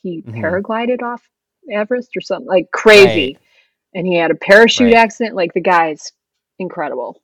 he 0.03 0.23
Mhm. 0.23 0.35
paraglided 0.41 1.03
off 1.03 1.23
Everest 1.71 2.17
or 2.17 2.21
something 2.21 2.47
like 2.47 2.71
crazy. 2.73 3.35
Right. 3.35 3.39
And 3.95 4.07
he 4.07 4.17
had 4.17 4.31
a 4.31 4.35
parachute 4.35 4.93
Right. 4.93 4.97
accident 5.03 5.35
like 5.35 5.53
the 5.55 5.61
guy's 5.61 6.13
incredible. 6.59 7.21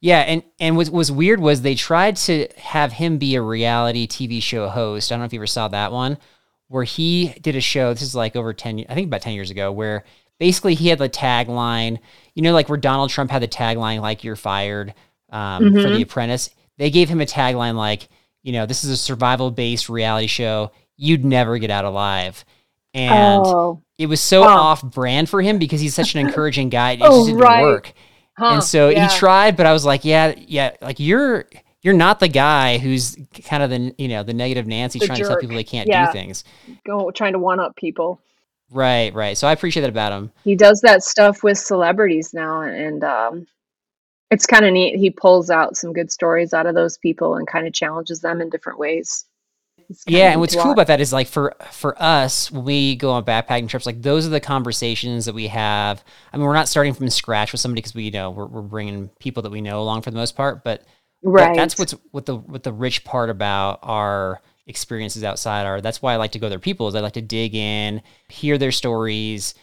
Yeah, 0.00 0.20
and 0.20 0.42
and 0.58 0.76
what 0.76 0.88
was 0.90 1.12
weird 1.12 1.40
was 1.40 1.60
they 1.62 1.74
tried 1.74 2.16
to 2.16 2.48
have 2.56 2.92
him 2.92 3.18
be 3.18 3.34
a 3.34 3.42
reality 3.42 4.06
TV 4.06 4.40
show 4.40 4.68
host. 4.68 5.10
I 5.10 5.14
don't 5.14 5.20
know 5.20 5.26
if 5.26 5.32
you 5.32 5.38
ever 5.40 5.46
saw 5.46 5.68
that 5.68 5.92
one, 5.92 6.16
where 6.68 6.84
he 6.84 7.34
did 7.42 7.54
a 7.56 7.60
show. 7.60 7.92
This 7.92 8.02
is 8.02 8.14
like 8.14 8.34
over 8.34 8.54
ten, 8.54 8.84
I 8.88 8.94
think 8.94 9.08
about 9.08 9.20
ten 9.22 9.34
years 9.34 9.50
ago, 9.50 9.70
where 9.72 10.04
basically 10.38 10.74
he 10.74 10.88
had 10.88 10.98
the 11.00 11.08
tagline, 11.10 11.98
you 12.34 12.42
know, 12.42 12.54
like 12.54 12.68
where 12.70 12.78
Donald 12.78 13.10
Trump 13.10 13.30
had 13.30 13.42
the 13.42 13.48
tagline 13.48 14.00
like 14.00 14.24
"You're 14.24 14.36
fired" 14.36 14.94
um, 15.30 15.72
for 15.74 15.88
The 15.90 16.02
Apprentice. 16.02 16.50
They 16.78 16.90
gave 16.90 17.08
him 17.08 17.20
a 17.20 17.26
tagline 17.26 17.74
like, 17.74 18.08
you 18.42 18.52
know, 18.52 18.66
this 18.66 18.84
is 18.84 18.90
a 18.90 18.96
survival 18.96 19.50
based 19.50 19.88
reality 19.88 20.26
show. 20.26 20.72
You'd 20.96 21.24
never 21.24 21.58
get 21.58 21.70
out 21.70 21.84
alive, 21.84 22.44
and 22.94 23.42
oh, 23.44 23.82
it 23.98 24.06
was 24.06 24.20
so 24.20 24.42
Huh. 24.42 24.48
off 24.50 24.82
brand 24.82 25.28
for 25.28 25.40
him 25.42 25.58
because 25.58 25.80
he's 25.80 25.94
such 25.94 26.14
an 26.14 26.20
encouraging 26.26 26.68
guy. 26.68 26.92
It 26.92 27.00
Oh, 27.02 27.18
just 27.20 27.26
didn't 27.28 27.40
right. 27.40 27.62
work 27.62 27.92
huh, 28.38 28.54
and 28.54 28.62
so 28.64 28.88
yeah. 28.88 29.08
he 29.08 29.18
tried 29.18 29.56
but 29.56 29.66
i 29.66 29.72
was 29.72 29.84
like 29.84 30.04
yeah 30.04 30.32
yeah 30.38 30.74
like 30.80 30.98
you're 31.00 31.44
you're 31.82 31.92
not 31.94 32.20
the 32.20 32.28
guy 32.28 32.78
who's 32.78 33.16
kind 33.44 33.62
of 33.62 33.68
the 33.70 33.94
you 33.98 34.08
know 34.08 34.22
the 34.22 34.32
negative 34.32 34.66
nancy 34.66 34.98
The 34.98 35.06
trying 35.06 35.18
to 35.18 35.24
tell 35.26 35.36
people 35.36 35.56
they 35.56 35.64
can't 35.64 35.88
Yeah. 35.88 36.06
do 36.06 36.12
things 36.12 36.44
go 36.86 37.10
trying 37.10 37.32
to 37.34 37.38
one 37.38 37.60
up 37.60 37.76
people. 37.76 38.20
right 38.70 39.12
right 39.14 39.36
so 39.36 39.46
i 39.48 39.52
appreciate 39.52 39.82
that 39.82 39.90
about 39.90 40.12
him 40.12 40.30
he 40.44 40.54
does 40.54 40.80
that 40.82 41.02
stuff 41.02 41.42
with 41.42 41.58
celebrities 41.58 42.32
now 42.32 42.62
and 42.62 43.04
um 43.04 43.46
it's 44.30 44.46
kind 44.46 44.64
of 44.64 44.72
neat 44.72 44.96
he 44.96 45.10
pulls 45.10 45.50
out 45.50 45.76
some 45.76 45.92
good 45.92 46.10
stories 46.10 46.52
out 46.52 46.66
of 46.66 46.74
those 46.74 46.98
people 46.98 47.34
and 47.34 47.46
kind 47.46 47.66
of 47.66 47.72
challenges 47.72 48.20
them 48.20 48.40
in 48.40 48.48
different 48.48 48.78
ways 48.78 49.26
Yeah, 50.06 50.32
and 50.32 50.40
what's 50.40 50.54
cool 50.54 50.70
about 50.70 50.86
that 50.86 51.00
is 51.00 51.12
like 51.12 51.26
for 51.26 51.54
for 51.72 52.00
us 52.00 52.50
when 52.50 52.64
we 52.64 52.96
go 52.96 53.10
on 53.10 53.24
backpacking 53.24 53.68
trips, 53.68 53.86
like 53.86 54.02
those 54.02 54.26
are 54.26 54.30
the 54.30 54.40
conversations 54.40 55.24
that 55.24 55.34
we 55.34 55.48
have. 55.48 56.04
I 56.32 56.36
mean, 56.36 56.46
we're 56.46 56.54
not 56.54 56.68
starting 56.68 56.94
from 56.94 57.10
scratch 57.10 57.52
with 57.52 57.60
somebody 57.60 57.80
because 57.80 57.94
we 57.94 58.04
you 58.04 58.10
know 58.12 58.30
we're, 58.30 58.46
we're 58.46 58.62
bringing 58.62 59.08
people 59.18 59.42
that 59.42 59.50
we 59.50 59.60
know 59.60 59.82
along 59.82 60.02
for 60.02 60.10
the 60.10 60.16
most 60.16 60.36
part, 60.36 60.62
but 60.62 60.84
right. 61.24 61.56
that's 61.56 61.78
what's 61.78 61.94
what 62.12 62.26
the 62.26 62.36
what 62.36 62.62
the 62.62 62.72
rich 62.72 63.04
part 63.04 63.30
about 63.30 63.80
our 63.82 64.40
experiences 64.66 65.24
outside 65.24 65.66
are. 65.66 65.80
That's 65.80 66.00
why 66.00 66.14
I 66.14 66.16
like 66.16 66.32
to 66.32 66.38
go 66.38 66.46
to 66.46 66.50
their 66.50 66.58
people 66.58 66.86
is 66.88 66.94
I 66.94 67.00
like 67.00 67.14
to 67.14 67.22
dig 67.22 67.54
in, 67.54 68.02
hear 68.28 68.58
their 68.58 68.72
stories, 68.72 69.54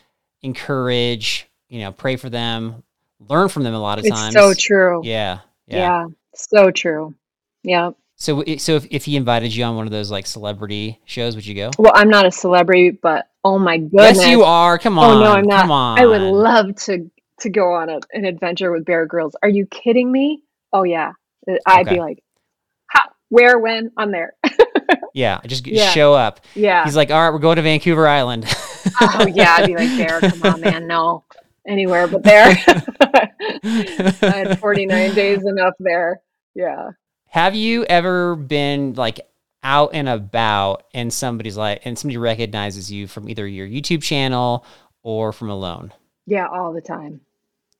encourage, 0.41 1.47
you 1.69 1.79
know, 1.79 1.91
pray 1.91 2.17
for 2.17 2.29
them, 2.29 2.83
learn 3.19 3.49
from 3.49 3.63
them 3.63 3.73
a 3.73 3.79
lot 3.79 3.99
of 3.99 4.05
it's 4.05 4.15
times. 4.15 4.33
so 4.33 4.53
true. 4.53 5.01
Yeah, 5.03 5.39
yeah. 5.67 5.77
Yeah. 5.77 6.05
so 6.35 6.71
true. 6.71 7.15
Yeah. 7.63 7.91
So 8.15 8.43
so 8.57 8.75
if, 8.75 8.87
if 8.89 9.05
he 9.05 9.15
invited 9.15 9.55
you 9.55 9.63
on 9.63 9.75
one 9.75 9.85
of 9.85 9.91
those 9.91 10.09
like 10.09 10.25
celebrity 10.25 10.99
shows, 11.05 11.35
would 11.35 11.45
you 11.45 11.53
go? 11.55 11.69
Well, 11.77 11.91
I'm 11.95 12.09
not 12.09 12.25
a 12.25 12.31
celebrity, 12.31 12.91
but 12.91 13.27
oh 13.43 13.59
my 13.59 13.77
goodness. 13.77 14.17
Yes, 14.17 14.27
you 14.29 14.43
are. 14.43 14.79
Come 14.79 14.97
on. 14.97 15.17
Oh 15.17 15.23
no, 15.23 15.31
I'm 15.33 15.45
not. 15.45 15.61
Come 15.61 15.71
on. 15.71 15.99
I 15.99 16.05
would 16.05 16.21
love 16.21 16.75
to 16.85 17.09
to 17.41 17.49
go 17.49 17.73
on 17.73 17.89
a, 17.89 17.99
an 18.13 18.25
adventure 18.25 18.71
with 18.71 18.85
Bear 18.85 19.05
Grylls. 19.05 19.35
Are 19.43 19.49
you 19.49 19.67
kidding 19.67 20.11
me? 20.11 20.41
Oh 20.73 20.83
yeah. 20.83 21.11
Uh, 21.47 21.53
I'd 21.67 21.85
Okay. 21.87 21.95
be 21.95 21.99
like, 22.01 22.23
how, 22.87 23.01
where, 23.29 23.59
when? 23.59 23.91
I'm 23.97 24.11
there. 24.11 24.33
Yeah, 25.13 25.41
just 25.47 25.65
Yeah. 25.65 25.89
show 25.89 26.13
up. 26.13 26.41
yeah. 26.53 26.83
He's 26.85 26.95
like, 26.95 27.09
all 27.09 27.19
right, 27.19 27.31
we're 27.33 27.39
going 27.39 27.55
to 27.55 27.63
Vancouver 27.63 28.07
Island. 28.07 28.45
oh 29.01 29.25
yeah. 29.25 29.55
I'd 29.57 29.65
be 29.65 29.75
like, 29.75 29.89
Bear, 29.97 30.21
come 30.21 30.43
on, 30.43 30.61
man. 30.61 30.85
No, 30.87 31.23
anywhere 31.67 32.07
but 32.07 32.23
there. 32.23 32.55
I 33.03 34.09
had 34.21 34.59
49 34.61 35.13
days 35.13 35.45
enough 35.45 35.73
there. 35.79 36.21
Yeah. 36.55 36.91
Have 37.27 37.55
you 37.55 37.83
ever 37.85 38.35
been 38.35 38.93
like 38.93 39.19
out 39.63 39.91
and 39.93 40.07
about 40.09 40.83
and 40.93 41.11
somebody's 41.11 41.57
like, 41.57 41.81
and 41.85 41.97
somebody 41.97 42.17
recognizes 42.17 42.91
you 42.91 43.07
from 43.07 43.29
either 43.29 43.45
your 43.47 43.67
YouTube 43.67 44.01
channel 44.01 44.65
or 45.03 45.31
from 45.33 45.49
alone? 45.49 45.93
Yeah. 46.25 46.47
All 46.47 46.73
the 46.73 46.81
time. 46.81 47.21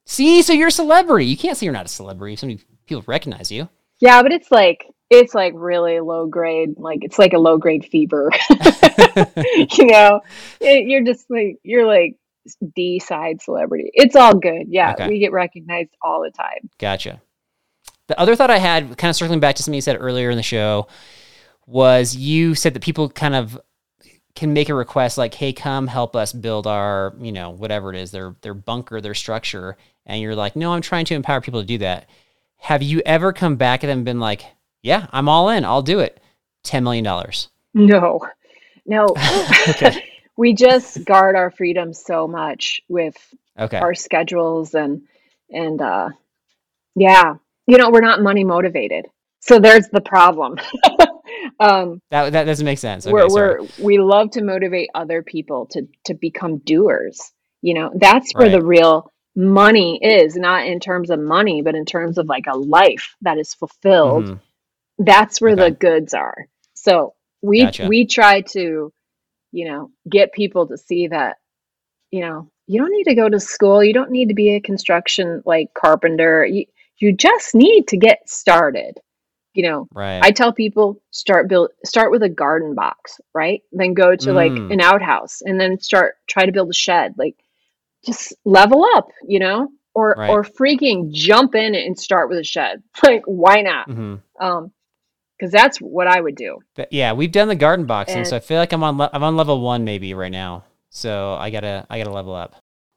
See, 0.06 0.42
so 0.42 0.54
you're 0.54 0.68
a 0.70 0.72
celebrity. 0.72 1.26
You 1.26 1.38
can't 1.38 1.58
say 1.58 1.66
you're 1.66 1.74
not 1.74 1.86
a 1.86 1.90
celebrity. 1.90 2.34
if 2.34 2.40
Somebody 2.40 2.64
people 2.86 3.04
recognize 3.08 3.52
you. 3.52 3.68
Yeah, 4.00 4.22
but 4.22 4.32
it's 4.32 4.52
like 4.52 4.86
it's 5.10 5.34
like 5.34 5.54
really 5.56 6.00
low 6.00 6.28
grade. 6.28 6.76
Like 6.78 7.00
it's 7.04 7.18
like 7.20 7.34
a 7.34 7.38
low 7.40 7.58
grade 7.58 7.86
fever. 7.86 8.30
you 8.50 9.86
know, 9.88 10.22
It- 10.60 10.88
you're 10.88 11.04
just 11.04 11.30
like 11.30 11.58
you're 11.64 11.86
like 11.88 12.16
D 12.76 13.00
side 13.00 13.42
celebrity. 13.42 13.92
It's 13.94 14.16
all 14.16 14.34
good. 14.36 14.68
Yeah, 14.68 14.94
Okay. 14.94 15.08
we 15.08 15.20
get 15.20 15.32
recognized 15.32 15.96
all 16.02 16.22
the 16.22 16.32
time. 16.32 16.70
Gotcha. 16.78 17.22
The 18.08 18.20
other 18.20 18.36
thought 18.36 18.50
I 18.52 18.58
had, 18.58 18.98
kind 18.98 19.10
of 19.10 19.16
circling 19.16 19.40
back 19.42 19.56
to 19.58 19.64
something 19.64 19.76
you 19.76 19.82
said 19.82 19.98
earlier 20.00 20.30
in 20.30 20.38
the 20.38 20.44
show, 20.44 20.88
was 21.66 22.16
you 22.16 22.56
said 22.56 22.74
that 22.74 22.82
people 22.84 23.10
kind 23.10 23.36
of 23.36 23.60
can 24.36 24.54
make 24.54 24.70
a 24.70 24.74
request 24.74 25.18
like, 25.18 25.34
"Hey, 25.34 25.52
come 25.52 25.88
help 25.88 26.16
us 26.16 26.32
build 26.32 26.68
our, 26.68 27.14
you 27.20 27.32
know, 27.32 27.50
whatever 27.50 27.92
it 27.94 28.00
is, 28.00 28.12
their 28.12 28.36
their 28.42 28.54
bunker, 28.54 29.02
their 29.02 29.14
structure," 29.16 29.76
and 30.06 30.22
you're 30.22 30.36
like, 30.36 30.56
"No, 30.56 30.74
I'm 30.74 30.82
trying 30.82 31.06
to 31.06 31.16
empower 31.16 31.42
people 31.42 31.60
to 31.60 31.66
do 31.68 31.80
that." 31.80 32.08
Have 32.58 32.82
you 32.82 33.02
ever 33.06 33.34
come 33.34 33.56
back 33.56 33.84
at 33.84 33.88
them 33.88 34.00
and 34.00 34.06
been 34.06 34.20
like, 34.20 34.46
"Yeah, 34.82 35.08
I'm 35.12 35.28
all 35.28 35.50
in. 35.50 35.66
I'll 35.66 35.82
do 35.82 36.00
it. 36.00 36.22
Ten 36.64 36.84
million 36.84 37.04
dollars." 37.04 37.50
No, 37.74 38.22
no. 38.86 39.08
Okay. 39.70 40.04
we 40.38 40.54
just 40.54 41.04
guard 41.04 41.36
our 41.36 41.52
freedom 41.52 41.94
so 41.94 42.28
much 42.28 42.82
with 42.88 43.16
Okay. 43.60 43.78
our 43.80 43.96
schedules 43.96 44.76
and 44.76 45.02
and 45.50 45.82
uh 45.82 46.10
yeah 46.96 47.36
you 47.66 47.78
know 47.78 47.90
we're 47.90 48.02
not 48.02 48.22
money 48.22 48.44
motivated 48.44 49.06
so 49.40 49.60
there's 49.60 49.90
the 49.90 50.02
problem 50.02 50.58
um 51.60 52.00
That 52.12 52.32
that 52.34 52.44
doesn't 52.46 52.66
make 52.66 52.78
sense. 52.80 53.06
Okay, 53.06 53.14
we're, 53.14 53.28
we're 53.30 53.60
we 53.80 53.98
love 54.00 54.32
to 54.32 54.44
motivate 54.44 54.90
other 54.94 55.24
people 55.24 55.66
to 55.72 55.88
to 56.06 56.14
become 56.14 56.60
doers 56.60 57.20
you 57.62 57.74
know 57.74 57.92
that's 57.96 58.32
where 58.34 58.50
the 58.50 58.62
real 58.64 59.12
money 59.36 60.00
is 60.02 60.36
not 60.36 60.66
in 60.68 60.80
terms 60.80 61.10
of 61.10 61.20
money 61.20 61.62
but 61.62 61.76
in 61.76 61.86
terms 61.86 62.18
of 62.18 62.28
like 62.28 62.46
a 62.48 62.58
life 62.58 63.16
that 63.22 63.38
is 63.38 63.54
fulfilled 63.54 64.24
Mhm. 64.26 64.40
that's 65.00 65.40
where 65.42 65.56
the 65.56 65.72
goods 65.72 66.14
are 66.14 66.48
so 66.74 67.14
we 67.42 67.62
Gotcha. 67.66 67.88
we 67.88 68.06
try 68.06 68.42
to 68.42 68.92
you 69.52 69.68
know 69.68 69.92
get 70.10 70.34
people 70.34 70.68
to 70.68 70.78
see 70.78 71.08
that 71.08 71.38
you 72.12 72.22
know 72.22 72.50
you 72.68 72.80
don't 72.80 72.92
need 72.92 73.06
to 73.06 73.16
go 73.16 73.30
to 73.30 73.40
school 73.40 73.84
you 73.84 73.94
don't 73.94 74.12
need 74.12 74.30
to 74.30 74.36
be 74.36 74.56
a 74.56 74.60
construction 74.62 75.42
like 75.46 75.74
carpenter 75.74 76.46
you 76.46 76.66
you 76.98 77.14
just 77.14 77.56
need 77.56 77.88
to 77.88 77.98
get 77.98 78.28
started 78.30 78.98
you 79.54 79.64
know 79.64 79.88
Right. 79.94 80.20
I 80.24 80.32
tell 80.32 80.52
people 80.54 81.02
start 81.12 81.48
build 81.48 81.72
start 81.86 82.12
with 82.12 82.24
a 82.24 82.30
garden 82.30 82.74
box, 82.76 83.20
right? 83.34 83.62
Then 83.72 83.94
go 83.94 84.16
to 84.16 84.34
like 84.34 84.54
Mm. 84.54 84.74
an 84.74 84.82
outhouse 84.82 85.42
and 85.42 85.60
then 85.60 85.80
start 85.80 86.16
try 86.28 86.46
to 86.46 86.52
build 86.52 86.70
a 86.70 86.74
shed. 86.74 87.14
Like 87.18 87.36
just 88.06 88.34
level 88.46 88.86
up, 88.96 89.10
you 89.28 89.40
know? 89.40 89.70
Or 89.94 90.16
Right. 90.18 90.30
or 90.30 90.44
freaking 90.44 91.12
jump 91.12 91.56
in 91.56 91.76
and 91.76 91.98
start 91.98 92.30
with 92.30 92.40
a 92.40 92.44
shed. 92.44 92.84
Like 93.04 93.24
why 93.26 93.62
not? 93.62 93.86
hmm 93.88 94.16
Um 94.40 94.72
cuz 95.40 95.52
that's 95.52 95.78
what 95.80 96.08
I 96.08 96.20
would 96.22 96.36
do. 96.36 96.58
But 96.76 96.92
yeah, 96.92 97.14
we've 97.14 97.32
done 97.32 97.48
the 97.48 97.56
garden 97.56 97.86
boxing, 97.86 98.20
And- 98.20 98.28
so 98.28 98.36
I 98.36 98.40
feel 98.40 98.58
like 98.60 98.74
I'm 98.74 98.84
on 98.84 98.98
le- 98.98 99.10
I'm 99.14 99.24
on 99.24 99.36
level 99.38 99.62
one 99.62 99.84
maybe 99.84 100.14
right 100.14 100.32
now. 100.32 100.64
So 100.90 101.34
I 101.40 101.50
gotta 101.50 101.86
I 101.90 101.98
gotta 101.98 102.12
level 102.12 102.34
up. 102.34 102.56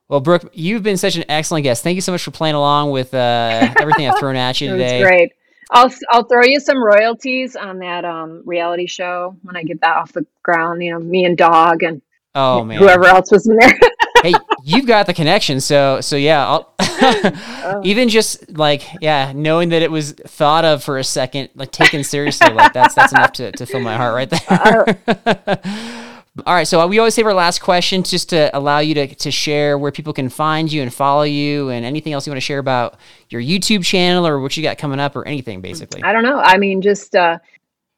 Well, 0.09 0.20
Brooke, 0.20 0.51
you've 0.55 0.82
been 0.82 0.97
such 0.97 1.16
an 1.16 1.24
excellent 1.28 1.62
guest. 1.64 1.84
Thank 1.84 1.95
you 1.95 2.01
so 2.01 2.11
much 2.12 2.22
for 2.24 2.32
playing 2.32 2.57
along 2.57 2.91
with 2.91 3.14
uh, 3.14 3.72
everything 3.78 4.09
I've 4.09 4.18
thrown 4.18 4.34
at 4.34 4.61
you 4.61 4.68
today. 4.72 5.03
great. 5.03 5.32
I'll 5.70 5.93
I'll 6.11 6.24
throw 6.24 6.43
you 6.45 6.59
some 6.59 6.82
royalties 6.82 7.55
on 7.55 7.78
that 7.78 8.05
um 8.05 8.43
reality 8.45 8.86
show 8.86 9.36
when 9.43 9.57
I 9.57 9.62
get 9.62 9.80
that 9.82 9.97
off 9.99 10.12
the 10.12 10.26
ground, 10.43 10.82
you 10.82 10.91
know, 10.93 10.99
me 10.99 11.24
and 11.24 11.36
dog 11.36 11.82
and 11.84 12.03
Oh 12.34 12.64
man, 12.64 12.78
whoever 12.78 13.07
else 13.07 13.30
was 13.30 13.47
in 13.49 13.57
there. 13.57 13.78
hey, 14.23 14.35
you've 14.64 14.87
got 14.87 15.07
the 15.07 15.14
connection, 15.14 15.61
so 15.61 16.01
so 16.01 16.16
yeah. 16.16 16.47
I'll 16.47 16.75
Oh. 17.62 17.81
even 17.85 18.09
just 18.09 18.51
like 18.57 18.83
yeah, 19.01 19.33
knowing 19.35 19.71
that 19.71 19.83
it 19.83 19.91
was 19.91 20.12
thought 20.12 20.64
of 20.64 20.83
for 20.85 20.99
a 20.99 21.05
second, 21.05 21.51
like 21.55 21.73
taken 21.73 22.05
seriously, 22.05 22.53
like 22.53 22.73
that's 22.73 22.95
that's 22.95 23.12
enough 23.12 23.33
to, 23.35 23.53
to 23.53 23.66
fill 23.66 23.81
my 23.81 23.97
heart 23.97 24.14
right 24.14 24.31
there. 24.31 24.99
All 26.47 26.55
right, 26.55 26.66
so 26.66 26.87
we 26.87 26.99
always 26.99 27.14
save 27.14 27.27
our 27.27 27.35
last 27.35 27.61
question 27.61 28.03
just 28.05 28.31
to 28.31 28.57
allow 28.57 28.79
you 28.79 28.95
to, 28.95 29.14
to 29.16 29.31
share 29.31 29.77
where 29.77 29.91
people 29.93 30.12
can 30.12 30.29
find 30.29 30.73
you 30.73 30.81
and 30.81 30.95
follow 30.95 31.25
you 31.25 31.68
and 31.71 31.85
anything 31.85 32.12
else 32.12 32.27
you 32.27 32.31
want 32.31 32.39
to 32.39 32.47
share 32.47 32.61
about 32.61 32.99
your 33.31 33.43
YouTube 33.43 33.85
channel 33.85 34.27
or 34.27 34.41
what 34.41 34.57
you 34.57 34.62
got 34.62 34.79
coming 34.79 35.01
up 35.01 35.16
or 35.16 35.27
anything 35.27 35.61
basically. 35.61 36.03
I 36.03 36.12
don't 36.12 36.23
know. 36.23 36.39
I 36.39 36.57
mean, 36.57 36.83
just 36.83 37.16
uh, 37.16 37.39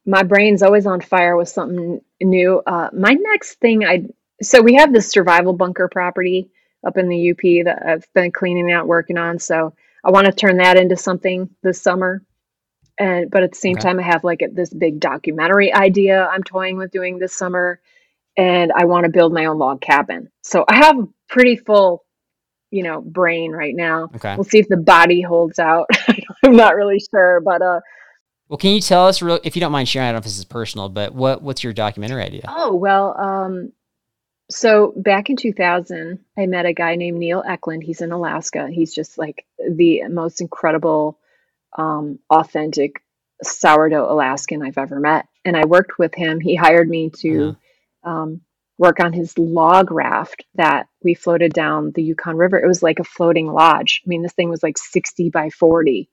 my 0.06 0.22
brain's 0.22 0.62
always 0.62 0.86
on 0.86 1.00
fire 1.02 1.36
with 1.36 1.48
something 1.50 2.00
new. 2.20 2.62
Uh, 2.66 2.88
my 2.92 3.12
next 3.12 3.60
thing, 3.60 3.84
I 3.84 4.06
so 4.42 4.60
we 4.62 4.74
have 4.74 4.92
this 4.92 5.08
survival 5.10 5.52
bunker 5.52 5.88
property 5.88 6.50
up 6.86 6.96
in 6.96 7.08
the 7.08 7.30
UP 7.30 7.64
that 7.64 7.82
I've 7.86 8.06
been 8.14 8.32
cleaning 8.32 8.72
out, 8.72 8.86
working 8.86 9.18
on. 9.18 9.38
So 9.38 9.74
I 10.04 10.10
want 10.10 10.26
to 10.26 10.32
turn 10.32 10.56
that 10.58 10.76
into 10.76 10.96
something 10.96 11.48
this 11.62 11.80
summer. 11.80 12.22
And 12.98 13.30
but 13.30 13.42
at 13.42 13.52
the 13.52 13.58
same 13.58 13.76
Okay. 13.76 13.88
time, 13.88 13.98
I 13.98 14.02
have 14.02 14.24
like 14.24 14.42
a, 14.42 14.48
this 14.48 14.72
big 14.72 15.00
documentary 15.00 15.72
idea 15.72 16.26
I'm 16.30 16.42
toying 16.42 16.76
with 16.76 16.90
doing 16.90 17.18
this 17.18 17.34
summer, 17.34 17.80
and 18.36 18.72
I 18.72 18.84
want 18.84 19.04
to 19.04 19.10
build 19.10 19.32
my 19.32 19.46
own 19.46 19.58
log 19.58 19.80
cabin. 19.80 20.30
So 20.42 20.64
I 20.68 20.76
have 20.76 20.98
a 20.98 21.08
pretty 21.28 21.56
full, 21.56 22.04
you 22.70 22.82
know, 22.82 23.00
brain 23.00 23.52
right 23.52 23.74
now. 23.74 24.10
Okay. 24.16 24.36
We'll 24.36 24.44
see 24.44 24.58
if 24.58 24.68
the 24.68 24.76
body 24.76 25.22
holds 25.22 25.58
out. 25.58 25.88
I'm 26.44 26.56
not 26.56 26.76
really 26.76 27.00
sure, 27.00 27.40
but 27.40 27.62
uh, 27.62 27.80
Well, 28.48 28.58
can 28.58 28.72
you 28.72 28.80
tell 28.80 29.06
us 29.06 29.22
real 29.22 29.40
if 29.44 29.56
you 29.56 29.60
don't 29.60 29.72
mind 29.72 29.88
sharing, 29.88 30.08
I 30.08 30.10
don't 30.12 30.16
know 30.16 30.18
if 30.18 30.24
this 30.24 30.38
is 30.38 30.44
personal, 30.44 30.88
but 30.88 31.14
what 31.14 31.42
what's 31.42 31.64
your 31.64 31.72
documentary 31.72 32.22
idea? 32.22 32.44
Oh, 32.46 32.74
well, 32.74 33.18
um, 33.18 33.72
so 34.52 34.92
back 34.96 35.30
in 35.30 35.36
2000, 35.36 36.18
I 36.36 36.46
met 36.46 36.66
a 36.66 36.72
guy 36.72 36.96
named 36.96 37.18
Neil 37.18 37.42
Eklund. 37.46 37.82
He's 37.82 38.00
in 38.00 38.12
Alaska. 38.12 38.68
He's 38.70 38.94
just 38.94 39.18
like 39.18 39.46
the 39.58 40.02
most 40.08 40.40
incredible, 40.40 41.18
um, 41.76 42.18
authentic 42.30 43.02
sourdough 43.42 44.10
Alaskan 44.10 44.62
I've 44.62 44.78
ever 44.78 45.00
met. 45.00 45.26
And 45.44 45.56
I 45.56 45.64
worked 45.64 45.98
with 45.98 46.14
him. 46.14 46.40
He 46.40 46.54
hired 46.54 46.88
me 46.88 47.10
to 47.20 47.56
um, 48.04 48.42
work 48.78 49.00
on 49.00 49.12
his 49.12 49.36
log 49.38 49.90
raft 49.90 50.44
that 50.54 50.86
we 51.02 51.14
floated 51.14 51.52
down 51.52 51.92
the 51.92 52.02
Yukon 52.02 52.36
River. 52.36 52.62
It 52.62 52.68
was 52.68 52.82
like 52.82 52.98
a 52.98 53.04
floating 53.04 53.46
lodge. 53.46 54.02
I 54.04 54.08
mean, 54.08 54.22
this 54.22 54.32
thing 54.32 54.50
was 54.50 54.62
like 54.62 54.78
60 54.78 55.30
by 55.30 55.50
40. 55.50 56.08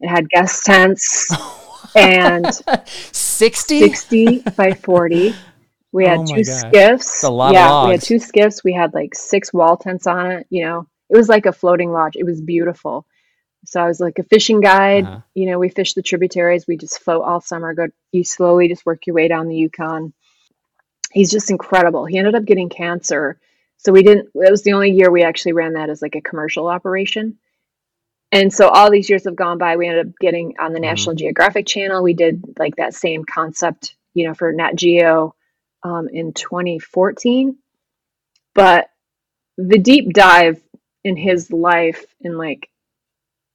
It 0.00 0.08
had 0.08 0.28
guest 0.28 0.64
tents 0.64 1.30
and 1.96 2.46
60? 2.86 3.80
60 3.80 4.38
by 4.56 4.72
40. 4.72 5.34
We 5.96 6.04
had 6.04 6.20
Oh 6.20 6.26
two 6.26 6.44
gosh. 6.44 6.60
skiffs. 6.60 7.22
a 7.22 7.30
lot 7.30 7.48
of 7.48 7.54
yeah, 7.54 7.84
we 7.86 7.92
had 7.92 8.02
two 8.02 8.18
skiffs. 8.18 8.62
We 8.62 8.74
had 8.74 8.92
like 8.92 9.14
six 9.14 9.50
wall 9.52 9.78
tents 9.78 10.06
on 10.06 10.30
it. 10.30 10.46
You 10.50 10.64
know, 10.66 10.86
it 11.08 11.16
was 11.16 11.28
like 11.28 11.46
a 11.46 11.52
floating 11.52 11.90
lodge. 11.90 12.16
It 12.16 12.24
was 12.24 12.40
beautiful. 12.40 13.06
So 13.64 13.80
I 13.80 13.86
was 13.88 13.98
like 13.98 14.18
a 14.18 14.22
fishing 14.22 14.60
guide. 14.60 15.04
Uh-huh. 15.04 15.20
You 15.34 15.46
know, 15.50 15.58
we 15.58 15.70
fish 15.70 15.94
the 15.94 16.02
tributaries. 16.02 16.66
We 16.66 16.76
just 16.76 17.00
float 17.00 17.24
all 17.24 17.40
summer. 17.40 17.72
Go, 17.74 17.86
you 18.12 18.24
slowly 18.24 18.68
just 18.68 18.84
work 18.84 19.06
your 19.06 19.14
way 19.14 19.26
down 19.28 19.48
the 19.48 19.56
Yukon. 19.56 20.12
He's 21.12 21.30
just 21.30 21.50
incredible. 21.50 22.04
He 22.04 22.18
ended 22.18 22.34
up 22.34 22.44
getting 22.44 22.68
cancer. 22.68 23.40
So 23.78 23.90
we 23.92 24.02
didn't, 24.02 24.26
it 24.34 24.50
was 24.50 24.62
the 24.64 24.74
only 24.74 24.90
year 24.90 25.10
we 25.10 25.22
actually 25.22 25.52
ran 25.54 25.72
that 25.74 25.88
as 25.88 26.02
like 26.02 26.14
a 26.14 26.20
commercial 26.20 26.66
operation. 26.68 27.38
And 28.32 28.52
so 28.52 28.68
all 28.68 28.90
these 28.90 29.08
years 29.08 29.24
have 29.24 29.36
gone 29.36 29.56
by. 29.56 29.76
We 29.76 29.88
ended 29.88 30.08
up 30.08 30.12
getting 30.20 30.56
on 30.58 30.72
the 30.74 30.78
Mhm. 30.78 30.82
National 30.82 31.14
Geographic 31.14 31.64
Channel. 31.66 32.02
We 32.02 32.12
did 32.12 32.42
like 32.58 32.76
that 32.76 32.92
same 32.92 33.24
concept, 33.24 33.94
you 34.12 34.26
know, 34.26 34.34
for 34.34 34.52
Nat 34.52 34.74
Geo 34.74 35.34
um, 35.86 36.08
in 36.08 36.32
2014. 36.32 37.56
But 38.54 38.90
the 39.56 39.78
deep 39.78 40.12
dive 40.12 40.60
in 41.04 41.16
his 41.16 41.52
life 41.52 42.04
and 42.22 42.36
like 42.36 42.68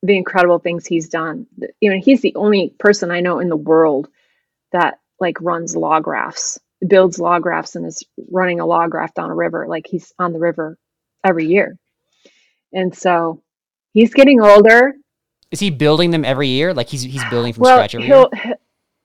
the 0.01 0.15
incredible 0.15 0.59
things 0.59 0.85
he's 0.85 1.09
done, 1.09 1.47
you 1.79 1.91
know, 1.91 1.99
he's 2.01 2.21
the 2.21 2.35
only 2.35 2.69
person 2.79 3.11
I 3.11 3.19
know 3.19 3.39
in 3.39 3.49
the 3.49 3.57
world 3.57 4.07
that 4.71 4.99
like 5.19 5.41
runs 5.41 5.75
log 5.75 6.07
rafts, 6.07 6.59
builds 6.85 7.19
log 7.19 7.45
rafts, 7.45 7.75
and 7.75 7.85
is 7.85 8.03
running 8.29 8.59
a 8.59 8.65
log 8.65 8.93
raft 8.93 9.19
on 9.19 9.29
a 9.29 9.35
river. 9.35 9.67
Like 9.67 9.85
he's 9.87 10.13
on 10.17 10.33
the 10.33 10.39
river 10.39 10.77
every 11.23 11.47
year. 11.47 11.77
And 12.73 12.95
so 12.95 13.43
he's 13.93 14.13
getting 14.13 14.41
older. 14.41 14.95
Is 15.51 15.59
he 15.59 15.69
building 15.69 16.11
them 16.11 16.23
every 16.23 16.47
year? 16.47 16.73
Like 16.73 16.87
he's 16.87 17.01
he's 17.01 17.25
building 17.25 17.53
from 17.53 17.63
well, 17.63 17.77
scratch 17.77 17.95
every 17.95 18.07
he'll, 18.07 18.29
year? 18.33 18.55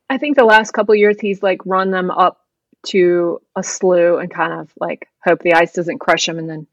I 0.08 0.18
think 0.18 0.36
the 0.36 0.44
last 0.44 0.70
couple 0.70 0.94
years 0.94 1.18
he's 1.20 1.42
like 1.42 1.66
run 1.66 1.90
them 1.90 2.10
up 2.10 2.45
to 2.87 3.41
a 3.57 3.62
slough 3.62 4.20
and 4.20 4.30
kind 4.30 4.53
of 4.53 4.72
like 4.78 5.09
hope 5.24 5.41
the 5.43 5.55
ice 5.55 5.72
doesn't 5.72 5.99
crush 5.99 6.28
him 6.28 6.39
and 6.39 6.49
then 6.49 6.66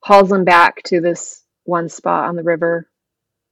hauls 0.00 0.30
him 0.30 0.44
back 0.44 0.82
to 0.84 1.00
this 1.00 1.42
one 1.64 1.88
spot 1.88 2.28
on 2.28 2.36
the 2.36 2.42
river 2.42 2.88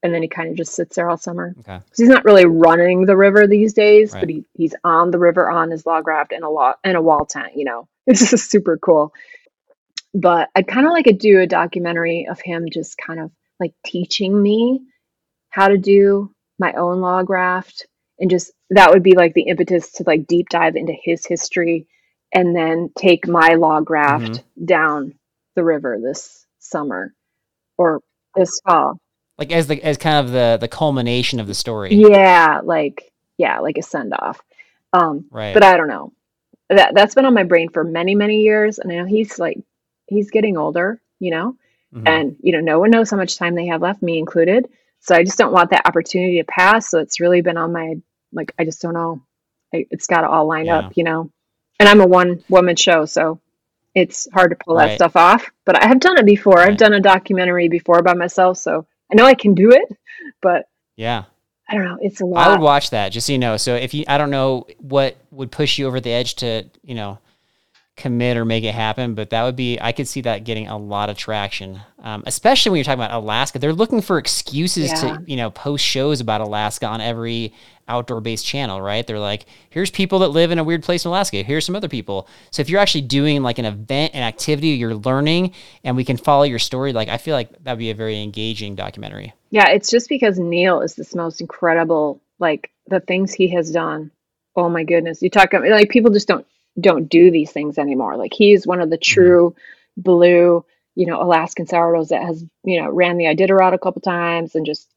and 0.03 0.13
then 0.13 0.21
he 0.23 0.29
kind 0.29 0.51
of 0.51 0.57
just 0.57 0.75
sits 0.75 0.97
there 0.97 1.09
all 1.09 1.17
summer. 1.17 1.55
Okay. 1.61 1.79
'Cause 1.79 1.97
he's 1.99 2.09
not 2.09 2.25
really 2.25 2.45
running 2.45 3.07
the 3.07 3.17
river 3.17 3.47
these 3.47 3.73
days, 3.73 4.13
Right. 4.13 4.21
but 4.21 4.29
he, 4.31 4.45
he's 4.55 4.75
on 4.83 5.13
the 5.13 5.19
river 5.19 5.49
on 5.49 5.71
his 5.71 5.87
log 5.87 6.07
raft 6.09 6.33
and 6.33 6.43
a 6.45 6.49
lot 6.49 6.79
and 6.83 6.97
a 6.97 7.03
wall 7.03 7.25
tent, 7.25 7.53
you 7.57 7.65
know. 7.65 7.89
It's 8.07 8.31
just 8.31 8.51
super 8.51 8.77
cool. 8.79 9.13
But 10.13 10.51
I'd 10.57 10.67
kind 10.67 10.87
of 10.87 10.93
like 10.93 11.05
to 11.07 11.13
do 11.13 11.41
a 11.41 11.47
documentary 11.47 12.27
of 12.29 12.41
him 12.41 12.67
just 12.71 12.99
kind 12.99 13.21
of 13.21 13.31
like 13.61 13.75
teaching 13.87 14.41
me 14.43 14.81
how 15.51 15.69
to 15.69 15.79
do 15.79 16.35
my 16.59 16.73
own 16.73 17.01
log 17.01 17.31
raft 17.31 17.87
and 18.19 18.29
just 18.29 18.53
that 18.75 18.91
would 18.91 19.03
be 19.03 19.15
like 19.15 19.35
the 19.35 19.43
impetus 19.49 19.93
to 19.93 20.05
like 20.07 20.27
deep 20.27 20.49
dive 20.49 20.77
into 20.77 20.93
his 20.93 21.27
history 21.27 21.87
and 22.33 22.55
then 22.57 22.91
take 22.97 23.27
my 23.29 23.55
log 23.55 23.91
raft 23.91 24.25
Mm-hmm. 24.33 24.65
down 24.65 25.15
the 25.55 25.65
river 25.65 25.99
this 26.03 26.47
summer 26.59 27.13
or 27.77 28.01
this 28.35 28.61
fall. 28.67 28.99
Like 29.39 29.53
as 29.53 29.67
the 29.67 29.83
as 29.83 29.97
kind 29.99 30.25
of 30.25 30.33
the 30.33 30.59
the 30.61 30.69
culmination 30.69 31.41
of 31.41 31.47
the 31.47 31.55
story. 31.55 31.95
Yeah, 31.95 32.61
like 32.63 33.13
yeah, 33.39 33.59
like 33.61 33.77
a 33.79 33.83
send 33.83 34.13
off. 34.15 34.41
Um, 34.93 35.25
Right. 35.31 35.55
but 35.55 35.63
I 35.65 35.77
don't 35.77 35.89
know. 35.89 36.13
That 36.69 36.95
that's 36.95 37.15
been 37.15 37.27
on 37.27 37.35
my 37.35 37.43
brain 37.43 37.69
for 37.71 37.85
many 37.85 38.15
many 38.15 38.41
years, 38.43 38.79
and 38.79 38.91
I 38.93 38.97
know 38.97 39.05
he's 39.05 39.39
like 39.39 39.59
he's 40.07 40.31
getting 40.31 40.57
older, 40.57 41.01
you 41.19 41.31
know, 41.31 41.57
Mhm. 41.95 42.09
and 42.09 42.37
you 42.41 42.53
know 42.53 42.61
no 42.61 42.79
one 42.79 42.91
knows 42.91 43.11
how 43.11 43.17
much 43.17 43.37
time 43.37 43.55
they 43.55 43.67
have 43.67 43.83
left, 43.83 44.03
me 44.03 44.19
included. 44.19 44.69
So 45.01 45.15
I 45.15 45.25
just 45.25 45.37
don't 45.39 45.53
want 45.53 45.71
that 45.71 45.87
opportunity 45.87 46.39
to 46.39 46.45
pass. 46.45 46.89
So 46.89 46.99
it's 47.01 47.21
really 47.21 47.41
been 47.43 47.57
on 47.57 47.73
my 47.73 47.97
like 48.33 48.53
I 48.59 48.65
just 48.65 48.81
don't 48.83 48.95
know. 48.95 49.23
I, 49.75 49.87
it's 49.91 50.07
got 50.07 50.23
to 50.23 50.29
all 50.29 50.47
line 50.47 50.67
Yeah. 50.67 50.79
up, 50.79 50.93
you 50.97 51.05
know. 51.05 51.31
And 51.81 51.89
I'm 51.89 52.01
a 52.01 52.07
one 52.07 52.43
woman 52.49 52.77
show, 52.77 53.05
so 53.07 53.41
it's 53.95 54.29
hard 54.33 54.51
to 54.51 54.57
pull 54.65 54.77
Right. 54.77 54.89
that 54.89 54.95
stuff 54.97 55.17
off. 55.17 55.51
But 55.65 55.83
I 55.83 55.87
have 55.87 56.01
done 56.01 56.19
it 56.19 56.27
before. 56.27 56.55
Right. 56.57 56.69
I've 56.71 56.77
done 56.77 56.93
a 56.93 57.01
documentary 57.01 57.69
before 57.69 58.03
by 58.03 58.15
myself, 58.15 58.59
so 58.59 58.87
I 59.11 59.15
know 59.17 59.25
I 59.25 59.35
can 59.35 59.55
do 59.55 59.71
it. 59.73 59.89
But 60.41 60.67
Yeah. 60.97 61.25
I 61.69 61.75
don't 61.75 61.85
know. 61.85 61.99
It's 62.03 62.21
a 62.21 62.27
lot. 62.27 62.47
I 62.47 62.51
would 62.53 62.61
watch 62.61 62.91
that, 62.91 63.11
just 63.11 63.27
so 63.27 63.33
you 63.33 63.39
know. 63.39 63.57
So 63.57 63.75
if 63.75 63.95
you, 63.95 64.05
I 64.07 64.19
don't 64.19 64.31
know 64.31 64.67
what 64.79 65.17
would 65.31 65.51
push 65.51 65.79
you 65.79 65.87
over 65.87 66.01
the 66.01 66.13
edge 66.13 66.35
to, 66.37 66.65
you 66.83 66.95
know, 66.95 67.19
commit 67.97 68.37
or 68.37 68.45
make 68.45 68.65
it 68.65 68.75
happen, 68.75 69.15
but 69.15 69.31
that 69.31 69.43
would 69.43 69.57
be, 69.57 69.79
I 69.81 69.93
could 69.93 70.09
see 70.09 70.23
that 70.23 70.45
getting 70.45 70.67
a 70.67 70.79
lot 70.79 71.11
of 71.11 71.17
traction, 71.17 71.81
um, 72.03 72.23
especially 72.27 72.71
when 72.71 72.79
you're 72.79 72.85
talking 72.85 73.03
about 73.05 73.13
Alaska. 73.15 73.59
They're 73.59 73.73
looking 73.75 74.01
for 74.01 74.17
excuses 74.19 74.91
Yeah. 74.91 75.19
to, 75.19 75.25
you 75.27 75.37
know, 75.37 75.51
post 75.51 75.85
shows 75.85 76.21
about 76.21 76.41
Alaska 76.41 76.87
on 76.87 77.01
every 77.03 77.53
outdoor 77.89 78.23
based 78.23 78.47
channel, 78.47 78.81
right? 78.81 79.07
They're 79.07 79.19
like, 79.19 79.45
here's 79.69 79.91
people 79.91 80.21
that 80.21 80.29
live 80.29 80.51
in 80.51 80.59
a 80.59 80.65
weird 80.65 80.83
place 80.83 81.05
in 81.05 81.11
Alaska. 81.11 81.43
Here's 81.43 81.67
some 81.67 81.77
other 81.77 81.89
people. 81.89 82.27
So 82.51 82.63
if 82.63 82.71
you're 82.71 82.81
actually 82.81 83.03
doing 83.03 83.43
like 83.43 83.59
an 83.59 83.67
event, 83.67 84.15
an 84.15 84.23
activity, 84.23 84.69
you're 84.69 84.95
learning, 84.95 85.53
and 85.85 85.95
we 85.95 86.05
can 86.05 86.17
follow 86.17 86.45
your 86.45 86.59
story, 86.61 86.95
like 86.95 87.09
I 87.09 87.19
feel 87.19 87.35
like 87.35 87.51
that'd 87.63 87.79
be 87.79 87.91
a 87.91 87.95
very 87.95 88.23
engaging 88.23 88.75
documentary. 88.75 89.35
Yeah, 89.51 89.69
it's 89.69 89.91
just 89.91 90.09
because 90.09 90.39
Neil 90.39 90.81
is 90.81 90.95
this 90.95 91.15
most 91.15 91.43
incredible, 91.43 92.23
like 92.39 92.71
the 92.87 93.01
things 93.01 93.35
he 93.35 93.49
has 93.49 93.71
done. 93.71 94.11
Oh 94.57 94.71
my 94.71 94.85
goodness. 94.85 95.21
You 95.21 95.29
talk 95.29 95.53
about 95.53 95.69
like 95.69 95.91
people 95.91 96.11
just 96.11 96.29
don't 96.29 96.47
don't 96.81 97.09
do 97.09 97.31
these 97.31 97.51
things 97.53 97.79
anymore. 97.79 98.17
Like 98.17 98.33
he's 98.35 98.67
one 98.67 98.81
of 98.81 98.91
the 98.91 98.97
true 98.97 99.55
blue, 99.97 100.65
you 100.95 101.07
know, 101.07 101.23
Alaskan 101.23 101.67
sourdoughs 101.67 102.09
that 102.11 102.23
has, 102.23 102.45
you 102.65 102.81
know, 102.81 102.91
ran 102.91 103.17
the 103.19 103.25
Iditarod 103.25 103.75
a 103.75 103.79
couple 103.79 104.01
times 104.03 104.55
and 104.55 104.65
just 104.67 104.89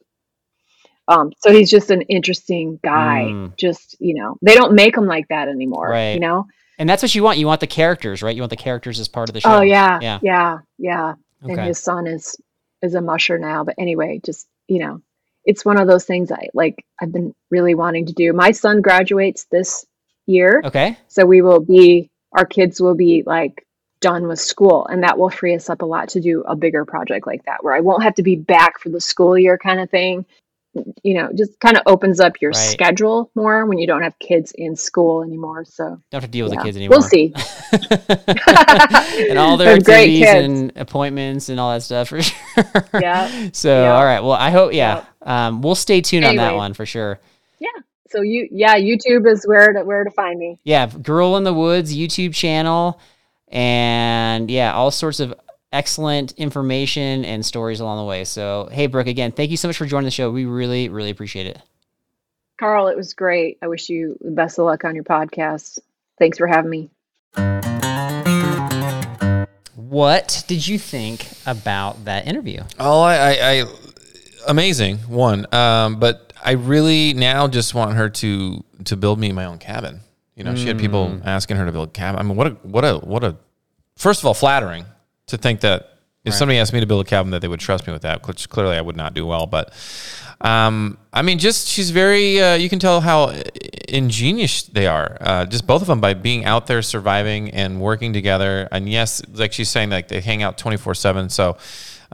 um 1.07 1.31
so 1.39 1.51
he's 1.51 1.69
just 1.69 1.91
an 1.91 2.01
interesting 2.03 2.79
guy. 2.83 3.25
Mm. 3.27 3.57
Just, 3.57 3.95
you 3.99 4.15
know, 4.15 4.37
they 4.41 4.55
don't 4.55 4.73
make 4.73 4.95
them 4.95 5.05
like 5.05 5.27
that 5.29 5.47
anymore, 5.49 5.89
Right. 5.89 6.13
you 6.13 6.19
know? 6.19 6.47
And 6.77 6.89
that's 6.89 7.01
what 7.03 7.13
you 7.15 7.23
want. 7.23 7.37
You 7.37 7.47
want 7.47 7.61
the 7.61 7.67
characters, 7.67 8.21
right? 8.21 8.35
You 8.35 8.41
want 8.41 8.49
the 8.49 8.57
characters 8.57 8.99
as 8.99 9.07
part 9.07 9.29
of 9.29 9.33
the 9.33 9.41
show. 9.41 9.57
Oh 9.57 9.61
yeah, 9.61 9.99
Yeah. 10.01 10.19
yeah, 10.21 10.57
yeah. 10.77 11.13
And 11.41 11.59
his 11.59 11.77
son 11.79 12.07
is 12.07 12.35
is 12.81 12.95
a 12.95 13.01
musher 13.01 13.37
now. 13.37 13.63
But 13.63 13.75
anyway, 13.77 14.19
just 14.25 14.47
you 14.67 14.79
know, 14.79 15.01
it's 15.45 15.63
one 15.63 15.77
of 15.77 15.87
those 15.87 16.05
things 16.05 16.31
I 16.31 16.47
like. 16.53 16.83
I've 17.01 17.11
been 17.11 17.33
really 17.51 17.75
wanting 17.75 18.07
to 18.07 18.13
do. 18.13 18.33
My 18.33 18.51
son 18.51 18.81
graduates 18.81 19.45
this 19.51 19.85
year, 20.27 20.61
Okay. 20.65 20.97
so 21.07 21.25
we 21.25 21.41
will 21.41 21.59
be 21.59 22.09
our 22.33 22.45
kids 22.45 22.81
will 22.81 22.95
be 22.95 23.23
like 23.25 23.65
done 24.01 24.27
with 24.27 24.39
school, 24.39 24.85
and 24.87 25.01
that 25.03 25.17
will 25.17 25.29
free 25.29 25.55
us 25.55 25.69
up 25.69 25.81
a 25.81 25.85
lot 25.85 26.09
to 26.09 26.19
do 26.19 26.41
a 26.47 26.55
bigger 26.55 26.83
project 26.85 27.25
like 27.25 27.43
that, 27.45 27.63
where 27.63 27.73
I 27.73 27.79
won't 27.79 28.03
have 28.03 28.15
to 28.15 28.23
be 28.23 28.35
back 28.35 28.79
for 28.79 28.89
the 28.89 28.99
school 29.01 29.37
year 29.37 29.57
kind 29.57 29.79
of 29.79 29.89
thing. 29.89 30.25
You 31.03 31.13
know, 31.13 31.29
just 31.37 31.57
kind 31.61 31.77
of 31.77 31.83
opens 31.85 32.19
up 32.19 32.41
your 32.41 32.51
Right. 32.51 32.57
schedule 32.57 33.31
more 33.33 33.65
when 33.65 33.77
you 33.77 33.87
don't 33.87 34.01
have 34.03 34.19
kids 34.19 34.51
in 34.57 34.75
school 34.75 35.23
anymore. 35.23 35.63
So 35.63 35.85
Don't 36.11 36.21
have 36.21 36.23
to 36.23 36.27
deal 36.27 36.43
with 36.45 36.53
yeah. 36.53 36.59
the 36.59 36.65
kids 36.65 36.75
anymore. 36.75 36.97
we'll 36.97 37.01
see. 37.07 37.33
and 39.29 39.39
all 39.39 39.55
their 39.57 39.75
activities 39.77 40.25
and 40.27 40.73
appointments 40.75 41.47
and 41.49 41.59
all 41.59 41.71
that 41.71 41.81
stuff 41.83 42.09
for 42.09 42.21
sure. 42.21 42.35
Yeah. 42.93 43.49
So, 43.53 43.83
Yeah. 43.83 43.95
all 43.95 44.03
right. 44.03 44.19
Well, 44.19 44.33
I 44.33 44.49
hope, 44.51 44.73
yeah. 44.73 45.05
Um, 45.21 45.61
we'll 45.61 45.75
stay 45.75 46.01
tuned 46.01 46.25
on 46.25 46.35
that 46.35 46.55
one 46.55 46.73
for 46.73 46.85
sure. 46.85 47.19
Yeah. 48.15 48.19
So 48.19 48.23
you, 48.23 48.47
yeah, 48.51 48.75
YouTube 48.75 49.29
is 49.29 49.45
where 49.45 49.73
to 49.73 49.83
where 49.83 50.03
to 50.03 50.11
find 50.11 50.39
me. 50.39 50.59
Yeah. 50.63 50.87
Girl 50.87 51.37
in 51.37 51.43
the 51.43 51.53
Woods 51.53 51.95
YouTube 51.95 52.33
channel. 52.33 52.99
And 53.47 54.49
yeah, 54.49 54.73
all 54.73 54.91
sorts 54.91 55.19
of 55.19 55.33
excellent 55.71 56.31
information 56.33 57.25
and 57.25 57.45
stories 57.45 57.79
along 57.79 57.97
the 57.97 58.05
way. 58.05 58.23
So, 58.23 58.69
hey, 58.71 58.87
Brooke, 58.87 59.07
again, 59.07 59.31
thank 59.31 59.51
you 59.51 59.57
so 59.57 59.67
much 59.67 59.77
for 59.77 59.85
joining 59.85 60.05
the 60.05 60.11
show. 60.11 60.31
We 60.31 60.45
really, 60.45 60.89
really 60.89 61.09
appreciate 61.09 61.47
it. 61.47 61.61
Carl, 62.59 62.87
it 62.87 62.95
was 62.95 63.13
great. 63.13 63.57
I 63.61 63.67
wish 63.67 63.89
you 63.89 64.17
the 64.21 64.31
best 64.31 64.57
of 64.57 64.65
luck 64.65 64.85
on 64.85 64.95
your 64.95 65.03
podcast. 65.03 65.79
Thanks 66.17 66.37
for 66.37 66.47
having 66.47 66.71
me. 66.71 66.89
What 69.75 70.43
did 70.47 70.65
you 70.65 70.79
think 70.79 71.25
about 71.45 72.05
that 72.05 72.27
interview? 72.27 72.61
Oh, 72.79 73.01
I, 73.01 73.15
I, 73.15 73.61
I 73.61 73.65
amazing 74.47 74.97
one. 74.99 75.53
Um, 75.53 75.99
but 75.99 76.24
I 76.45 76.51
really 76.51 77.13
now 77.13 77.47
just 77.47 77.73
want 77.73 77.95
her 77.95 78.09
to 78.09 78.63
to 78.85 78.95
build 78.95 79.19
me 79.19 79.31
my 79.33 79.45
own 79.45 79.57
cabin. 79.57 79.99
You 80.35 80.43
know, 80.43 80.55
she 80.55 80.67
had 80.67 80.77
people 80.77 81.07
Mm. 81.09 81.25
asking 81.25 81.57
her 81.57 81.65
to 81.65 81.71
build 81.71 81.89
a 81.89 81.91
cabin. 81.91 82.19
I 82.19 82.23
mean, 82.23 82.35
what 82.37 82.47
a 82.47 82.51
what 82.61 82.85
a 82.85 82.95
what 82.99 83.23
a 83.23 83.35
first 83.97 84.19
of 84.21 84.25
all 84.27 84.33
flattering 84.33 84.85
to 85.27 85.37
think 85.37 85.61
that 85.61 85.91
if 86.23 86.33
somebody 86.33 86.57
asked 86.59 86.73
me 86.73 86.79
to 86.79 86.85
build 86.87 87.05
a 87.05 87.09
cabin 87.09 87.31
that 87.31 87.41
they 87.41 87.47
would 87.47 87.59
trust 87.59 87.85
me 87.87 87.93
with 87.93 88.01
that, 88.01 88.27
which 88.27 88.49
clearly 88.49 88.75
I 88.77 88.81
would 88.81 88.95
not 88.97 89.13
do 89.13 89.25
well. 89.25 89.45
But 89.45 89.73
um, 90.41 90.97
I 91.13 91.21
mean, 91.21 91.39
just 91.39 91.67
she's 91.67 91.91
very. 91.91 92.41
Uh, 92.41 92.55
you 92.55 92.67
can 92.69 92.79
tell 92.79 92.99
how 93.01 93.33
ingenious 93.87 94.63
they 94.63 94.87
are. 94.87 95.17
Uh, 95.21 95.45
just 95.45 95.65
both 95.65 95.81
of 95.81 95.87
them 95.87 96.01
by 96.01 96.13
being 96.13 96.45
out 96.45 96.67
there, 96.67 96.81
surviving 96.81 97.51
and 97.51 97.79
working 97.79 98.11
together. 98.13 98.67
And 98.71 98.89
yes, 98.89 99.21
like 99.33 99.53
she's 99.53 99.69
saying, 99.69 99.89
like 99.89 100.07
they 100.09 100.19
hang 100.21 100.43
out 100.43 100.57
twenty 100.57 100.77
four 100.77 100.93
seven. 100.93 101.29
So. 101.29 101.57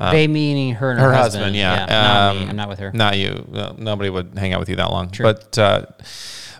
Um, 0.01 0.13
they 0.15 0.27
meaning 0.27 0.75
her 0.75 0.91
and 0.91 0.99
her, 0.99 1.09
her 1.09 1.13
husband, 1.13 1.55
yeah, 1.55 1.85
not 1.85 2.35
me. 2.35 2.41
Um, 2.43 2.49
I'm 2.49 2.55
not 2.55 2.69
with 2.69 2.79
her. 2.79 2.91
Not 2.93 3.17
you. 3.17 3.45
Well, 3.47 3.75
nobody 3.77 4.09
would 4.09 4.33
hang 4.37 4.53
out 4.53 4.59
with 4.59 4.69
you 4.69 4.75
that 4.77 4.89
long. 4.91 5.09
True. 5.11 5.23
But 5.23 5.57
uh, 5.57 5.85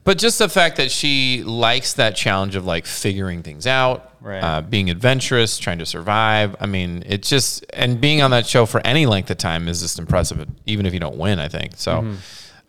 but 0.03 0.17
just 0.17 0.39
the 0.39 0.49
fact 0.49 0.77
that 0.77 0.91
she 0.91 1.43
likes 1.43 1.93
that 1.93 2.15
challenge 2.15 2.55
of 2.55 2.65
like 2.65 2.85
figuring 2.85 3.43
things 3.43 3.67
out, 3.67 4.13
Right. 4.19 4.39
uh, 4.43 4.61
being 4.61 4.89
adventurous, 4.89 5.57
trying 5.59 5.79
to 5.79 5.85
survive. 5.85 6.55
I 6.59 6.65
mean, 6.65 7.03
it's 7.05 7.29
just 7.29 7.65
and 7.73 7.99
being 8.01 8.21
on 8.21 8.31
that 8.31 8.45
show 8.47 8.65
for 8.65 8.81
any 8.85 9.05
length 9.05 9.29
of 9.29 9.37
time 9.37 9.67
is 9.67 9.81
just 9.81 9.99
impressive, 9.99 10.47
even 10.65 10.85
if 10.85 10.93
you 10.93 10.99
don't 10.99 11.17
win. 11.17 11.39
I 11.39 11.47
think 11.47 11.73
so. 11.77 11.97
Mm-hmm. 12.01 12.15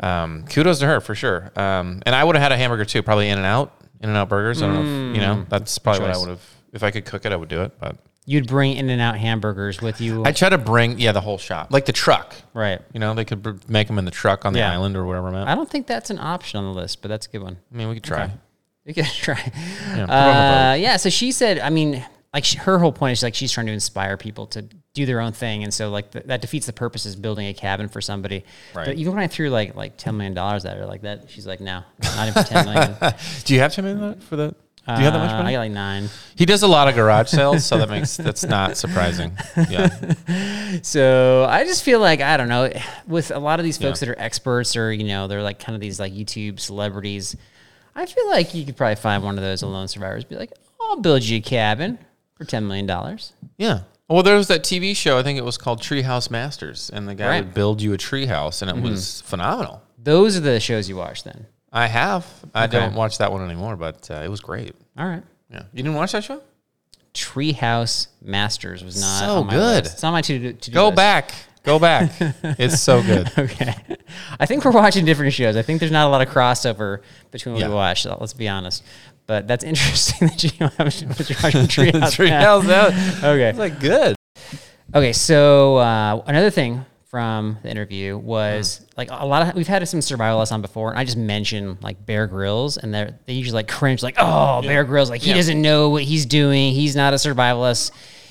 Um, 0.07 0.45
kudos 0.47 0.81
to 0.81 0.87
her 0.87 1.01
for 1.01 1.15
sure. 1.15 1.53
Um, 1.57 2.03
and 2.05 2.15
I 2.15 2.25
would 2.25 2.35
have 2.35 2.43
had 2.43 2.53
a 2.53 2.57
hamburger 2.57 2.85
too, 2.85 3.03
probably 3.03 3.29
In 3.29 3.39
and 3.39 3.47
Out, 3.47 3.73
In 4.01 4.09
and 4.09 4.19
Out 4.19 4.29
burgers. 4.29 4.61
I 4.63 4.67
don't 4.67 4.75
know. 4.75 5.11
If, 5.11 5.17
you 5.17 5.23
know, 5.23 5.47
that's 5.49 5.79
probably 5.79 6.01
what 6.03 6.11
I 6.11 6.15
Mm. 6.15 6.21
would 6.21 6.29
have. 6.31 6.41
If 6.73 6.83
I 6.83 6.91
could 6.91 7.05
cook 7.05 7.25
it, 7.25 7.33
I 7.33 7.37
would 7.37 7.49
do 7.49 7.63
it. 7.63 7.79
But 7.79 7.97
You'd 8.25 8.47
bring 8.47 8.77
In 8.77 8.89
and 8.89 9.01
Out 9.01 9.17
hamburgers 9.19 9.81
with 9.83 10.01
you. 10.01 10.25
I 10.25 10.31
try 10.33 10.49
to 10.49 10.59
bring 10.59 10.99
yeah 11.01 11.11
the 11.13 11.21
whole 11.21 11.39
shop, 11.39 11.73
like 11.73 11.87
the 11.87 11.93
truck. 11.93 12.35
right. 12.55 12.81
You 12.93 13.01
know, 13.01 13.15
they 13.15 13.25
could 13.25 13.43
br- 13.43 13.53
make 13.69 13.89
them 13.89 13.99
in 13.99 14.05
the 14.05 14.11
truck 14.13 14.45
on 14.45 14.53
the 14.53 14.61
Yeah. 14.61 14.73
island 14.73 14.97
or 14.97 15.05
whatever. 15.05 15.31
Man. 15.33 15.49
I 15.49 15.55
don't 15.57 15.69
think 15.69 15.87
that's 15.89 16.11
an 16.11 16.19
option 16.21 16.59
on 16.59 16.73
the 16.73 16.81
list, 16.81 17.03
but 17.03 17.09
that's 17.09 17.27
a 17.27 17.31
good 17.31 17.43
one. 17.43 17.59
I 17.73 17.77
mean, 17.77 17.89
we 17.89 17.95
could 17.95 18.05
try. 18.05 18.31
You 18.85 18.95
could 18.95 19.05
try. 19.13 19.41
Yeah, 19.97 20.07
put 20.07 20.11
on 20.11 20.11
Uh, 20.11 20.77
yeah. 20.79 20.97
So 20.99 21.09
she 21.11 21.33
said, 21.33 21.59
I 21.59 21.71
mean, 21.71 22.05
like 22.33 22.45
she, 22.45 22.59
her 22.59 22.79
whole 22.79 22.93
point 22.93 23.13
is 23.13 23.23
like 23.25 23.35
she's 23.35 23.51
trying 23.53 23.67
to 23.67 23.73
inspire 23.73 24.17
people 24.17 24.47
to 24.49 24.63
do 24.95 25.05
their 25.07 25.21
own 25.21 25.33
thing, 25.33 25.65
and 25.65 25.73
so 25.75 25.91
like 25.91 26.11
th- 26.13 26.27
that 26.27 26.41
defeats 26.43 26.67
the 26.67 26.73
purpose 26.73 27.07
of 27.07 27.21
building 27.21 27.47
a 27.49 27.55
cabin 27.55 27.89
for 27.89 28.01
somebody. 28.01 28.45
Right. 28.75 28.87
But 28.87 28.97
even 28.97 29.15
when 29.15 29.23
I 29.23 29.27
threw 29.27 29.51
like 29.51 29.75
like 29.75 29.97
ten 29.97 30.17
million 30.17 30.35
dollars 30.35 30.65
at 30.65 30.77
her 30.77 30.87
like 30.87 31.03
that, 31.03 31.29
she's 31.29 31.47
like, 31.47 31.61
no, 31.61 31.83
not 32.03 32.29
even 32.29 32.45
ten 32.45 32.65
million. 32.67 32.95
Do 33.45 33.55
you 33.55 33.61
have 33.61 33.73
ten 33.75 33.85
million 33.85 34.21
for 34.21 34.37
that? 34.37 34.55
Do 34.87 34.95
you 34.95 35.05
have 35.05 35.13
that 35.13 35.21
much 35.21 35.31
Uh, 35.31 35.37
money? 35.37 35.51
I 35.51 35.53
got 35.53 35.59
like 35.61 35.71
nine. 35.73 36.09
he 36.35 36.45
does 36.45 36.63
a 36.63 36.67
lot 36.67 36.89
of 36.89 36.95
garage 36.97 37.29
sales, 37.29 37.65
so 37.65 37.79
that 37.79 37.89
makes 37.89 38.17
that's 38.17 38.43
not 38.45 38.77
surprising. 38.77 39.37
Yeah, 39.71 39.89
So 40.83 41.47
I 41.49 41.65
just 41.65 41.83
feel 41.85 42.01
like 42.01 42.21
I 42.21 42.37
don't 42.37 42.49
know 42.49 42.71
with 43.07 43.31
a 43.31 43.39
lot 43.39 43.61
of 43.61 43.65
these 43.65 43.79
folks 43.79 44.03
Yeah. 44.03 44.09
that 44.09 44.19
are 44.19 44.21
experts 44.21 44.77
or 44.77 44.93
you 44.93 45.05
know 45.05 45.29
they're 45.29 45.43
like 45.43 45.59
kind 45.59 45.75
of 45.75 45.81
these 45.81 46.01
like 46.01 46.13
YouTube 46.13 46.59
celebrities. 46.61 47.37
I 47.95 48.07
feel 48.07 48.29
like 48.29 48.55
you 48.55 48.65
could 48.65 48.77
probably 48.77 48.97
find 48.97 49.23
one 49.23 49.37
of 49.39 49.45
those 49.45 49.63
alone 49.63 49.87
survivors. 49.89 50.25
Be 50.25 50.37
like, 50.37 50.53
I'll 50.81 50.97
build 51.01 51.23
you 51.23 51.39
a 51.39 51.41
cabin 51.41 51.99
for 52.35 52.45
ten 52.45 52.67
million 52.67 52.87
dollars. 52.87 53.33
yeah. 53.57 53.81
Well, 54.09 54.23
there 54.23 54.37
was 54.37 54.49
that 54.49 54.63
TV 54.63 54.95
show. 54.95 55.17
I 55.17 55.23
think 55.23 55.39
it 55.39 55.45
was 55.45 55.57
called 55.57 55.81
Treehouse 55.81 56.31
Masters, 56.31 56.91
and 56.93 57.09
the 57.09 57.15
guy 57.15 57.29
Right. 57.29 57.45
would 57.45 57.55
build 57.55 57.81
you 57.81 57.95
a 57.95 57.97
treehouse, 57.97 58.61
and 58.61 58.71
it 58.71 58.83
was 58.83 59.23
phenomenal. 59.23 59.81
Those 59.97 60.37
are 60.37 60.41
the 60.41 60.61
shows 60.61 60.87
you 60.87 60.97
watch 60.97 61.25
then. 61.25 61.47
I 61.73 61.87
have. 61.87 62.27
I 62.55 62.65
Okay. 62.65 62.79
don't 62.79 62.95
watch 62.95 63.19
that 63.19 63.33
one 63.33 63.43
anymore, 63.45 63.77
but 63.77 64.11
uh, 64.11 64.17
it 64.25 64.29
was 64.29 64.41
great. 64.41 64.75
All 64.99 65.07
right. 65.07 65.23
Yeah, 65.51 65.63
you 65.73 65.83
didn't 65.83 65.95
watch 65.95 66.13
that 66.13 66.25
show? 66.25 66.43
Treehouse 67.15 68.09
Masters 68.23 68.83
was 68.85 69.01
not 69.01 69.21
So 69.21 69.37
on 69.41 69.47
my 69.47 69.53
good. 69.55 69.85
List. 69.85 69.95
It's 69.95 70.03
not 70.03 70.13
my 70.13 70.23
to 70.23 70.53
to 70.55 70.71
Go 70.71 70.91
back. 70.91 71.33
Go 71.63 71.79
back. 71.79 72.11
it's 72.59 72.81
so 72.81 73.03
good. 73.03 73.31
Okay. 73.39 73.75
I 74.41 74.47
think 74.47 74.65
we're 74.65 74.71
watching 74.73 75.05
different 75.05 75.33
shows. 75.33 75.57
I 75.57 75.63
think 75.63 75.79
there's 75.81 75.93
not 75.93 76.07
a 76.07 76.11
lot 76.11 76.27
of 76.27 76.33
crossover 76.33 77.01
between 77.31 77.55
what 77.55 77.61
Yeah. 77.61 77.69
we 77.69 77.75
watch. 77.75 78.03
so 78.03 78.17
Let's 78.19 78.33
be 78.33 78.49
honest. 78.49 78.83
But 79.27 79.47
that's 79.47 79.63
interesting 79.73 80.29
that 80.29 80.43
you 80.43 80.51
have 80.59 80.79
what 80.79 81.01
you're 81.01 81.39
watching 81.43 81.67
Treehouse. 81.67 82.17
Treehouse 82.17 82.67
Masters. 82.67 83.25
Okay. 83.25 83.49
It's 83.51 83.59
like 83.59 83.79
good. 83.79 84.17
Okay, 84.95 85.13
so 85.13 85.77
uh, 85.77 86.23
another 86.27 86.51
thing 86.51 86.85
from 87.17 87.59
the 87.63 87.71
interview 87.71 88.17
was 88.17 88.79
Hmm. 88.79 88.85
like 88.97 89.09
a 89.11 89.27
lot 89.27 89.47
of 89.47 89.55
we've 89.55 89.69
had 89.69 89.87
some 89.87 90.01
survivalists 90.01 90.51
on 90.51 90.63
before, 90.63 90.89
and 90.91 90.99
I 90.99 91.05
just 91.05 91.19
mentioned 91.19 91.77
like 91.83 92.07
Bear 92.07 92.27
Grylls, 92.27 92.79
and 92.79 92.93
they 92.95 93.11
they 93.27 93.35
usually 93.35 93.57
like 93.57 93.69
cringe, 93.69 94.03
like 94.03 94.15
oh 94.19 94.63
Bear 94.63 94.83
Grylls, 94.83 95.11
like 95.11 95.21
he 95.21 95.29
Yeah. 95.29 95.37
doesn't 95.37 95.61
know 95.61 95.91
what 95.91 96.05
he's 96.05 96.25
doing, 96.25 96.73
he's 96.73 96.97
not 96.97 97.13
a 97.13 97.17
survivalist. 97.17 97.91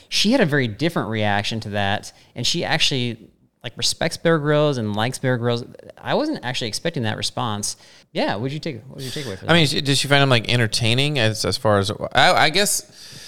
She 0.09 0.31
had 0.31 0.41
a 0.41 0.47
very 0.47 0.67
different 0.67 1.09
reaction 1.09 1.59
to 1.61 1.69
that, 1.69 2.11
and 2.35 2.45
she 2.45 2.65
actually 2.65 3.17
like 3.63 3.73
respects 3.77 4.17
Bear 4.17 4.39
Grylls 4.39 4.79
and 4.79 4.95
likes 4.95 5.19
Bear 5.19 5.37
Grylls. 5.37 5.63
I 6.01 6.15
wasn't 6.15 6.43
actually 6.43 6.69
expecting 6.69 7.03
that 7.03 7.17
response. 7.17 7.75
Yeah, 8.13 8.35
would 8.35 8.51
you 8.51 8.57
take? 8.57 8.81
What 8.87 8.97
did 8.97 9.05
you 9.05 9.11
take 9.11 9.27
away 9.27 9.35
from 9.35 9.47
that? 9.47 9.53
I 9.53 9.57
mean, 9.57 9.67
did 9.67 9.95
she 9.95 10.07
find 10.07 10.23
him 10.23 10.29
like 10.29 10.49
entertaining 10.51 11.19
as 11.19 11.45
as 11.45 11.55
far 11.55 11.77
as 11.77 11.91
I, 12.15 12.31
I 12.45 12.49
guess? 12.49 13.20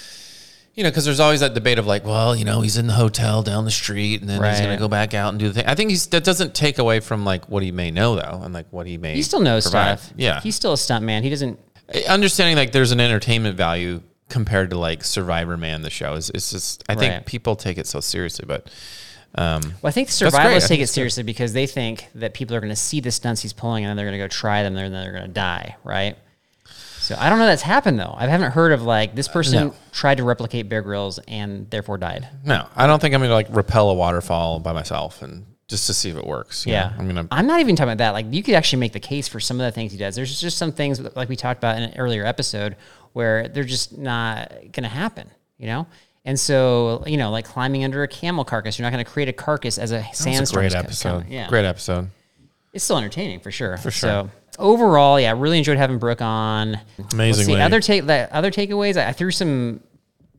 You 0.74 0.82
know, 0.82 0.90
because 0.90 1.04
there's 1.04 1.20
always 1.20 1.38
that 1.40 1.54
debate 1.54 1.78
of 1.78 1.86
like, 1.86 2.04
well, 2.04 2.34
you 2.34 2.44
know, 2.44 2.60
he's 2.60 2.76
in 2.76 2.88
the 2.88 2.94
hotel 2.94 3.42
down 3.44 3.64
the 3.64 3.70
street, 3.70 4.20
and 4.20 4.28
then 4.28 4.36
he's 4.36 4.58
Right. 4.58 4.60
gonna 4.64 4.76
go 4.76 4.88
back 4.88 5.14
out 5.14 5.28
and 5.28 5.38
do 5.38 5.46
the 5.48 5.54
thing. 5.54 5.66
I 5.66 5.74
think 5.76 5.90
he's 5.90 6.06
that 6.08 6.24
doesn't 6.24 6.52
take 6.54 6.78
away 6.78 6.98
from 7.00 7.24
like 7.24 7.48
what 7.48 7.62
he 7.62 7.70
may 7.70 7.90
know 7.92 8.16
though, 8.16 8.40
and 8.42 8.52
like 8.52 8.66
what 8.70 8.86
he 8.86 8.98
may. 8.98 9.14
he 9.14 9.22
still 9.22 9.38
knows 9.40 9.64
provide. 9.64 10.00
stuff. 10.00 10.12
Yeah, 10.16 10.40
he's 10.40 10.56
still 10.56 10.72
a 10.72 10.78
stunt 10.78 11.04
man. 11.04 11.22
He 11.22 11.30
doesn't. 11.30 11.58
understanding 12.08 12.56
like 12.56 12.72
there's 12.72 12.90
an 12.92 13.00
entertainment 13.00 13.56
value 13.56 14.00
compared 14.30 14.70
to 14.70 14.78
like 14.78 15.04
Survivor 15.04 15.56
Man, 15.56 15.82
the 15.82 15.90
show 15.90 16.14
is. 16.14 16.30
It's 16.30 16.50
just 16.50 16.82
I 16.88 16.94
think 16.96 17.12
Right. 17.12 17.26
people 17.26 17.54
take 17.56 17.78
it 17.78 17.86
so 17.86 18.00
seriously, 18.00 18.44
but 18.48 18.68
um, 19.36 19.60
Well, 19.82 19.88
I 19.88 19.90
think 19.90 20.08
great. 20.08 20.22
I 20.22 20.28
survivalists 20.30 20.60
think 20.66 20.68
take 20.68 20.78
it 20.80 20.82
it's 20.84 20.90
good. 20.92 20.94
seriously 20.94 21.22
because 21.24 21.52
they 21.52 21.66
think 21.66 22.08
that 22.16 22.34
people 22.34 22.56
are 22.56 22.60
going 22.60 22.70
to 22.72 22.76
see 22.76 23.00
the 23.00 23.10
stunts 23.12 23.42
he's 23.42 23.52
pulling 23.52 23.84
and 23.84 23.90
then 23.90 23.96
they're 23.96 24.06
going 24.06 24.18
to 24.18 24.24
go 24.24 24.28
try 24.28 24.62
them 24.62 24.76
and 24.76 24.92
then 24.94 25.02
they're 25.02 25.12
going 25.12 25.26
to 25.26 25.32
die, 25.32 25.76
right? 25.84 26.16
So 27.04 27.16
I 27.18 27.28
don't 27.28 27.38
know 27.38 27.46
that's 27.46 27.62
happened 27.62 27.98
though. 27.98 28.14
I 28.16 28.26
haven't 28.26 28.52
heard 28.52 28.72
of 28.72 28.82
like 28.82 29.14
this 29.14 29.28
uh, 29.28 29.32
person 29.32 29.68
no. 29.68 29.74
tried 29.92 30.16
to 30.16 30.24
replicate 30.24 30.70
Bear 30.70 30.80
Grylls 30.80 31.18
and 31.28 31.68
therefore 31.70 31.98
died. 31.98 32.26
no, 32.44 32.66
I 32.74 32.86
don't 32.86 33.00
think 33.00 33.14
I'm 33.14 33.20
gonna 33.20 33.34
like 33.34 33.48
repel 33.50 33.90
a 33.90 33.94
waterfall 33.94 34.58
by 34.58 34.72
myself 34.72 35.20
and 35.20 35.44
just 35.68 35.86
to 35.86 35.94
see 35.94 36.10
if 36.10 36.16
it 36.16 36.26
works. 36.26 36.66
Yeah, 36.66 36.88
know? 36.88 36.94
I'm 36.98 37.06
gonna. 37.06 37.28
I'm 37.30 37.46
not 37.46 37.60
even 37.60 37.76
talking 37.76 37.92
about 37.92 37.98
that. 37.98 38.12
Like 38.12 38.26
you 38.30 38.42
could 38.42 38.54
actually 38.54 38.80
make 38.80 38.92
the 38.92 39.00
case 39.00 39.28
for 39.28 39.38
some 39.38 39.60
of 39.60 39.66
the 39.66 39.72
things 39.72 39.92
he 39.92 39.98
does. 39.98 40.14
There's 40.14 40.40
just 40.40 40.56
some 40.56 40.72
things 40.72 40.98
like 41.14 41.28
we 41.28 41.36
talked 41.36 41.58
about 41.58 41.76
in 41.76 41.82
an 41.82 41.96
earlier 41.98 42.24
episode 42.24 42.76
where 43.12 43.48
they're 43.48 43.64
just 43.64 43.96
not 43.96 44.52
to 44.72 44.82
happen, 44.82 45.30
you 45.58 45.66
know. 45.66 45.86
And 46.24 46.40
so, 46.40 47.04
you 47.06 47.18
know, 47.18 47.30
like 47.30 47.44
climbing 47.44 47.84
under 47.84 48.02
a 48.02 48.08
camel 48.08 48.44
carcass, 48.44 48.78
you're 48.78 48.84
not 48.84 48.92
going 48.92 49.04
to 49.04 49.10
create 49.10 49.28
a 49.28 49.32
carcass 49.32 49.76
as 49.76 49.92
a 49.92 50.02
sandstorm. 50.14 50.62
great 50.62 50.74
episode. 50.74 51.28
Yeah, 51.28 51.48
Great 51.48 51.66
episode. 51.66 52.08
It's 52.74 52.84
still 52.84 52.98
entertaining 52.98 53.40
for 53.40 53.50
sure. 53.50 53.76
For 53.78 53.90
sure. 53.90 54.08
So 54.26 54.30
overall, 54.58 55.18
yeah, 55.18 55.28
I 55.30 55.32
really 55.32 55.58
enjoyed 55.58 55.76
having 55.78 55.98
Brooke 55.98 56.20
on. 56.22 56.78
See, 56.96 57.04
Amazingly. 57.12 57.60
other 57.62 57.80
take 57.80 58.06
the 58.06 58.28
other 58.34 58.50
takeaways. 58.50 58.96
I, 59.00 59.08
I 59.08 59.12
threw 59.12 59.30
some 59.30 59.80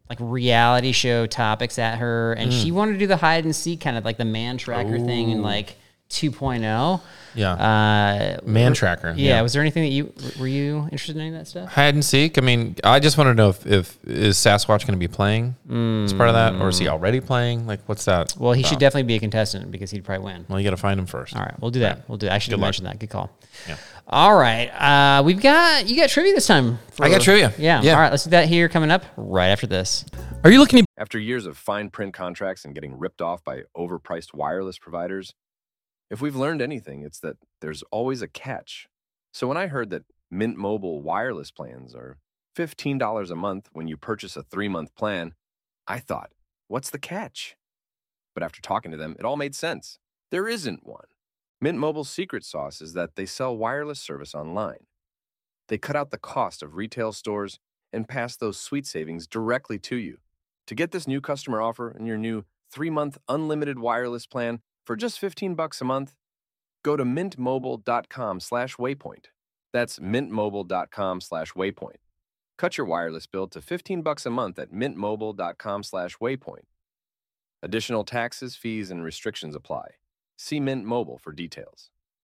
like 0.10 0.20
reality 0.22 0.92
show 0.92 1.26
topics 1.26 1.80
at 1.80 1.98
her, 1.98 2.34
and 2.34 2.52
Mm. 2.52 2.62
she 2.64 2.72
wanted 2.72 2.94
to 2.94 3.00
do 3.00 3.08
the 3.08 3.18
hide 3.18 3.44
and 3.46 3.56
seek 3.56 3.82
kind 3.82 3.98
of 3.98 4.06
like 4.06 4.18
the 4.18 4.26
man 4.26 4.58
tracker 4.58 5.00
thing 5.00 5.32
and 5.32 5.42
like 5.42 5.78
2.0. 6.10 7.02
Yeah. 7.34 7.52
Uh, 7.52 8.40
Man 8.46 8.74
tracker. 8.74 9.14
yeah, 9.18 9.42
Was 9.42 9.52
there 9.54 9.62
anything 9.62 9.84
that 9.84 9.90
you 9.90 10.14
were 10.40 10.48
you 10.48 10.88
interested 10.92 11.16
in 11.18 11.22
any 11.22 11.30
of 11.32 11.36
that 11.36 11.48
stuff? 11.48 11.70
Hide 11.74 11.94
and 11.94 12.06
seek. 12.06 12.38
I 12.38 12.42
mean, 12.42 12.76
I 12.84 13.00
just 13.00 13.18
want 13.18 13.28
to 13.28 13.34
know 13.34 13.50
if, 13.50 13.66
if 13.68 13.98
is 14.06 14.38
Sasquatch 14.38 14.88
going 14.88 14.94
to 14.94 14.98
be 14.98 15.08
playing 15.10 15.56
as 15.70 16.14
part 16.14 16.30
of 16.30 16.36
that, 16.36 16.56
or 16.62 16.70
is 16.70 16.80
he 16.80 16.88
already 16.88 17.20
playing? 17.20 17.68
Like, 17.68 17.82
what's 17.88 18.06
that? 18.06 18.36
Well, 18.40 18.54
he 18.54 18.64
should 18.64 18.80
definitely 18.80 19.04
be 19.04 19.16
a 19.16 19.20
contestant 19.20 19.70
because 19.72 19.92
he'd 19.92 20.06
probably 20.06 20.26
win. 20.26 20.46
Well, 20.48 20.60
you 20.60 20.64
got 20.64 20.72
to 20.72 20.78
find 20.78 20.98
him 21.00 21.06
first. 21.08 21.36
All 21.36 21.42
right, 21.42 21.60
we'll 21.60 21.72
do 21.72 21.82
that. 21.82 22.08
We'll 22.08 22.18
do. 22.18 22.28
That. 22.28 22.36
I 22.36 22.38
should 22.38 22.52
have 22.52 22.62
luck. 22.62 22.68
mentioned 22.68 22.88
that. 22.88 23.00
Good 23.00 23.10
call. 23.10 23.30
Yeah. 23.68 23.76
All 24.08 24.38
right, 24.38 24.68
uh, 24.70 25.24
we've 25.24 25.42
got 25.42 25.88
you 25.90 25.98
got 25.98 26.10
trivia 26.10 26.34
this 26.34 26.48
time. 26.48 26.80
I 27.02 27.10
got 27.10 27.22
trivia. 27.22 27.52
Yeah. 27.58 27.82
Yeah. 27.82 27.96
All 27.96 28.00
right, 28.00 28.12
let's 28.12 28.24
do 28.24 28.30
that 28.30 28.48
here 28.48 28.70
coming 28.70 28.92
up 28.92 29.04
right 29.18 29.48
after 29.48 29.68
this. 29.68 30.06
Are 30.44 30.52
you 30.52 30.60
looking 30.60 30.80
to 30.80 30.86
After 30.98 31.18
years 31.20 31.46
of 31.48 31.58
fine 31.58 31.90
print 31.90 32.14
contracts 32.14 32.64
and 32.64 32.74
getting 32.76 32.98
ripped 32.98 33.22
off 33.22 33.44
by 33.44 33.64
overpriced 33.76 34.34
wireless 34.34 34.78
providers, 34.78 35.34
if 36.10 36.22
we've 36.22 36.36
learned 36.36 36.62
anything, 36.62 37.04
it's 37.04 37.20
that 37.20 37.38
there's 37.62 37.84
always 37.92 38.22
a 38.22 38.28
catch. 38.28 38.88
So 39.34 39.48
when 39.48 39.58
I 39.58 39.68
heard 39.68 39.90
that 39.90 40.04
Mint 40.30 40.58
Mobile 40.58 41.02
wireless 41.02 41.52
plans 41.52 41.96
are 41.96 42.18
$15 42.56 43.32
a 43.32 43.36
month 43.36 43.70
when 43.74 43.88
you 43.88 43.98
purchase 43.98 44.36
a 44.36 44.44
three 44.44 44.68
month 44.68 44.96
plan, 44.96 45.34
I 45.88 46.00
thought, 46.00 46.32
what's 46.68 46.90
the 46.90 47.00
catch? 47.00 47.56
But 48.34 48.44
after 48.44 48.62
talking 48.62 48.92
to 48.92 48.98
them, 48.98 49.16
it 49.20 49.26
all 49.26 49.38
made 49.38 49.56
sense. 49.56 50.00
There 50.32 50.48
isn't 50.48 50.86
one. 50.86 51.06
Mint 51.62 51.78
Mobile's 51.78 52.10
secret 52.10 52.44
sauce 52.44 52.82
is 52.82 52.94
that 52.94 53.16
they 53.16 53.26
sell 53.26 53.56
wireless 53.56 54.00
service 54.00 54.36
online. 54.36 54.86
They 55.68 55.78
cut 55.78 55.96
out 55.96 56.12
the 56.12 56.18
cost 56.18 56.62
of 56.62 56.76
retail 56.76 57.12
stores 57.12 57.60
and 57.92 58.08
pass 58.08 58.36
those 58.36 58.60
sweet 58.60 58.86
savings 58.86 59.26
directly 59.26 59.80
to 59.80 59.96
you. 59.96 60.18
To 60.68 60.76
get 60.76 60.92
this 60.92 61.08
new 61.08 61.22
customer 61.22 61.62
offer 61.62 61.90
and 61.90 62.06
your 62.06 62.18
new 62.18 62.44
3-month 62.74 63.18
unlimited 63.30 63.80
wireless 63.80 64.26
plan 64.26 64.60
for 64.86 64.96
just 64.96 65.20
15 65.20 65.56
bucks 65.56 65.82
a 65.82 65.86
month, 65.86 66.14
go 66.84 66.96
to 66.96 67.04
mintmobile.com 67.04 68.40
slash 68.40 68.76
waypoint. 68.76 69.26
That's 69.74 70.00
mintmobile.com 70.00 71.22
slash 71.22 71.54
waypoint. 71.54 71.98
Cut 72.58 72.78
your 72.78 72.88
wireless 72.88 73.28
bill 73.28 73.48
to 73.48 73.62
15 73.62 74.02
bucks 74.02 74.26
a 74.26 74.30
month 74.30 74.60
at 74.60 74.72
mintmobile.com 74.72 75.84
slash 75.84 76.18
waypoint. 76.18 76.66
Additional 77.62 78.04
taxes, 78.04 78.56
fees 78.56 78.92
and 78.92 79.04
restrictions 79.04 79.56
apply. 79.56 79.96
See 80.38 80.60
Mint 80.60 80.86
Mobile 80.86 81.18
for 81.18 81.32
details. 81.32 81.90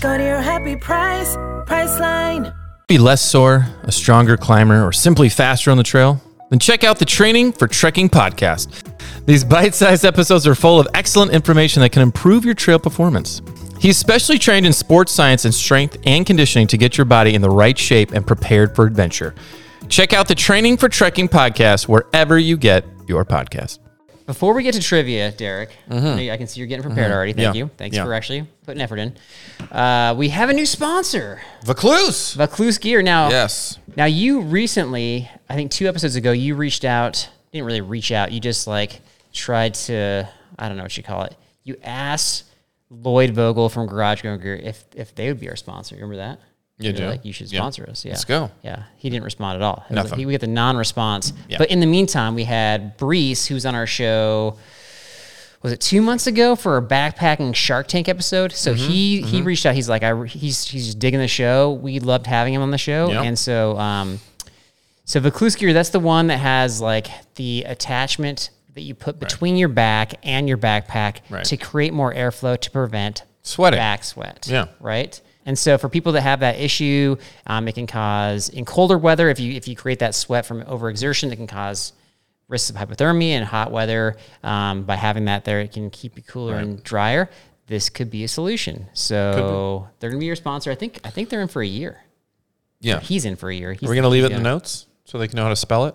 Go 0.00 0.16
to 0.16 0.24
your 0.24 0.40
happy 0.40 0.76
price, 0.76 1.36
Priceline. 1.66 2.54
Be 2.88 2.96
less 2.96 3.20
sore, 3.20 3.66
a 3.82 3.92
stronger 3.92 4.38
climber, 4.38 4.84
or 4.84 4.92
simply 4.92 5.28
faster 5.28 5.70
on 5.70 5.76
the 5.76 5.82
trail? 5.82 6.20
Then 6.48 6.58
check 6.58 6.84
out 6.84 6.98
the 6.98 7.04
Training 7.04 7.52
for 7.52 7.68
Trekking 7.68 8.08
podcast. 8.08 8.82
These 9.26 9.44
bite 9.44 9.74
sized 9.74 10.06
episodes 10.06 10.46
are 10.46 10.54
full 10.54 10.80
of 10.80 10.88
excellent 10.94 11.32
information 11.32 11.82
that 11.82 11.92
can 11.92 12.02
improve 12.02 12.44
your 12.46 12.54
trail 12.54 12.78
performance. 12.78 13.42
He's 13.78 13.98
specially 13.98 14.38
trained 14.38 14.66
in 14.66 14.72
sports 14.72 15.12
science 15.12 15.44
and 15.44 15.54
strength 15.54 15.98
and 16.04 16.24
conditioning 16.24 16.66
to 16.68 16.78
get 16.78 16.96
your 16.96 17.04
body 17.04 17.34
in 17.34 17.42
the 17.42 17.50
right 17.50 17.78
shape 17.78 18.12
and 18.12 18.26
prepared 18.26 18.74
for 18.74 18.86
adventure. 18.86 19.34
Check 19.88 20.12
out 20.12 20.28
the 20.28 20.34
Training 20.34 20.78
for 20.78 20.88
Trekking 20.88 21.28
podcast 21.28 21.88
wherever 21.88 22.38
you 22.38 22.56
get 22.56 22.86
your 23.06 23.24
podcast. 23.24 23.78
Before 24.30 24.54
we 24.54 24.62
get 24.62 24.74
to 24.74 24.80
trivia, 24.80 25.32
Derek, 25.32 25.70
I 25.90 26.36
can 26.36 26.46
see 26.46 26.60
you're 26.60 26.68
getting 26.68 26.84
prepared 26.84 27.10
already. 27.10 27.32
Thank 27.32 27.48
Mm-hmm. 27.48 27.56
Yeah. 27.56 27.64
you. 27.64 27.70
Thanks 27.76 27.96
Yeah. 27.96 28.04
for 28.04 28.14
actually 28.14 28.46
putting 28.64 28.80
effort 28.80 28.98
in. 29.00 29.16
Uh, 29.72 30.14
we 30.16 30.28
have 30.28 30.48
a 30.48 30.52
new 30.52 30.66
sponsor, 30.66 31.40
Vacluse! 31.64 32.34
Vacluse 32.34 32.78
Gear. 32.78 33.02
Now, 33.02 33.28
Yes. 33.30 33.80
now 33.96 34.04
you 34.04 34.40
recently, 34.42 35.28
I 35.48 35.56
think 35.56 35.72
two 35.72 35.88
episodes 35.88 36.14
ago, 36.14 36.30
you 36.30 36.54
reached 36.54 36.84
out. 36.84 37.28
Didn't 37.50 37.66
really 37.66 37.80
reach 37.80 38.12
out. 38.12 38.30
You 38.30 38.38
just 38.38 38.68
like 38.68 39.00
tried 39.32 39.74
to, 39.74 40.28
I 40.56 40.68
don't 40.68 40.76
know 40.76 40.84
what 40.84 40.96
you 40.96 41.02
call 41.02 41.24
it. 41.24 41.34
You 41.64 41.76
asked 41.82 42.44
Lloyd 42.88 43.30
Vogel 43.30 43.68
from 43.68 43.88
Garage 43.88 44.22
Grown 44.22 44.38
Gear 44.40 44.54
if 44.54 44.84
if 44.94 45.12
they 45.16 45.26
would 45.26 45.40
be 45.40 45.48
our 45.48 45.56
sponsor. 45.56 45.96
Remember 45.96 46.18
that? 46.18 46.38
You 46.80 46.92
do? 46.92 47.06
Like 47.06 47.24
you 47.24 47.32
should 47.32 47.50
Yeah. 47.52 47.60
sponsor 47.60 47.88
us. 47.88 48.04
Yeah. 48.04 48.12
Let's 48.12 48.24
go. 48.24 48.50
Yeah, 48.62 48.84
he 48.96 49.10
didn't 49.10 49.24
respond 49.24 49.56
at 49.56 49.62
all. 49.62 49.84
Nothing. 49.90 50.10
Like, 50.12 50.18
he, 50.20 50.26
we 50.26 50.32
get 50.32 50.40
the 50.40 50.46
non-response. 50.46 51.32
Yeah. 51.48 51.58
But 51.58 51.70
in 51.70 51.80
the 51.80 51.86
meantime, 51.86 52.34
we 52.34 52.44
had 52.44 52.96
Brees, 52.98 53.46
who's 53.46 53.64
on 53.66 53.74
our 53.74 53.86
show. 53.86 54.56
Was 55.62 55.72
it 55.72 55.80
two 55.80 56.00
months 56.00 56.26
ago 56.26 56.56
for 56.56 56.78
a 56.78 56.82
backpacking 56.82 57.54
Shark 57.54 57.86
Tank 57.86 58.08
episode? 58.08 58.52
So 58.52 58.72
Mm-hmm. 58.74 58.88
he 58.90 59.20
he 59.22 59.42
reached 59.42 59.66
out. 59.66 59.74
He's 59.74 59.88
like, 59.90 60.02
I 60.02 60.24
he's 60.24 60.64
he's 60.66 60.86
just 60.86 60.98
digging 60.98 61.20
the 61.20 61.28
show. 61.28 61.72
We 61.72 62.00
loved 62.00 62.26
having 62.26 62.54
him 62.54 62.62
on 62.62 62.70
the 62.70 62.78
show, 62.78 63.10
Yeah. 63.10 63.22
and 63.22 63.38
so 63.38 63.76
um, 63.78 64.20
so 65.04 65.20
Vacluse 65.20 65.56
gear, 65.56 65.72
that's 65.74 65.90
the 65.90 66.00
one 66.00 66.28
that 66.28 66.38
has 66.38 66.80
like 66.80 67.08
the 67.34 67.64
attachment 67.64 68.50
that 68.74 68.82
you 68.82 68.94
put 68.94 69.18
between 69.20 69.56
your 69.56 69.68
back 69.68 70.14
and 70.22 70.48
your 70.48 70.56
backpack 70.56 71.16
Right. 71.28 71.44
to 71.44 71.56
create 71.56 71.92
more 71.92 72.14
airflow 72.14 72.58
to 72.58 72.70
prevent 72.70 73.24
Sweating. 73.42 73.78
back 73.78 74.04
sweat. 74.04 74.46
Yeah. 74.48 74.66
Right. 74.78 75.20
And 75.46 75.58
so 75.58 75.78
for 75.78 75.88
people 75.88 76.12
that 76.12 76.22
have 76.22 76.40
that 76.40 76.58
issue, 76.58 77.16
um, 77.46 77.66
it 77.66 77.74
can 77.74 77.86
cause 77.86 78.48
in 78.48 78.64
colder 78.64 78.98
weather 78.98 79.28
if 79.30 79.40
you 79.40 79.52
if 79.54 79.66
you 79.66 79.76
create 79.76 80.00
that 80.00 80.14
sweat 80.14 80.46
from 80.46 80.62
overexertion, 80.62 81.32
it 81.32 81.36
can 81.36 81.46
cause 81.46 81.92
risks 82.48 82.70
of 82.70 82.76
hypothermia 82.76 83.30
and 83.30 83.44
hot 83.44 83.70
weather. 83.72 84.16
Um, 84.42 84.82
by 84.82 84.96
having 84.96 85.26
that 85.26 85.44
there, 85.44 85.60
it 85.60 85.72
can 85.72 85.90
keep 85.90 86.16
you 86.16 86.22
cooler 86.22 86.56
and 86.56 86.82
drier. 86.82 87.30
This 87.66 87.88
could 87.88 88.10
be 88.10 88.24
a 88.24 88.28
solution. 88.28 88.86
So 88.92 89.88
they're 89.98 90.10
gonna 90.10 90.20
be 90.20 90.26
your 90.26 90.36
sponsor. 90.36 90.70
I 90.70 90.74
think 90.74 91.00
I 91.04 91.10
think 91.10 91.28
they're 91.30 91.42
in 91.42 91.48
for 91.48 91.62
a 91.62 91.66
year. 91.66 92.02
Yeah. 92.80 93.00
He's 93.00 93.24
in 93.24 93.36
for 93.36 93.50
a 93.50 93.54
year. 93.54 93.72
He's, 93.72 93.88
We're 93.88 93.94
going 93.94 94.04
to 94.04 94.08
leave 94.08 94.24
it 94.24 94.32
in 94.32 94.38
the 94.38 94.42
notes 94.42 94.86
so 95.04 95.18
they 95.18 95.28
can 95.28 95.36
know 95.36 95.44
how 95.44 95.50
to 95.50 95.56
spell 95.56 95.86
it. 95.86 95.94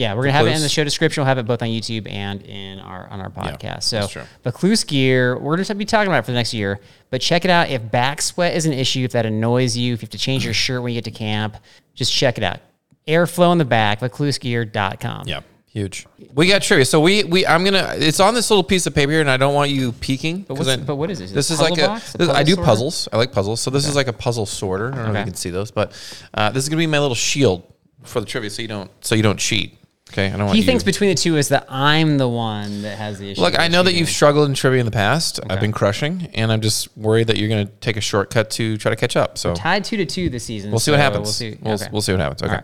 Yeah, 0.00 0.14
we're 0.14 0.22
gonna 0.22 0.32
have 0.32 0.46
it 0.46 0.56
in 0.56 0.62
the 0.62 0.68
show 0.68 0.82
description. 0.82 1.20
We'll 1.20 1.28
have 1.28 1.36
it 1.38 1.44
both 1.46 1.60
on 1.62 1.68
YouTube 1.68 2.10
and 2.10 2.40
in 2.42 2.78
our 2.80 3.06
on 3.10 3.20
our 3.20 3.28
podcast. 3.30 3.82
so, 3.82 4.00
that's 4.00 4.12
true. 4.12 4.86
Gear, 4.86 5.38
we're 5.38 5.56
gonna 5.56 5.74
be 5.74 5.84
talking 5.84 6.08
about 6.08 6.20
it 6.20 6.24
for 6.24 6.30
the 6.32 6.36
next 6.38 6.54
year. 6.54 6.80
But 7.10 7.20
check 7.20 7.44
it 7.44 7.50
out. 7.50 7.68
If 7.68 7.90
back 7.90 8.22
sweat 8.22 8.56
is 8.56 8.64
an 8.66 8.72
issue, 8.72 9.04
if 9.04 9.12
that 9.12 9.26
annoys 9.26 9.76
you, 9.76 9.92
if 9.94 10.00
you 10.00 10.06
have 10.06 10.10
to 10.10 10.18
change 10.18 10.44
your 10.44 10.54
shirt 10.64 10.82
when 10.82 10.92
you 10.94 10.96
get 11.00 11.04
to 11.12 11.16
camp, 11.16 11.56
just 11.94 12.12
check 12.12 12.38
it 12.38 12.44
out. 12.44 12.60
Airflow 13.06 13.52
in 13.52 13.58
the 13.58 13.64
back, 13.64 14.00
vaclusegear.com. 14.00 15.26
Yeah, 15.28 15.40
huge. 15.66 16.06
We 16.34 16.46
got 16.48 16.62
trivia. 16.62 16.84
So 16.84 17.00
we 17.00 17.24
we 17.24 17.46
I'm 17.46 17.64
gonna. 17.64 17.94
It's 17.96 18.20
on 18.20 18.34
this 18.34 18.50
little 18.50 18.62
piece 18.64 18.86
of 18.86 18.94
paper 18.94 19.12
here, 19.12 19.20
and 19.20 19.30
I 19.30 19.36
don't 19.36 19.54
want 19.54 19.70
you 19.70 19.92
peeking. 19.92 20.42
But 20.42 20.54
what's- 20.54 20.68
I- 20.68 20.76
but 20.76 20.96
what 20.96 21.10
is 21.10 21.20
it? 21.20 21.24
this? 21.24 21.30
Is 21.30 21.34
This 21.34 21.50
is 21.50 21.60
like 21.60 21.76
box? 21.78 22.14
A 22.14 22.18
this- 22.18 22.28
I 22.28 22.42
do 22.42 22.52
sorter? 22.54 22.66
puzzles. 22.66 23.08
I 23.12 23.16
like 23.18 23.32
puzzles. 23.32 23.60
So 23.60 23.70
this 23.70 23.86
is 23.86 23.96
like 23.96 24.06
a 24.08 24.12
puzzle 24.12 24.46
sorter. 24.46 24.92
I 24.92 24.96
don't 24.96 25.12
know 25.12 25.20
if 25.20 25.26
you 25.26 25.32
can 25.32 25.34
see 25.34 25.50
those, 25.50 25.70
but 25.70 25.92
uh, 26.34 26.50
this 26.50 26.62
is 26.62 26.68
gonna 26.68 26.78
be 26.78 26.86
my 26.86 26.98
little 27.00 27.14
shield 27.14 27.64
for 28.04 28.20
the 28.20 28.26
trivia, 28.26 28.50
so 28.50 28.62
you 28.62 28.68
don't 28.68 28.90
so 29.04 29.14
you 29.14 29.22
don't 29.22 29.38
cheat. 29.38 29.76
Okay, 30.12 30.26
I 30.26 30.30
don't 30.30 30.46
want 30.46 30.52
He 30.52 30.60
you. 30.60 30.66
thinks 30.66 30.82
between 30.82 31.10
the 31.10 31.14
two 31.14 31.36
is 31.36 31.48
that 31.50 31.66
I'm 31.68 32.18
the 32.18 32.28
one 32.28 32.82
that 32.82 32.98
has 32.98 33.18
the 33.18 33.30
issue. 33.30 33.40
Look, 33.40 33.58
I 33.58 33.68
know 33.68 33.82
that 33.84 33.90
cheating. 33.90 34.00
you've 34.00 34.08
struggled 34.08 34.48
in 34.48 34.54
trivia 34.54 34.80
in 34.80 34.86
the 34.86 34.90
past. 34.92 35.38
I've 35.48 35.60
been 35.60 35.70
crushing, 35.72 36.28
and 36.34 36.50
I'm 36.50 36.60
just 36.60 36.96
worried 36.96 37.28
that 37.28 37.36
you're 37.38 37.48
going 37.48 37.66
to 37.66 37.72
take 37.74 37.96
a 37.96 38.00
shortcut 38.00 38.50
to 38.52 38.76
try 38.76 38.90
to 38.90 38.96
catch 38.96 39.16
up. 39.16 39.38
So 39.38 39.54
tied 39.54 39.84
two 39.84 39.96
to 39.98 40.06
two 40.06 40.28
this 40.28 40.44
season. 40.44 40.70
We'll 40.72 40.80
see 40.80 40.90
what 40.90 40.98
happens. 41.00 41.26
We'll 41.26 41.32
see. 41.32 41.58
We'll, 41.62 41.74
okay. 41.74 41.88
we'll 41.92 42.02
see 42.02 42.12
what 42.12 42.20
happens. 42.20 42.42
Okay. 42.42 42.54
All 42.54 42.60
All 42.60 42.62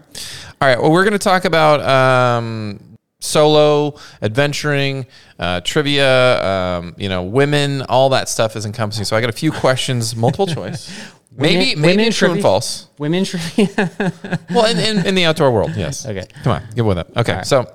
right. 0.60 0.74
right. 0.74 0.82
Well, 0.82 0.90
we're 0.90 1.04
going 1.04 1.12
to 1.12 1.18
talk 1.20 1.44
about 1.44 1.80
um, 1.82 2.80
solo 3.20 3.94
adventuring, 4.22 5.06
uh, 5.38 5.60
trivia. 5.60 6.42
Um, 6.44 6.94
you 6.98 7.08
know, 7.08 7.22
women. 7.22 7.82
All 7.82 8.08
that 8.10 8.28
stuff 8.28 8.56
is 8.56 8.66
encompassing. 8.66 9.04
So 9.04 9.16
I 9.16 9.20
got 9.20 9.30
a 9.30 9.32
few 9.34 9.52
questions, 9.52 10.16
multiple 10.16 10.46
choice. 10.52 10.90
Maybe 11.36 11.74
Women- 11.74 11.80
maybe 11.82 11.96
women 11.98 12.12
true 12.12 12.32
and 12.32 12.42
false. 12.42 12.88
Women 12.98 13.24
trivia. 13.24 13.68
Well, 14.50 14.66
in, 14.66 14.78
in, 14.78 15.06
in 15.06 15.14
the 15.14 15.24
outdoor 15.24 15.50
world, 15.52 15.72
yes. 15.76 16.06
Okay. 16.06 16.26
Come 16.42 16.52
on, 16.54 16.62
get 16.74 16.84
with 16.84 16.98
it. 16.98 17.06
Okay. 17.16 17.34
right. 17.36 17.46
So 17.46 17.70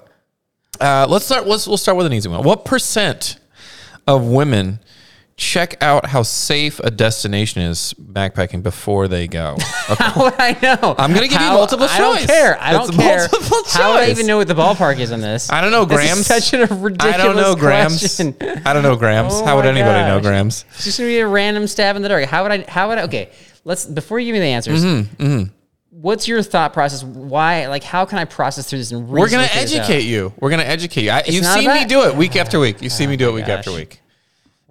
uh, 0.80 1.06
let's 1.10 1.26
start. 1.26 1.46
Let's 1.48 1.68
we'll 1.68 1.78
start 1.78 1.98
with 1.98 2.06
an 2.08 2.14
easy 2.14 2.30
one. 2.30 2.44
What 2.44 2.66
percent 2.66 3.38
of 4.08 4.26
women 4.26 4.80
check 5.38 5.82
out 5.82 6.06
how 6.08 6.22
safe 6.22 6.80
a 6.82 6.92
destination 6.92 7.62
is 7.64 7.94
backpacking 8.00 8.62
before 8.64 9.08
they 9.08 9.28
go? 9.28 9.58
How 9.62 10.24
would 10.26 10.36
I 10.38 10.52
know? 10.62 10.94
I'm 11.00 11.14
gonna 11.14 11.28
give 11.28 11.34
you 11.34 11.38
How- 11.40 11.54
multiple 11.56 11.88
I 11.90 11.98
don't 11.98 12.20
care. 12.28 12.62
I 12.62 12.72
don't 12.74 12.90
It's 12.90 12.98
care. 12.98 13.18
multiple 13.32 13.58
How 13.68 13.94
would 13.94 14.02
I 14.04 14.10
even 14.12 14.28
know 14.28 14.38
what 14.38 14.48
the 14.48 14.54
ballpark 14.54 15.00
is 15.00 15.12
on 15.12 15.20
this? 15.22 15.50
I 15.52 15.62
don't 15.62 15.72
know, 15.72 15.86
Grams. 15.86 16.28
such 16.28 16.54
a 16.54 16.68
ridiculous 16.68 17.16
I 17.16 17.18
don't 17.18 17.36
know 17.36 17.56
grams. 17.56 18.20
I 18.20 18.74
don't 18.74 18.84
know 18.84 18.96
grams. 18.96 19.34
Oh 19.34 19.46
how 19.46 19.56
would 19.56 19.66
anybody 19.66 20.08
know 20.08 20.18
gosh. 20.20 20.24
grams? 20.28 20.66
It's 20.76 20.86
just 20.86 20.98
gonna 21.00 21.10
be 21.10 21.20
a 21.20 21.28
random 21.28 21.66
stab 21.68 21.96
in 21.96 22.02
the 22.04 22.10
dark. 22.10 22.26
How 22.26 22.44
would 22.44 22.52
I? 22.52 22.66
How 22.70 22.90
would 22.90 22.98
I? 23.00 23.04
Okay, 23.04 23.32
let's 23.64 23.86
before 23.86 24.20
you 24.20 24.28
give 24.28 24.34
me 24.34 24.40
the 24.40 24.46
answers. 24.46 24.84
Mm-hmm, 24.84 25.44
What's 25.90 26.28
your 26.28 26.42
thought 26.42 26.74
process? 26.74 27.04
Why? 27.04 27.68
Like, 27.68 27.84
how 27.84 28.06
can 28.06 28.18
I 28.18 28.26
process 28.26 28.70
through 28.70 28.80
this 28.80 28.92
and 28.92 29.08
We're 29.08 29.30
gonna 29.30 29.44
reasonably 29.44 29.48
figure 29.48 29.62
this 29.62 29.76
out? 29.76 29.80
educate 29.84 30.04
you. 30.08 30.34
We're 30.40 30.50
gonna 30.50 30.64
educate 30.64 31.04
you. 31.04 31.12
I, 31.12 31.24
you've 31.28 31.44
not 31.44 31.60
seen 31.60 31.72
me 31.74 31.86
do 31.86 32.04
it 32.04 32.16
week 32.16 32.36
after 32.36 32.60
week. 32.60 32.82
You've 32.82 32.94
seen 32.94 33.10
me 33.10 33.18
do 33.18 33.30
it 33.30 33.34
week 33.34 33.46
gosh. 33.46 33.60
after 33.60 33.74
week. 33.74 34.00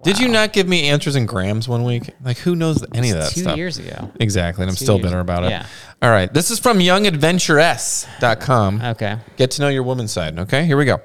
Did 0.03 0.17
you 0.17 0.29
not 0.29 0.51
give 0.51 0.67
me 0.67 0.89
answers 0.89 1.15
in 1.15 1.27
grams 1.27 1.67
one 1.67 1.83
week? 1.83 2.09
Like 2.23 2.39
who 2.39 2.55
knows 2.55 2.83
any 2.95 3.11
of 3.11 3.19
that 3.19 3.33
Two 3.33 3.41
stuff? 3.41 3.55
years 3.55 3.77
ago. 3.77 4.11
Exactly, 4.19 4.63
and 4.63 4.71
I'm 4.71 4.75
Two 4.75 4.83
still 4.85 4.97
bitter 4.99 5.19
about 5.19 5.43
it. 5.43 5.51
Yeah. 5.51 5.67
All 6.01 6.09
right, 6.09 6.33
this 6.33 6.49
is 6.49 6.57
from 6.59 6.79
youngadventuress.com. 6.79 8.81
Okay. 8.81 9.17
Get 9.37 9.51
to 9.51 9.61
know 9.61 9.69
your 9.69 9.83
woman's 9.83 10.11
side. 10.11 10.39
Okay, 10.39 10.65
here 10.65 10.75
we 10.77 10.85
go. 10.85 11.01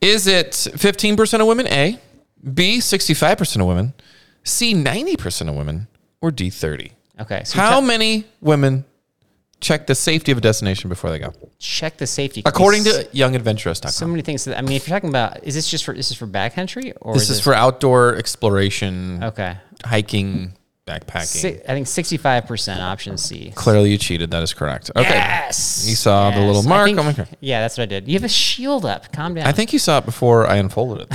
Is 0.00 0.26
it 0.26 0.50
15% 0.50 1.40
of 1.40 1.46
women? 1.46 1.68
A. 1.68 2.00
B. 2.52 2.78
65% 2.78 3.60
of 3.60 3.66
women. 3.68 3.94
C. 4.42 4.74
90% 4.74 5.48
of 5.48 5.54
women. 5.54 5.86
Or 6.20 6.32
D. 6.32 6.50
30. 6.50 6.90
Okay. 7.20 7.42
So 7.44 7.58
How 7.58 7.80
te- 7.80 7.86
many 7.86 8.24
women 8.40 8.84
check 9.60 9.86
the 9.86 9.94
safety 9.94 10.32
of 10.32 10.38
a 10.38 10.40
destination 10.40 10.88
before 10.88 11.10
they 11.10 11.18
go? 11.18 11.32
check 11.58 11.96
the 11.98 12.06
safety. 12.06 12.42
According 12.44 12.82
to 12.84 13.08
youngadventuress.com. 13.14 13.90
so 13.92 14.06
many 14.08 14.22
things. 14.22 14.44
That, 14.46 14.58
I 14.58 14.62
mean, 14.62 14.72
if 14.72 14.88
you're 14.88 14.96
talking 14.96 15.10
about, 15.10 15.44
is 15.44 15.54
this 15.54 15.68
just 15.70 15.84
for 15.84 15.94
this 15.94 16.10
is 16.10 16.16
for 16.16 16.26
backcountry 16.26 16.92
or 17.00 17.14
this 17.14 17.30
is 17.30 17.40
for 17.40 17.54
outdoor 17.54 18.16
exploration, 18.16 19.22
Okay. 19.22 19.56
hiking, 19.84 20.54
backpacking. 20.86 21.26
Si- 21.26 21.60
I 21.68 21.74
think 21.74 21.86
65% 21.86 22.80
option 22.80 23.16
C. 23.16 23.52
Clearly, 23.54 23.92
you 23.92 23.98
cheated. 23.98 24.32
That 24.32 24.42
is 24.42 24.52
correct. 24.52 24.90
Okay. 24.96 25.08
Yes. 25.08 25.86
You 25.88 25.94
saw 25.94 26.32
the 26.32 26.40
little 26.40 26.62
I 26.62 26.68
mark 26.68 26.86
think- 26.86 26.98
on 26.98 27.04
my- 27.06 27.26
Yeah, 27.40 27.60
that's 27.60 27.78
what 27.78 27.84
I 27.84 27.86
did. 27.86 28.08
You 28.08 28.14
have 28.14 28.24
a 28.24 28.28
shield 28.28 28.84
up. 28.84 29.12
Calm 29.12 29.34
down. 29.34 29.46
I 29.46 29.52
think 29.52 29.72
you 29.72 29.78
saw 29.78 29.98
it 29.98 30.04
before 30.04 30.48
I 30.48 30.56
unfolded 30.56 31.02
it. 31.02 31.10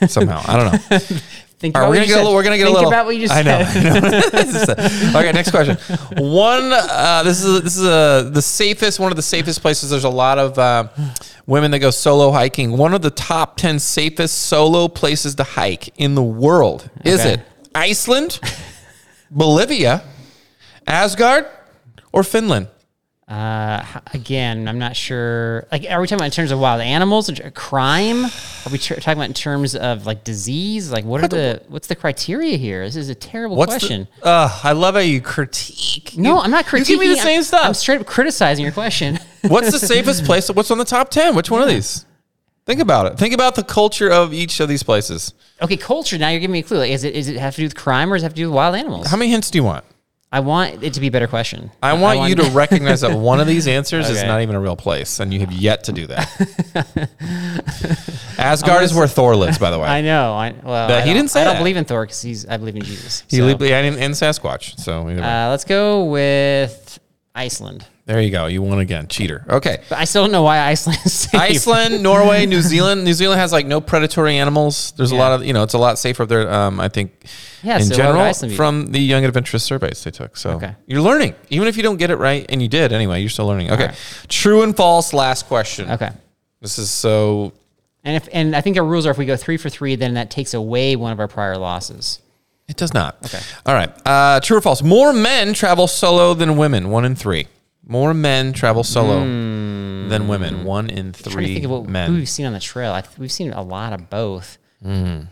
though. 0.00 0.06
Somehow, 0.08 0.42
I 0.46 0.56
don't 0.56 0.90
know. 0.90 1.16
Think 1.58 1.74
All 1.76 1.82
right, 1.82 1.88
we're 1.88 1.94
gonna 1.96 2.06
get 2.06 2.14
a 2.14 2.22
little. 2.22 2.34
We're 2.34 2.42
gonna 2.44 2.56
get 2.56 2.66
Think 2.66 2.76
a 2.76 2.78
little. 2.78 2.90
about 2.92 3.06
what 3.06 3.16
you 3.16 3.26
just 3.26 3.34
I 3.34 3.42
know. 3.42 3.64
said. 3.64 4.78
I 4.78 5.12
know. 5.12 5.18
okay, 5.18 5.32
next 5.32 5.50
question. 5.50 5.76
One. 6.16 6.70
Uh, 6.72 7.22
this 7.24 7.42
is 7.42 7.62
this 7.62 7.76
is 7.76 7.82
a, 7.84 8.30
the 8.32 8.40
safest. 8.42 9.00
One 9.00 9.10
of 9.10 9.16
the 9.16 9.22
safest 9.22 9.60
places. 9.60 9.90
There's 9.90 10.04
a 10.04 10.08
lot 10.08 10.38
of 10.38 10.56
uh, 10.56 10.86
women 11.46 11.72
that 11.72 11.80
go 11.80 11.90
solo 11.90 12.30
hiking. 12.30 12.76
One 12.76 12.94
of 12.94 13.02
the 13.02 13.10
top 13.10 13.56
ten 13.56 13.80
safest 13.80 14.38
solo 14.38 14.86
places 14.86 15.34
to 15.34 15.42
hike 15.42 15.88
in 15.96 16.14
the 16.14 16.22
world. 16.22 16.88
Is 17.04 17.18
Okay. 17.20 17.32
it 17.34 17.40
Iceland, 17.74 18.38
Bolivia, 19.30 20.04
Asgard, 20.86 21.46
or 22.12 22.22
Finland? 22.22 22.68
Uh, 23.28 23.84
again, 24.14 24.66
I'm 24.68 24.78
not 24.78 24.96
sure. 24.96 25.66
Like, 25.70 25.84
are 25.90 26.00
we 26.00 26.06
talking 26.06 26.16
about 26.20 26.24
in 26.26 26.30
terms 26.30 26.50
of 26.50 26.58
wild 26.58 26.80
animals, 26.80 27.30
crime? 27.54 28.24
Are 28.24 28.30
we 28.72 28.78
tr- 28.78 28.94
talking 28.94 29.12
about 29.18 29.26
in 29.26 29.34
terms 29.34 29.76
of 29.76 30.06
like 30.06 30.24
disease? 30.24 30.90
Like, 30.90 31.04
what 31.04 31.22
are 31.22 31.28
the 31.28 31.62
what's 31.68 31.88
the 31.88 31.94
criteria 31.94 32.56
here? 32.56 32.86
This 32.86 32.96
is 32.96 33.10
a 33.10 33.14
terrible 33.14 33.56
What's 33.56 33.72
question. 33.72 34.08
The, 34.22 34.26
uh, 34.26 34.58
I 34.64 34.72
love 34.72 34.94
how 34.94 35.00
you 35.00 35.20
critique. 35.20 36.16
no, 36.16 36.36
You- 36.36 36.40
I'm 36.40 36.50
not 36.50 36.64
critiquing. 36.64 36.78
You 36.78 36.84
give 36.96 37.00
me 37.00 37.06
the 37.08 37.16
I'm- 37.18 37.24
same 37.26 37.42
stuff. 37.42 37.66
I'm 37.66 37.74
straight 37.74 38.00
up 38.00 38.06
criticizing 38.06 38.62
your 38.64 38.72
question. 38.72 39.18
What's 39.42 39.72
the 39.72 39.78
safest 39.78 40.24
place? 40.24 40.48
What's 40.50 40.70
on 40.70 40.78
the 40.78 40.84
top 40.86 41.10
10? 41.10 41.34
Which 41.34 41.50
one 41.50 41.60
of 41.60 41.68
these? 41.68 42.06
Think 42.64 42.80
about 42.80 43.06
it. 43.12 43.18
Think 43.18 43.34
about 43.34 43.54
the 43.56 43.62
culture 43.62 44.10
of 44.10 44.32
each 44.34 44.60
of 44.60 44.68
these 44.70 44.82
places. 44.82 45.32
okay, 45.62 45.76
culture. 45.76 46.16
Now 46.18 46.28
you're 46.30 46.40
giving 46.40 46.52
me 46.52 46.58
a 46.60 46.62
clue. 46.62 46.78
Like, 46.78 46.90
is 46.92 47.04
it 47.04 47.14
is 47.14 47.28
it 47.28 47.36
have 47.36 47.54
to 47.56 47.60
do 47.60 47.66
with 47.66 47.74
crime 47.76 48.10
or 48.12 48.16
does 48.16 48.22
it 48.22 48.26
have 48.26 48.32
to 48.34 48.40
do 48.42 48.46
with 48.48 48.54
wild 48.56 48.74
animals? 48.74 49.06
How 49.08 49.16
many 49.18 49.30
hints 49.30 49.50
do 49.50 49.58
you 49.58 49.64
want? 49.64 49.84
I 50.30 50.40
want 50.40 50.82
it 50.82 50.92
to 50.94 51.00
be 51.00 51.06
a 51.06 51.10
better 51.10 51.26
question. 51.26 51.70
I 51.82 51.94
want 51.94 52.28
you 52.28 52.36
to 52.36 52.50
recognize 52.50 53.00
that 53.00 53.16
one 53.16 53.40
of 53.40 53.46
these 53.46 53.66
answers 53.78 54.10
is 54.10 54.22
not 54.24 54.42
even 54.42 54.54
a 54.54 54.60
real 54.60 54.76
place, 54.76 55.20
and 55.20 55.32
you 55.32 55.40
have 55.40 55.52
yet 55.52 55.84
to 55.84 55.92
do 55.92 56.06
that. 56.08 56.28
Asgard 58.38 58.82
is 58.82 58.92
where 58.92 59.08
Thor 59.08 59.34
lives, 59.36 59.58
by 59.58 59.70
the 59.70 59.78
way. 59.78 59.86
I 59.86 60.02
know. 60.02 60.34
I 60.34 60.54
well, 60.62 60.92
I 60.92 61.00
he 61.00 61.14
didn't 61.14 61.30
say 61.30 61.40
I 61.40 61.44
don't 61.44 61.56
believe 61.56 61.76
in 61.76 61.84
Thor 61.86 62.04
because 62.04 62.20
he's. 62.20 62.46
I 62.46 62.58
believe 62.58 62.76
in 62.76 62.82
Jesus. 62.82 63.24
He 63.28 63.38
So, 63.38 63.44
and, 63.46 63.96
and 63.96 64.14
Sasquatch. 64.14 64.78
So 64.78 65.08
uh, 65.08 65.48
let's 65.48 65.64
go 65.64 66.04
with 66.04 66.98
Iceland. 67.34 67.86
There 68.08 68.22
you 68.22 68.30
go. 68.30 68.46
You 68.46 68.62
won 68.62 68.78
again, 68.78 69.06
cheater. 69.06 69.44
Okay. 69.46 69.82
But 69.90 69.98
I 69.98 70.04
still 70.04 70.22
don't 70.22 70.32
know 70.32 70.42
why 70.42 70.60
Iceland 70.60 70.98
is 71.04 71.12
safe. 71.12 71.38
Iceland, 71.38 72.02
Norway, 72.02 72.46
New 72.46 72.62
Zealand. 72.62 73.04
New 73.04 73.12
Zealand 73.12 73.38
has 73.38 73.52
like 73.52 73.66
no 73.66 73.82
predatory 73.82 74.38
animals. 74.38 74.92
There's 74.96 75.12
a 75.12 75.14
lot 75.14 75.32
of 75.32 75.44
you 75.44 75.52
know, 75.52 75.62
it's 75.62 75.74
a 75.74 75.78
lot 75.78 75.98
safer 75.98 76.22
up 76.22 76.30
there. 76.30 76.50
Um, 76.50 76.80
I 76.80 76.88
think 76.88 77.12
Yeah, 77.62 77.76
in 77.76 77.84
so 77.84 77.94
general 77.94 78.32
from 78.56 78.86
the 78.92 78.98
young 78.98 79.26
adventurous 79.26 79.62
surveys 79.62 80.02
they 80.04 80.10
took. 80.10 80.38
So 80.38 80.52
Okay. 80.52 80.74
you're 80.86 81.02
learning, 81.02 81.34
even 81.50 81.68
if 81.68 81.76
you 81.76 81.82
don't 81.82 81.98
get 81.98 82.10
it 82.10 82.16
right, 82.16 82.46
and 82.48 82.62
you 82.62 82.68
did 82.68 82.94
anyway. 82.94 83.20
You're 83.20 83.28
still 83.28 83.46
learning. 83.46 83.70
Okay, 83.72 83.86
right. 83.88 84.26
true 84.28 84.62
and 84.62 84.74
false. 84.74 85.12
Last 85.12 85.44
question. 85.46 85.90
Okay. 85.90 86.08
This 86.62 86.78
is 86.78 86.90
so. 86.90 87.52
And 88.04 88.16
if 88.16 88.26
and 88.32 88.56
I 88.56 88.62
think 88.62 88.78
our 88.78 88.84
rules 88.86 89.04
are 89.04 89.10
if 89.10 89.18
we 89.18 89.26
go 89.26 89.36
three 89.36 89.58
for 89.58 89.68
three, 89.68 89.96
then 89.96 90.14
that 90.14 90.30
takes 90.30 90.54
away 90.54 90.96
one 90.96 91.12
of 91.12 91.20
our 91.20 91.28
prior 91.28 91.58
losses. 91.58 92.20
It 92.68 92.76
does 92.78 92.94
not. 92.94 93.18
Okay. 93.26 93.40
All 93.66 93.74
right. 93.74 93.90
Uh, 94.06 94.40
true 94.40 94.56
or 94.56 94.60
false? 94.62 94.82
More 94.82 95.12
men 95.12 95.52
travel 95.52 95.86
solo 95.86 96.32
than 96.32 96.56
women. 96.56 96.88
One 96.90 97.04
in 97.04 97.14
three. 97.14 97.48
More 97.86 98.12
men 98.14 98.52
travel 98.52 98.84
solo 98.84 99.20
than 99.20 100.28
women. 100.28 100.64
One 100.64 100.90
in 100.90 101.06
I'm 101.08 101.12
trying 101.12 101.22
to 101.24 101.30
three 101.30 101.52
think 101.54 101.64
of 101.64 101.70
what, 101.70 101.84
men. 101.88 102.10
who 102.10 102.16
we've 102.16 102.28
seen 102.28 102.46
on 102.46 102.52
the 102.52 102.60
trail. 102.60 102.92
I, 102.92 103.00
th- 103.00 103.18
we've 103.18 103.32
seen 103.32 103.52
a 103.52 103.62
lot 103.62 103.92
of 103.92 104.10
both. 104.10 104.58
Mm-hmm. 104.84 105.24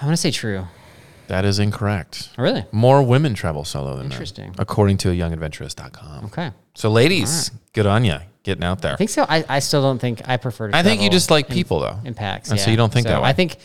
I'm 0.00 0.06
gonna 0.06 0.16
say 0.16 0.30
true. 0.30 0.66
That 1.28 1.44
is 1.44 1.58
incorrect. 1.58 2.30
Really? 2.38 2.64
More 2.72 3.02
women 3.02 3.34
travel 3.34 3.64
solo 3.64 3.96
than 3.96 4.06
Interesting. 4.06 4.46
men, 4.46 4.54
according 4.58 4.96
to 4.98 5.08
youngadventuress.com. 5.08 6.24
Okay. 6.26 6.50
So, 6.74 6.90
ladies, 6.90 7.50
good 7.74 7.86
on 7.86 8.04
you 8.04 8.16
getting 8.44 8.64
out 8.64 8.80
there. 8.80 8.94
I 8.94 8.96
think 8.96 9.10
so. 9.10 9.26
I, 9.28 9.44
I 9.48 9.58
still 9.58 9.82
don't 9.82 9.98
think 9.98 10.26
I 10.26 10.38
prefer 10.38 10.70
to. 10.70 10.76
I 10.76 10.82
think 10.82 11.02
you 11.02 11.10
just 11.10 11.30
like 11.30 11.48
in- 11.50 11.54
people, 11.54 11.80
though. 11.80 11.98
In 12.04 12.14
packs. 12.14 12.50
And 12.50 12.58
so 12.58 12.70
you 12.70 12.76
don't 12.78 12.92
think 12.92 13.06
that 13.06 13.20
way. 13.20 13.28
I 13.28 13.32
think 13.34 13.56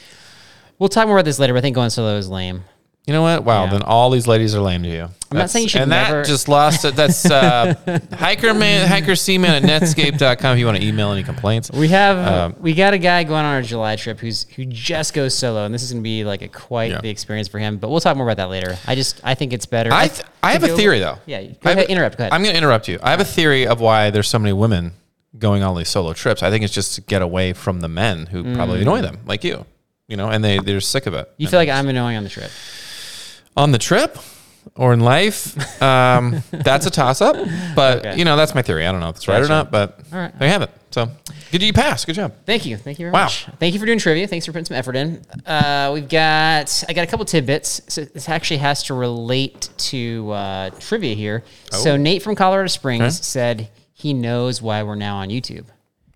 we'll 0.77 0.89
talk 0.89 1.07
more 1.07 1.17
about 1.17 1.25
this 1.25 1.39
later. 1.39 1.53
But 1.53 1.59
I 1.59 1.61
think 1.61 1.75
going 1.75 1.89
solo 1.89 2.17
is 2.17 2.27
lame. 2.29 2.63
You 3.05 3.11
know 3.11 3.21
what? 3.21 3.43
Wow. 3.43 3.65
Yeah. 3.65 3.71
Then 3.71 3.81
all 3.81 4.09
these 4.11 4.27
ladies 4.27 4.55
are 4.55 4.61
lame 4.61 4.83
to 4.83 4.89
you. 4.89 5.09
I'm 5.29 5.37
not 5.37 5.49
saying 5.49 5.63
you 5.63 5.69
should 5.69 5.81
And 5.81 5.89
never- 5.89 6.21
that 6.21 6.25
just 6.25 6.47
lost 6.47 6.85
it. 6.85 6.95
That's 6.95 7.25
uh, 7.29 7.73
hikerman, 8.11 8.85
hikerseaman 8.85 9.49
at 9.49 9.63
netscape.com 9.63 10.53
if 10.53 10.59
you 10.59 10.65
want 10.65 10.77
to 10.77 10.85
email 10.87 11.11
any 11.11 11.23
complaints. 11.23 11.69
We 11.71 11.89
have 11.89 12.17
Um, 12.17 12.55
we 12.61 12.73
got 12.73 12.93
a 12.93 12.97
guy 12.97 13.23
going 13.25 13.43
on 13.43 13.55
our 13.55 13.61
July 13.61 13.97
trip 13.97 14.19
who's 14.19 14.43
who 14.55 14.63
just 14.65 15.13
goes 15.13 15.33
solo, 15.37 15.65
and 15.65 15.73
this 15.73 15.83
is 15.83 15.91
going 15.91 16.01
to 16.01 16.07
be 16.07 16.23
like 16.23 16.41
a 16.43 16.47
quite 16.47 16.91
Yeah. 16.91 17.01
the 17.01 17.09
experience 17.09 17.47
for 17.49 17.59
him. 17.59 17.77
But 17.77 17.89
we'll 17.89 17.99
talk 17.99 18.15
more 18.15 18.25
about 18.25 18.37
that 18.37 18.49
later. 18.49 18.77
I 18.87 18.95
just 18.95 19.19
I 19.23 19.35
think 19.35 19.51
it's 19.51 19.65
better. 19.65 19.91
I, 19.91 20.07
th- 20.07 20.25
I 20.41 20.53
have 20.53 20.63
a 20.63 20.69
theory, 20.69 20.99
though. 20.99 21.17
Yeah, 21.25 21.41
go 21.43 21.71
ahead, 21.71 21.89
interrupt. 21.89 22.17
Go 22.17 22.23
ahead. 22.23 22.31
I'm 22.33 22.41
going 22.41 22.53
to 22.53 22.57
interrupt 22.57 22.87
you. 22.87 22.99
I 23.03 23.11
have 23.11 23.19
a 23.19 23.25
theory 23.25 23.67
of 23.67 23.81
why 23.81 24.11
there's 24.11 24.27
so 24.29 24.39
many 24.39 24.53
women 24.53 24.93
going 25.37 25.61
on 25.63 25.75
these 25.75 25.89
solo 25.89 26.13
trips. 26.13 26.41
I 26.41 26.49
think 26.51 26.63
it's 26.63 26.73
just 26.73 26.95
to 26.95 27.01
get 27.01 27.21
away 27.21 27.51
from 27.53 27.81
the 27.81 27.89
men 27.89 28.27
who 28.27 28.55
probably 28.55 28.81
annoy 28.81 29.01
them, 29.01 29.19
like 29.25 29.43
you. 29.43 29.65
You 30.07 30.17
know, 30.17 30.29
and 30.29 30.43
they, 30.43 30.59
they're 30.59 30.81
sick 30.81 31.05
of 31.07 31.13
it. 31.13 31.27
Mm. 31.27 31.33
you 31.37 31.47
feel 31.47 31.59
like 31.59 31.69
I'm 31.69 31.87
annoying 31.87 32.17
on 32.17 32.23
the 32.23 32.29
trip. 32.29 32.51
On 33.55 33.71
the 33.71 33.77
trip 33.77 34.17
or 34.75 34.93
in 34.93 34.99
life, 35.01 35.55
um, 35.81 36.41
that's 36.51 36.85
a 36.85 36.89
toss 36.91 37.21
up. 37.21 37.35
But 37.75 37.99
Okay. 37.99 38.17
you 38.17 38.25
know, 38.25 38.35
that's 38.37 38.55
my 38.55 38.61
theory. 38.61 38.85
I 38.87 38.91
don't 38.91 39.01
know 39.01 39.09
if 39.09 39.17
it's 39.17 39.27
right 39.27 39.41
or 39.41 39.47
not, 39.47 39.71
but 39.71 39.99
All 40.11 40.19
right. 40.19 40.39
there 40.39 40.47
you 40.47 40.51
have 40.51 40.61
it. 40.63 40.71
So 40.91 41.09
good, 41.51 41.61
you 41.63 41.73
pass. 41.73 42.05
Good 42.05 42.15
job. 42.15 42.33
Thank 42.45 42.65
you. 42.65 42.77
Thank 42.77 42.99
you 42.99 43.05
very 43.05 43.11
Wow. 43.13 43.23
much. 43.25 43.47
Thank 43.59 43.73
you 43.73 43.79
for 43.79 43.85
doing 43.85 43.97
trivia. 43.99 44.27
Thanks 44.27 44.45
for 44.45 44.51
putting 44.51 44.65
some 44.65 44.77
effort 44.77 44.95
in. 44.95 45.21
Uh, 45.45 45.91
we've 45.93 46.07
got, 46.07 46.83
I 46.87 46.93
got 46.93 47.03
a 47.03 47.07
couple 47.07 47.25
tidbits. 47.25 47.81
So 47.87 48.05
this 48.05 48.29
actually 48.29 48.57
has 48.57 48.83
to 48.83 48.93
relate 48.93 49.69
to 49.77 50.31
uh, 50.31 50.69
trivia 50.79 51.15
here. 51.15 51.43
So 51.71 51.97
Nate 51.97 52.21
from 52.21 52.35
Colorado 52.35 52.67
Springs 52.67 53.01
Oh. 53.01 53.05
Okay. 53.07 53.13
said 53.13 53.69
he 53.91 54.13
knows 54.13 54.61
why 54.61 54.83
we're 54.83 54.95
now 54.95 55.17
on 55.17 55.29
YouTube. 55.29 55.65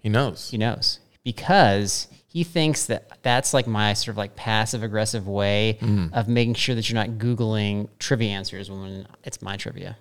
He 0.01 0.09
knows. 0.09 0.49
He 0.51 0.57
knows 0.57 0.99
because 1.23 2.07
he 2.27 2.43
thinks 2.43 2.85
that 2.87 3.23
that's 3.23 3.53
like 3.53 3.65
my 3.67 3.93
sort 3.93 4.09
of 4.09 4.17
like 4.17 4.35
passive 4.35 4.83
aggressive 4.83 5.27
way 5.27 5.77
Mm. 5.81 6.13
of 6.13 6.27
making 6.27 6.53
sure 6.55 6.75
that 6.75 6.89
you're 6.89 6.95
not 6.95 7.17
Googling 7.17 7.87
trivia 7.99 8.29
answers 8.31 8.69
when 8.69 9.07
it's 9.23 9.41
my 9.41 9.55
trivia. 9.57 9.97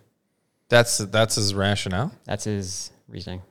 That's 0.68 0.98
that's 0.98 1.36
his 1.36 1.54
rationale. 1.54 2.12
That's 2.24 2.44
his 2.44 2.90
reasoning. 3.08 3.42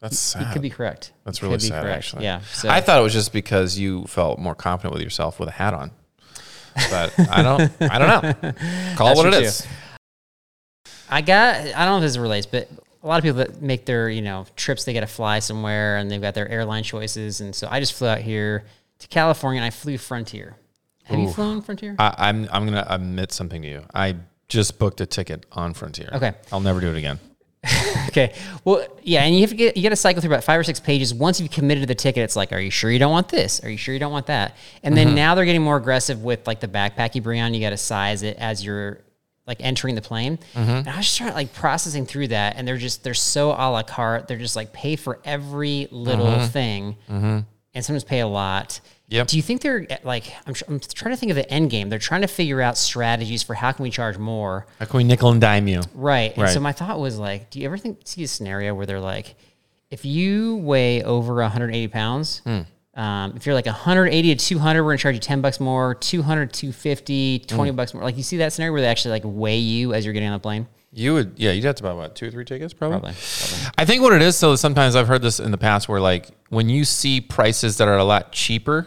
That's 0.00 0.34
He 0.34 0.40
sad. 0.40 0.52
could 0.52 0.60
be 0.62 0.70
correct. 0.70 1.12
That's 1.24 1.38
He 1.38 1.46
really 1.46 1.56
could 1.58 1.62
be 1.62 1.68
sad, 1.68 1.82
correct. 1.82 1.96
actually. 1.98 2.24
Yeah. 2.24 2.40
So 2.52 2.68
I 2.68 2.80
thought 2.80 2.98
it 2.98 3.02
was 3.02 3.12
just 3.12 3.32
because 3.32 3.78
you 3.78 4.04
felt 4.04 4.38
more 4.38 4.54
confident 4.54 4.92
with 4.92 5.02
yourself 5.02 5.38
with 5.40 5.48
a 5.48 5.52
hat 5.52 5.72
on. 5.72 5.92
But 6.90 7.14
I 7.30 7.42
don't. 7.42 7.72
I 7.80 7.98
don't 7.98 8.08
know. 8.42 8.52
Call 8.96 9.06
it 9.12 9.14
That's 9.14 9.16
what 9.16 9.26
it 9.34 9.42
is. 9.44 9.66
I 11.08 11.20
got 11.22 11.56
I 11.56 11.84
don't 11.84 11.86
know 11.86 11.96
if 11.98 12.02
this 12.02 12.16
relates, 12.16 12.46
but 12.46 12.68
a 13.04 13.06
lot 13.06 13.18
of 13.18 13.22
people 13.22 13.36
that 13.38 13.60
make 13.62 13.84
their, 13.84 14.08
you 14.08 14.22
know, 14.22 14.46
trips, 14.56 14.84
they 14.84 14.94
got 14.94 15.00
to 15.00 15.06
fly 15.06 15.38
somewhere 15.38 15.98
and 15.98 16.10
they've 16.10 16.20
got 16.22 16.32
their 16.34 16.48
airline 16.48 16.82
choices. 16.82 17.40
And 17.42 17.54
so 17.54 17.68
I 17.70 17.78
just 17.78 17.92
flew 17.92 18.08
out 18.08 18.18
here 18.22 18.64
to 19.00 19.08
California 19.08 19.60
and 19.60 19.66
I 19.66 19.70
flew 19.70 19.98
Frontier. 19.98 20.56
Have 21.04 21.18
you 21.18 21.28
flown 21.30 21.60
Frontier? 21.60 21.94
I, 21.98 22.14
I'm 22.16 22.48
I'm 22.50 22.64
gonna 22.64 22.86
admit 22.88 23.30
something 23.30 23.60
to 23.60 23.68
you. 23.68 23.82
I 23.94 24.16
just 24.48 24.78
booked 24.78 25.02
a 25.02 25.06
ticket 25.06 25.44
on 25.52 25.74
Frontier. 25.74 26.08
Okay. 26.14 26.32
I'll 26.50 26.60
never 26.60 26.80
do 26.80 26.88
it 26.88 26.96
again. 26.96 27.20
Okay. 28.08 28.32
Well, 28.64 28.86
yeah, 29.02 29.24
and 29.24 29.34
you 29.34 29.40
have 29.40 29.50
to 29.50 29.56
get 29.56 29.76
you 29.76 29.82
got 29.82 29.88
to 29.88 29.96
cycle 29.96 30.22
through 30.22 30.30
about 30.30 30.44
five 30.44 30.60
or 30.60 30.62
six 30.62 30.78
pages. 30.78 31.12
Once 31.12 31.40
you've 31.40 31.50
committed 31.50 31.82
to 31.82 31.86
the 31.86 31.94
ticket, 31.96 32.22
it's 32.22 32.36
like, 32.36 32.52
are 32.52 32.60
you 32.60 32.70
sure 32.70 32.88
you 32.90 32.98
don't 33.00 33.10
want 33.10 33.28
this? 33.28 33.64
Are 33.64 33.68
you 33.68 33.76
sure 33.76 33.92
you 33.92 33.98
don't 33.98 34.12
want 34.12 34.26
that? 34.26 34.56
And 34.84 34.94
Mm-hmm. 34.94 35.04
then 35.06 35.14
now 35.16 35.34
they're 35.34 35.44
getting 35.46 35.62
more 35.62 35.76
aggressive 35.76 36.22
with 36.22 36.46
like 36.46 36.60
the 36.60 36.68
backpack 36.68 37.16
you 37.16 37.22
bring 37.22 37.40
on. 37.40 37.54
You 37.54 37.60
got 37.60 37.70
to 37.70 37.76
size 37.76 38.22
it 38.22 38.36
as 38.36 38.64
you're 38.64 39.00
like 39.46 39.58
entering 39.60 39.94
the 39.94 40.02
plane. 40.02 40.38
Mm-hmm. 40.54 40.70
And 40.70 40.88
I 40.88 40.96
was 40.96 41.06
just 41.06 41.18
trying 41.18 41.34
like 41.34 41.52
processing 41.52 42.06
through 42.06 42.28
that, 42.28 42.56
and 42.56 42.66
they're 42.66 42.76
just 42.78 43.04
they're 43.04 43.14
so 43.14 43.50
a 43.50 43.68
la 43.70 43.82
carte. 43.82 44.28
They're 44.28 44.38
just 44.38 44.56
like 44.56 44.72
pay 44.72 44.96
for 44.96 45.20
every 45.24 45.88
little 45.90 46.40
thing, 46.46 46.96
and 47.08 47.44
sometimes 47.74 48.04
pay 48.04 48.20
a 48.20 48.26
lot. 48.26 48.68
Mm-hmm. 48.70 48.88
Yep. 49.06 49.26
Do 49.28 49.36
you 49.36 49.42
think 49.42 49.60
they're 49.60 49.86
like 50.02 50.32
I'm, 50.46 50.54
I'm 50.66 50.80
trying 50.80 51.14
to 51.14 51.16
think 51.18 51.28
of 51.30 51.36
the 51.36 51.48
end 51.52 51.70
game? 51.70 51.90
They're 51.90 51.98
trying 51.98 52.22
to 52.22 52.26
figure 52.26 52.62
out 52.62 52.78
strategies 52.78 53.42
for 53.42 53.52
how 53.54 53.70
can 53.70 53.82
we 53.82 53.90
charge 53.90 54.16
more. 54.16 54.66
How 54.78 54.86
can 54.86 54.96
we 54.96 55.04
nickel 55.04 55.30
and 55.30 55.40
dime 55.40 55.68
you? 55.68 55.82
Right. 55.94 56.36
And 56.36 56.48
so 56.48 56.58
my 56.58 56.72
thought 56.72 56.98
was 56.98 57.18
like, 57.18 57.50
do 57.50 57.60
you 57.60 57.66
ever 57.66 57.76
think 57.76 58.00
see 58.06 58.24
a 58.24 58.28
scenario 58.28 58.74
where 58.74 58.86
they're 58.86 59.00
like, 59.00 59.34
if 59.90 60.06
you 60.06 60.56
weigh 60.56 61.02
over 61.04 61.34
180 61.34 61.88
pounds, 61.88 62.40
Hmm. 62.44 62.62
Um, 62.96 63.32
if 63.36 63.44
you're 63.46 63.54
like 63.54 63.66
180 63.66 64.34
to 64.36 64.44
200, 64.44 64.82
we're 64.84 64.90
gonna 64.92 64.98
charge 64.98 65.14
you 65.16 65.20
10 65.20 65.40
bucks 65.40 65.58
more. 65.60 65.94
200, 65.94 66.52
250, 66.52 67.40
20 67.40 67.70
Hmm. 67.70 67.76
bucks 67.76 67.94
more. 67.94 68.02
Like 68.04 68.16
you 68.16 68.22
see 68.22 68.36
that 68.38 68.52
scenario 68.52 68.72
where 68.72 68.80
they 68.82 68.86
actually 68.88 69.12
like 69.12 69.22
weigh 69.24 69.58
you 69.58 69.94
as 69.94 70.04
you're 70.04 70.14
getting 70.14 70.28
on 70.28 70.34
the 70.34 70.40
plane. 70.40 70.66
You 70.96 71.14
would, 71.14 71.32
yeah, 71.36 71.50
you'd 71.50 71.64
have 71.64 71.74
to 71.76 71.82
buy 71.82 71.92
what 71.92 72.14
two 72.14 72.28
or 72.28 72.30
three 72.30 72.44
tickets, 72.44 72.72
probably. 72.72 73.00
Probably. 73.00 73.14
Probably. 73.16 73.72
I 73.78 73.84
think 73.84 74.02
what 74.02 74.12
it 74.12 74.22
is, 74.22 74.36
so 74.36 74.54
sometimes 74.54 74.94
I've 74.94 75.08
heard 75.08 75.22
this 75.22 75.40
in 75.40 75.50
the 75.50 75.58
past, 75.58 75.88
where 75.88 76.00
like 76.00 76.28
when 76.50 76.68
you 76.68 76.84
see 76.84 77.20
prices 77.20 77.78
that 77.78 77.88
are 77.88 77.98
a 77.98 78.04
lot 78.04 78.30
cheaper, 78.30 78.86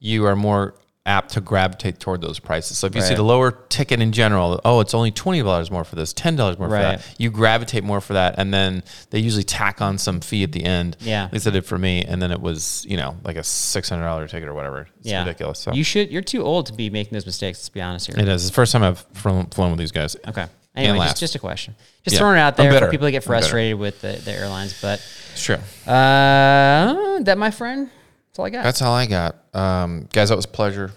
you 0.00 0.26
are 0.26 0.34
more 0.34 0.74
apt 1.06 1.30
to 1.32 1.40
gravitate 1.40 2.00
toward 2.00 2.20
those 2.20 2.38
prices. 2.38 2.76
So 2.76 2.86
if 2.88 2.94
you 2.94 3.00
see 3.00 3.14
the 3.14 3.22
lower 3.22 3.52
ticket 3.52 4.00
in 4.00 4.12
general, 4.12 4.60
oh, 4.64 4.80
it's 4.80 4.92
only 4.92 5.10
twenty 5.12 5.42
dollars 5.42 5.70
more 5.70 5.84
for 5.84 5.96
this, 5.96 6.12
ten 6.12 6.36
dollars 6.36 6.58
more 6.58 6.68
for 6.68 6.76
that, 6.78 7.06
you 7.18 7.30
gravitate 7.30 7.84
more 7.84 8.00
for 8.00 8.12
that, 8.14 8.34
and 8.38 8.52
then 8.52 8.82
they 9.10 9.20
usually 9.20 9.44
tack 9.44 9.80
on 9.80 9.98
some 9.98 10.20
fee 10.20 10.42
at 10.42 10.52
the 10.52 10.64
end. 10.64 10.96
Yeah. 11.00 11.24
at 11.24 11.32
least 11.32 11.44
they 11.44 11.52
did 11.52 11.64
for 11.64 11.78
me, 11.78 12.02
and 12.02 12.20
then 12.20 12.30
it 12.32 12.40
was 12.40 12.84
you 12.88 12.96
know 12.96 13.16
like 13.24 13.36
a 13.36 13.44
six 13.44 13.88
hundred 13.88 14.04
dollar 14.04 14.26
ticket 14.28 14.48
or 14.48 14.54
whatever. 14.54 14.88
It's 14.98 15.08
yeah. 15.08 15.20
ridiculous. 15.20 15.60
So 15.60 15.72
You 15.72 15.84
should. 15.84 16.10
You're 16.10 16.22
too 16.22 16.42
old 16.42 16.66
to 16.66 16.72
be 16.72 16.90
making 16.90 17.14
those 17.14 17.26
mistakes. 17.26 17.58
Let's 17.60 17.68
be 17.68 17.80
honest 17.80 18.08
here. 18.08 18.16
it 18.18 18.28
is. 18.28 18.42
It's 18.42 18.50
the 18.50 18.54
first 18.54 18.72
time 18.72 18.82
I've 18.82 19.00
flown, 19.14 19.46
flown 19.46 19.70
with 19.70 19.78
these 19.78 19.92
guys. 19.92 20.16
Okay. 20.26 20.46
Anyway, 20.76 21.06
just, 21.06 21.20
just 21.20 21.34
a 21.34 21.38
question. 21.38 21.74
Just 22.04 22.14
Yeah. 22.14 22.20
throwing 22.20 22.36
it 22.36 22.40
out 22.40 22.56
there 22.56 22.78
for 22.78 22.90
people 22.90 23.06
to 23.06 23.10
get 23.10 23.24
frustrated 23.24 23.78
with 23.78 24.02
the, 24.02 24.20
the 24.24 24.32
airlines. 24.32 24.78
But 24.80 25.00
It's 25.32 25.42
true. 25.42 25.56
uh, 25.86 27.20
that, 27.20 27.36
my 27.38 27.50
friend, 27.50 27.90
that's 28.36 28.40
all 28.40 28.44
I 28.44 28.50
got. 28.50 28.64
That's 28.64 28.82
all 28.82 28.94
I 28.94 29.06
got. 29.06 29.36
Um, 29.54 30.08
guys, 30.12 30.28
that 30.28 30.36
was 30.36 30.44
a 30.44 30.48
pleasure 30.48 30.92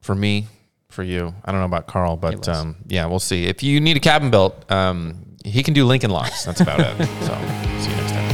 for 0.00 0.14
me, 0.14 0.46
for 0.88 1.02
you. 1.02 1.34
I 1.44 1.52
don't 1.52 1.60
know 1.60 1.66
about 1.66 1.86
Carl, 1.86 2.16
but 2.16 2.48
um, 2.48 2.76
yeah, 2.86 3.04
we'll 3.06 3.18
see. 3.18 3.44
If 3.44 3.62
you 3.62 3.80
need 3.80 3.96
a 3.98 4.00
cabin 4.00 4.30
built, 4.30 4.70
um, 4.70 5.36
he 5.44 5.62
can 5.62 5.74
do 5.74 5.84
Lincoln 5.84 6.10
Logs. 6.10 6.44
That's 6.44 6.60
about 6.60 6.80
it. 6.80 6.86
So 7.20 7.34
see 7.84 7.90
you 7.90 7.96
next 7.96 8.12
time. 8.12 8.30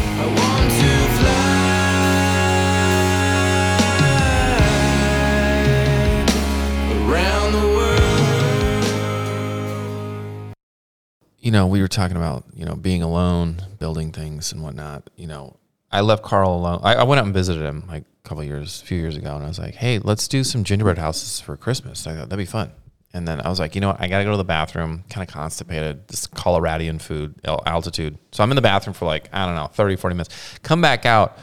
you 11.39 11.53
know, 11.53 11.69
we 11.69 11.81
were 11.81 11.87
talking 11.87 12.17
about, 12.17 12.45
you 12.57 12.65
know, 12.65 12.75
being 12.75 13.05
alone, 13.05 13.59
building 13.79 14.11
things 14.11 14.51
and 14.51 14.65
whatnot. 14.65 15.09
You 15.15 15.29
know, 15.29 15.57
I 15.97 16.01
left 16.03 16.23
Carl 16.23 16.55
alone. 16.55 16.81
I, 16.83 16.97
I 16.97 17.05
went 17.05 17.21
out 17.21 17.25
and 17.25 17.33
visited 17.33 17.63
him 17.63 17.85
like 17.89 18.03
a 18.03 18.29
couple 18.29 18.45
years, 18.45 18.83
a 18.83 18.85
few 18.85 18.99
years 18.99 19.17
ago, 19.17 19.35
and 19.35 19.43
I 19.43 19.49
was 19.49 19.59
like, 19.59 19.77
hey, 19.77 19.99
let's 19.99 20.29
do 20.29 20.45
some 20.45 20.63
gingerbread 20.63 20.99
houses 20.99 21.41
for 21.41 21.57
Christmas. 21.57 22.07
I 22.07 22.15
thought 22.15 22.29
that'd 22.29 22.37
be 22.37 22.45
fun. 22.45 22.71
And 23.15 23.27
then 23.27 23.41
I 23.41 23.49
was 23.49 23.59
like, 23.59 23.75
you 23.75 23.81
know 23.81 23.89
what? 23.89 24.01
I 24.03 24.07
got 24.07 24.19
to 24.19 24.25
go 24.25 24.33
to 24.33 24.37
the 24.37 24.45
bathroom, 24.45 25.05
kind 25.09 25.27
of 25.27 25.33
constipated, 25.33 26.07
this 26.09 26.27
Coloradian 26.27 27.01
food, 27.01 27.41
altitude. 27.47 28.19
So 28.33 28.43
I'm 28.43 28.51
in 28.51 28.57
the 28.57 28.63
bathroom 28.63 28.93
for 28.93 29.07
like, 29.07 29.31
I 29.33 29.47
don't 29.47 29.55
know, 29.55 29.69
30, 29.69 29.97
40 29.97 30.15
minutes. 30.15 30.59
Come 30.63 30.83
back 30.83 31.07
out, 31.07 31.39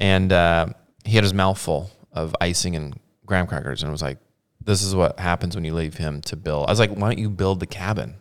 and 0.00 0.32
uh, 0.32 0.66
he 1.04 1.14
had 1.14 1.22
his 1.22 1.32
mouth 1.32 1.56
full 1.56 1.92
of 2.10 2.34
icing 2.40 2.74
and 2.74 2.98
graham 3.24 3.46
crackers. 3.46 3.84
And 3.84 3.92
was 3.92 4.02
like, 4.02 4.18
this 4.60 4.82
is 4.82 4.96
what 4.96 5.20
happens 5.20 5.54
when 5.54 5.64
you 5.64 5.74
leave 5.74 5.94
him 5.94 6.22
to 6.22 6.34
build. 6.34 6.66
I 6.66 6.72
was 6.72 6.80
like, 6.80 6.90
why 6.90 7.10
don't 7.10 7.18
you 7.18 7.30
build 7.30 7.60
the 7.60 7.66
cabin? 7.66 8.16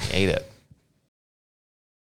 He 0.00 0.14
ate 0.14 0.28
it. 0.30 0.50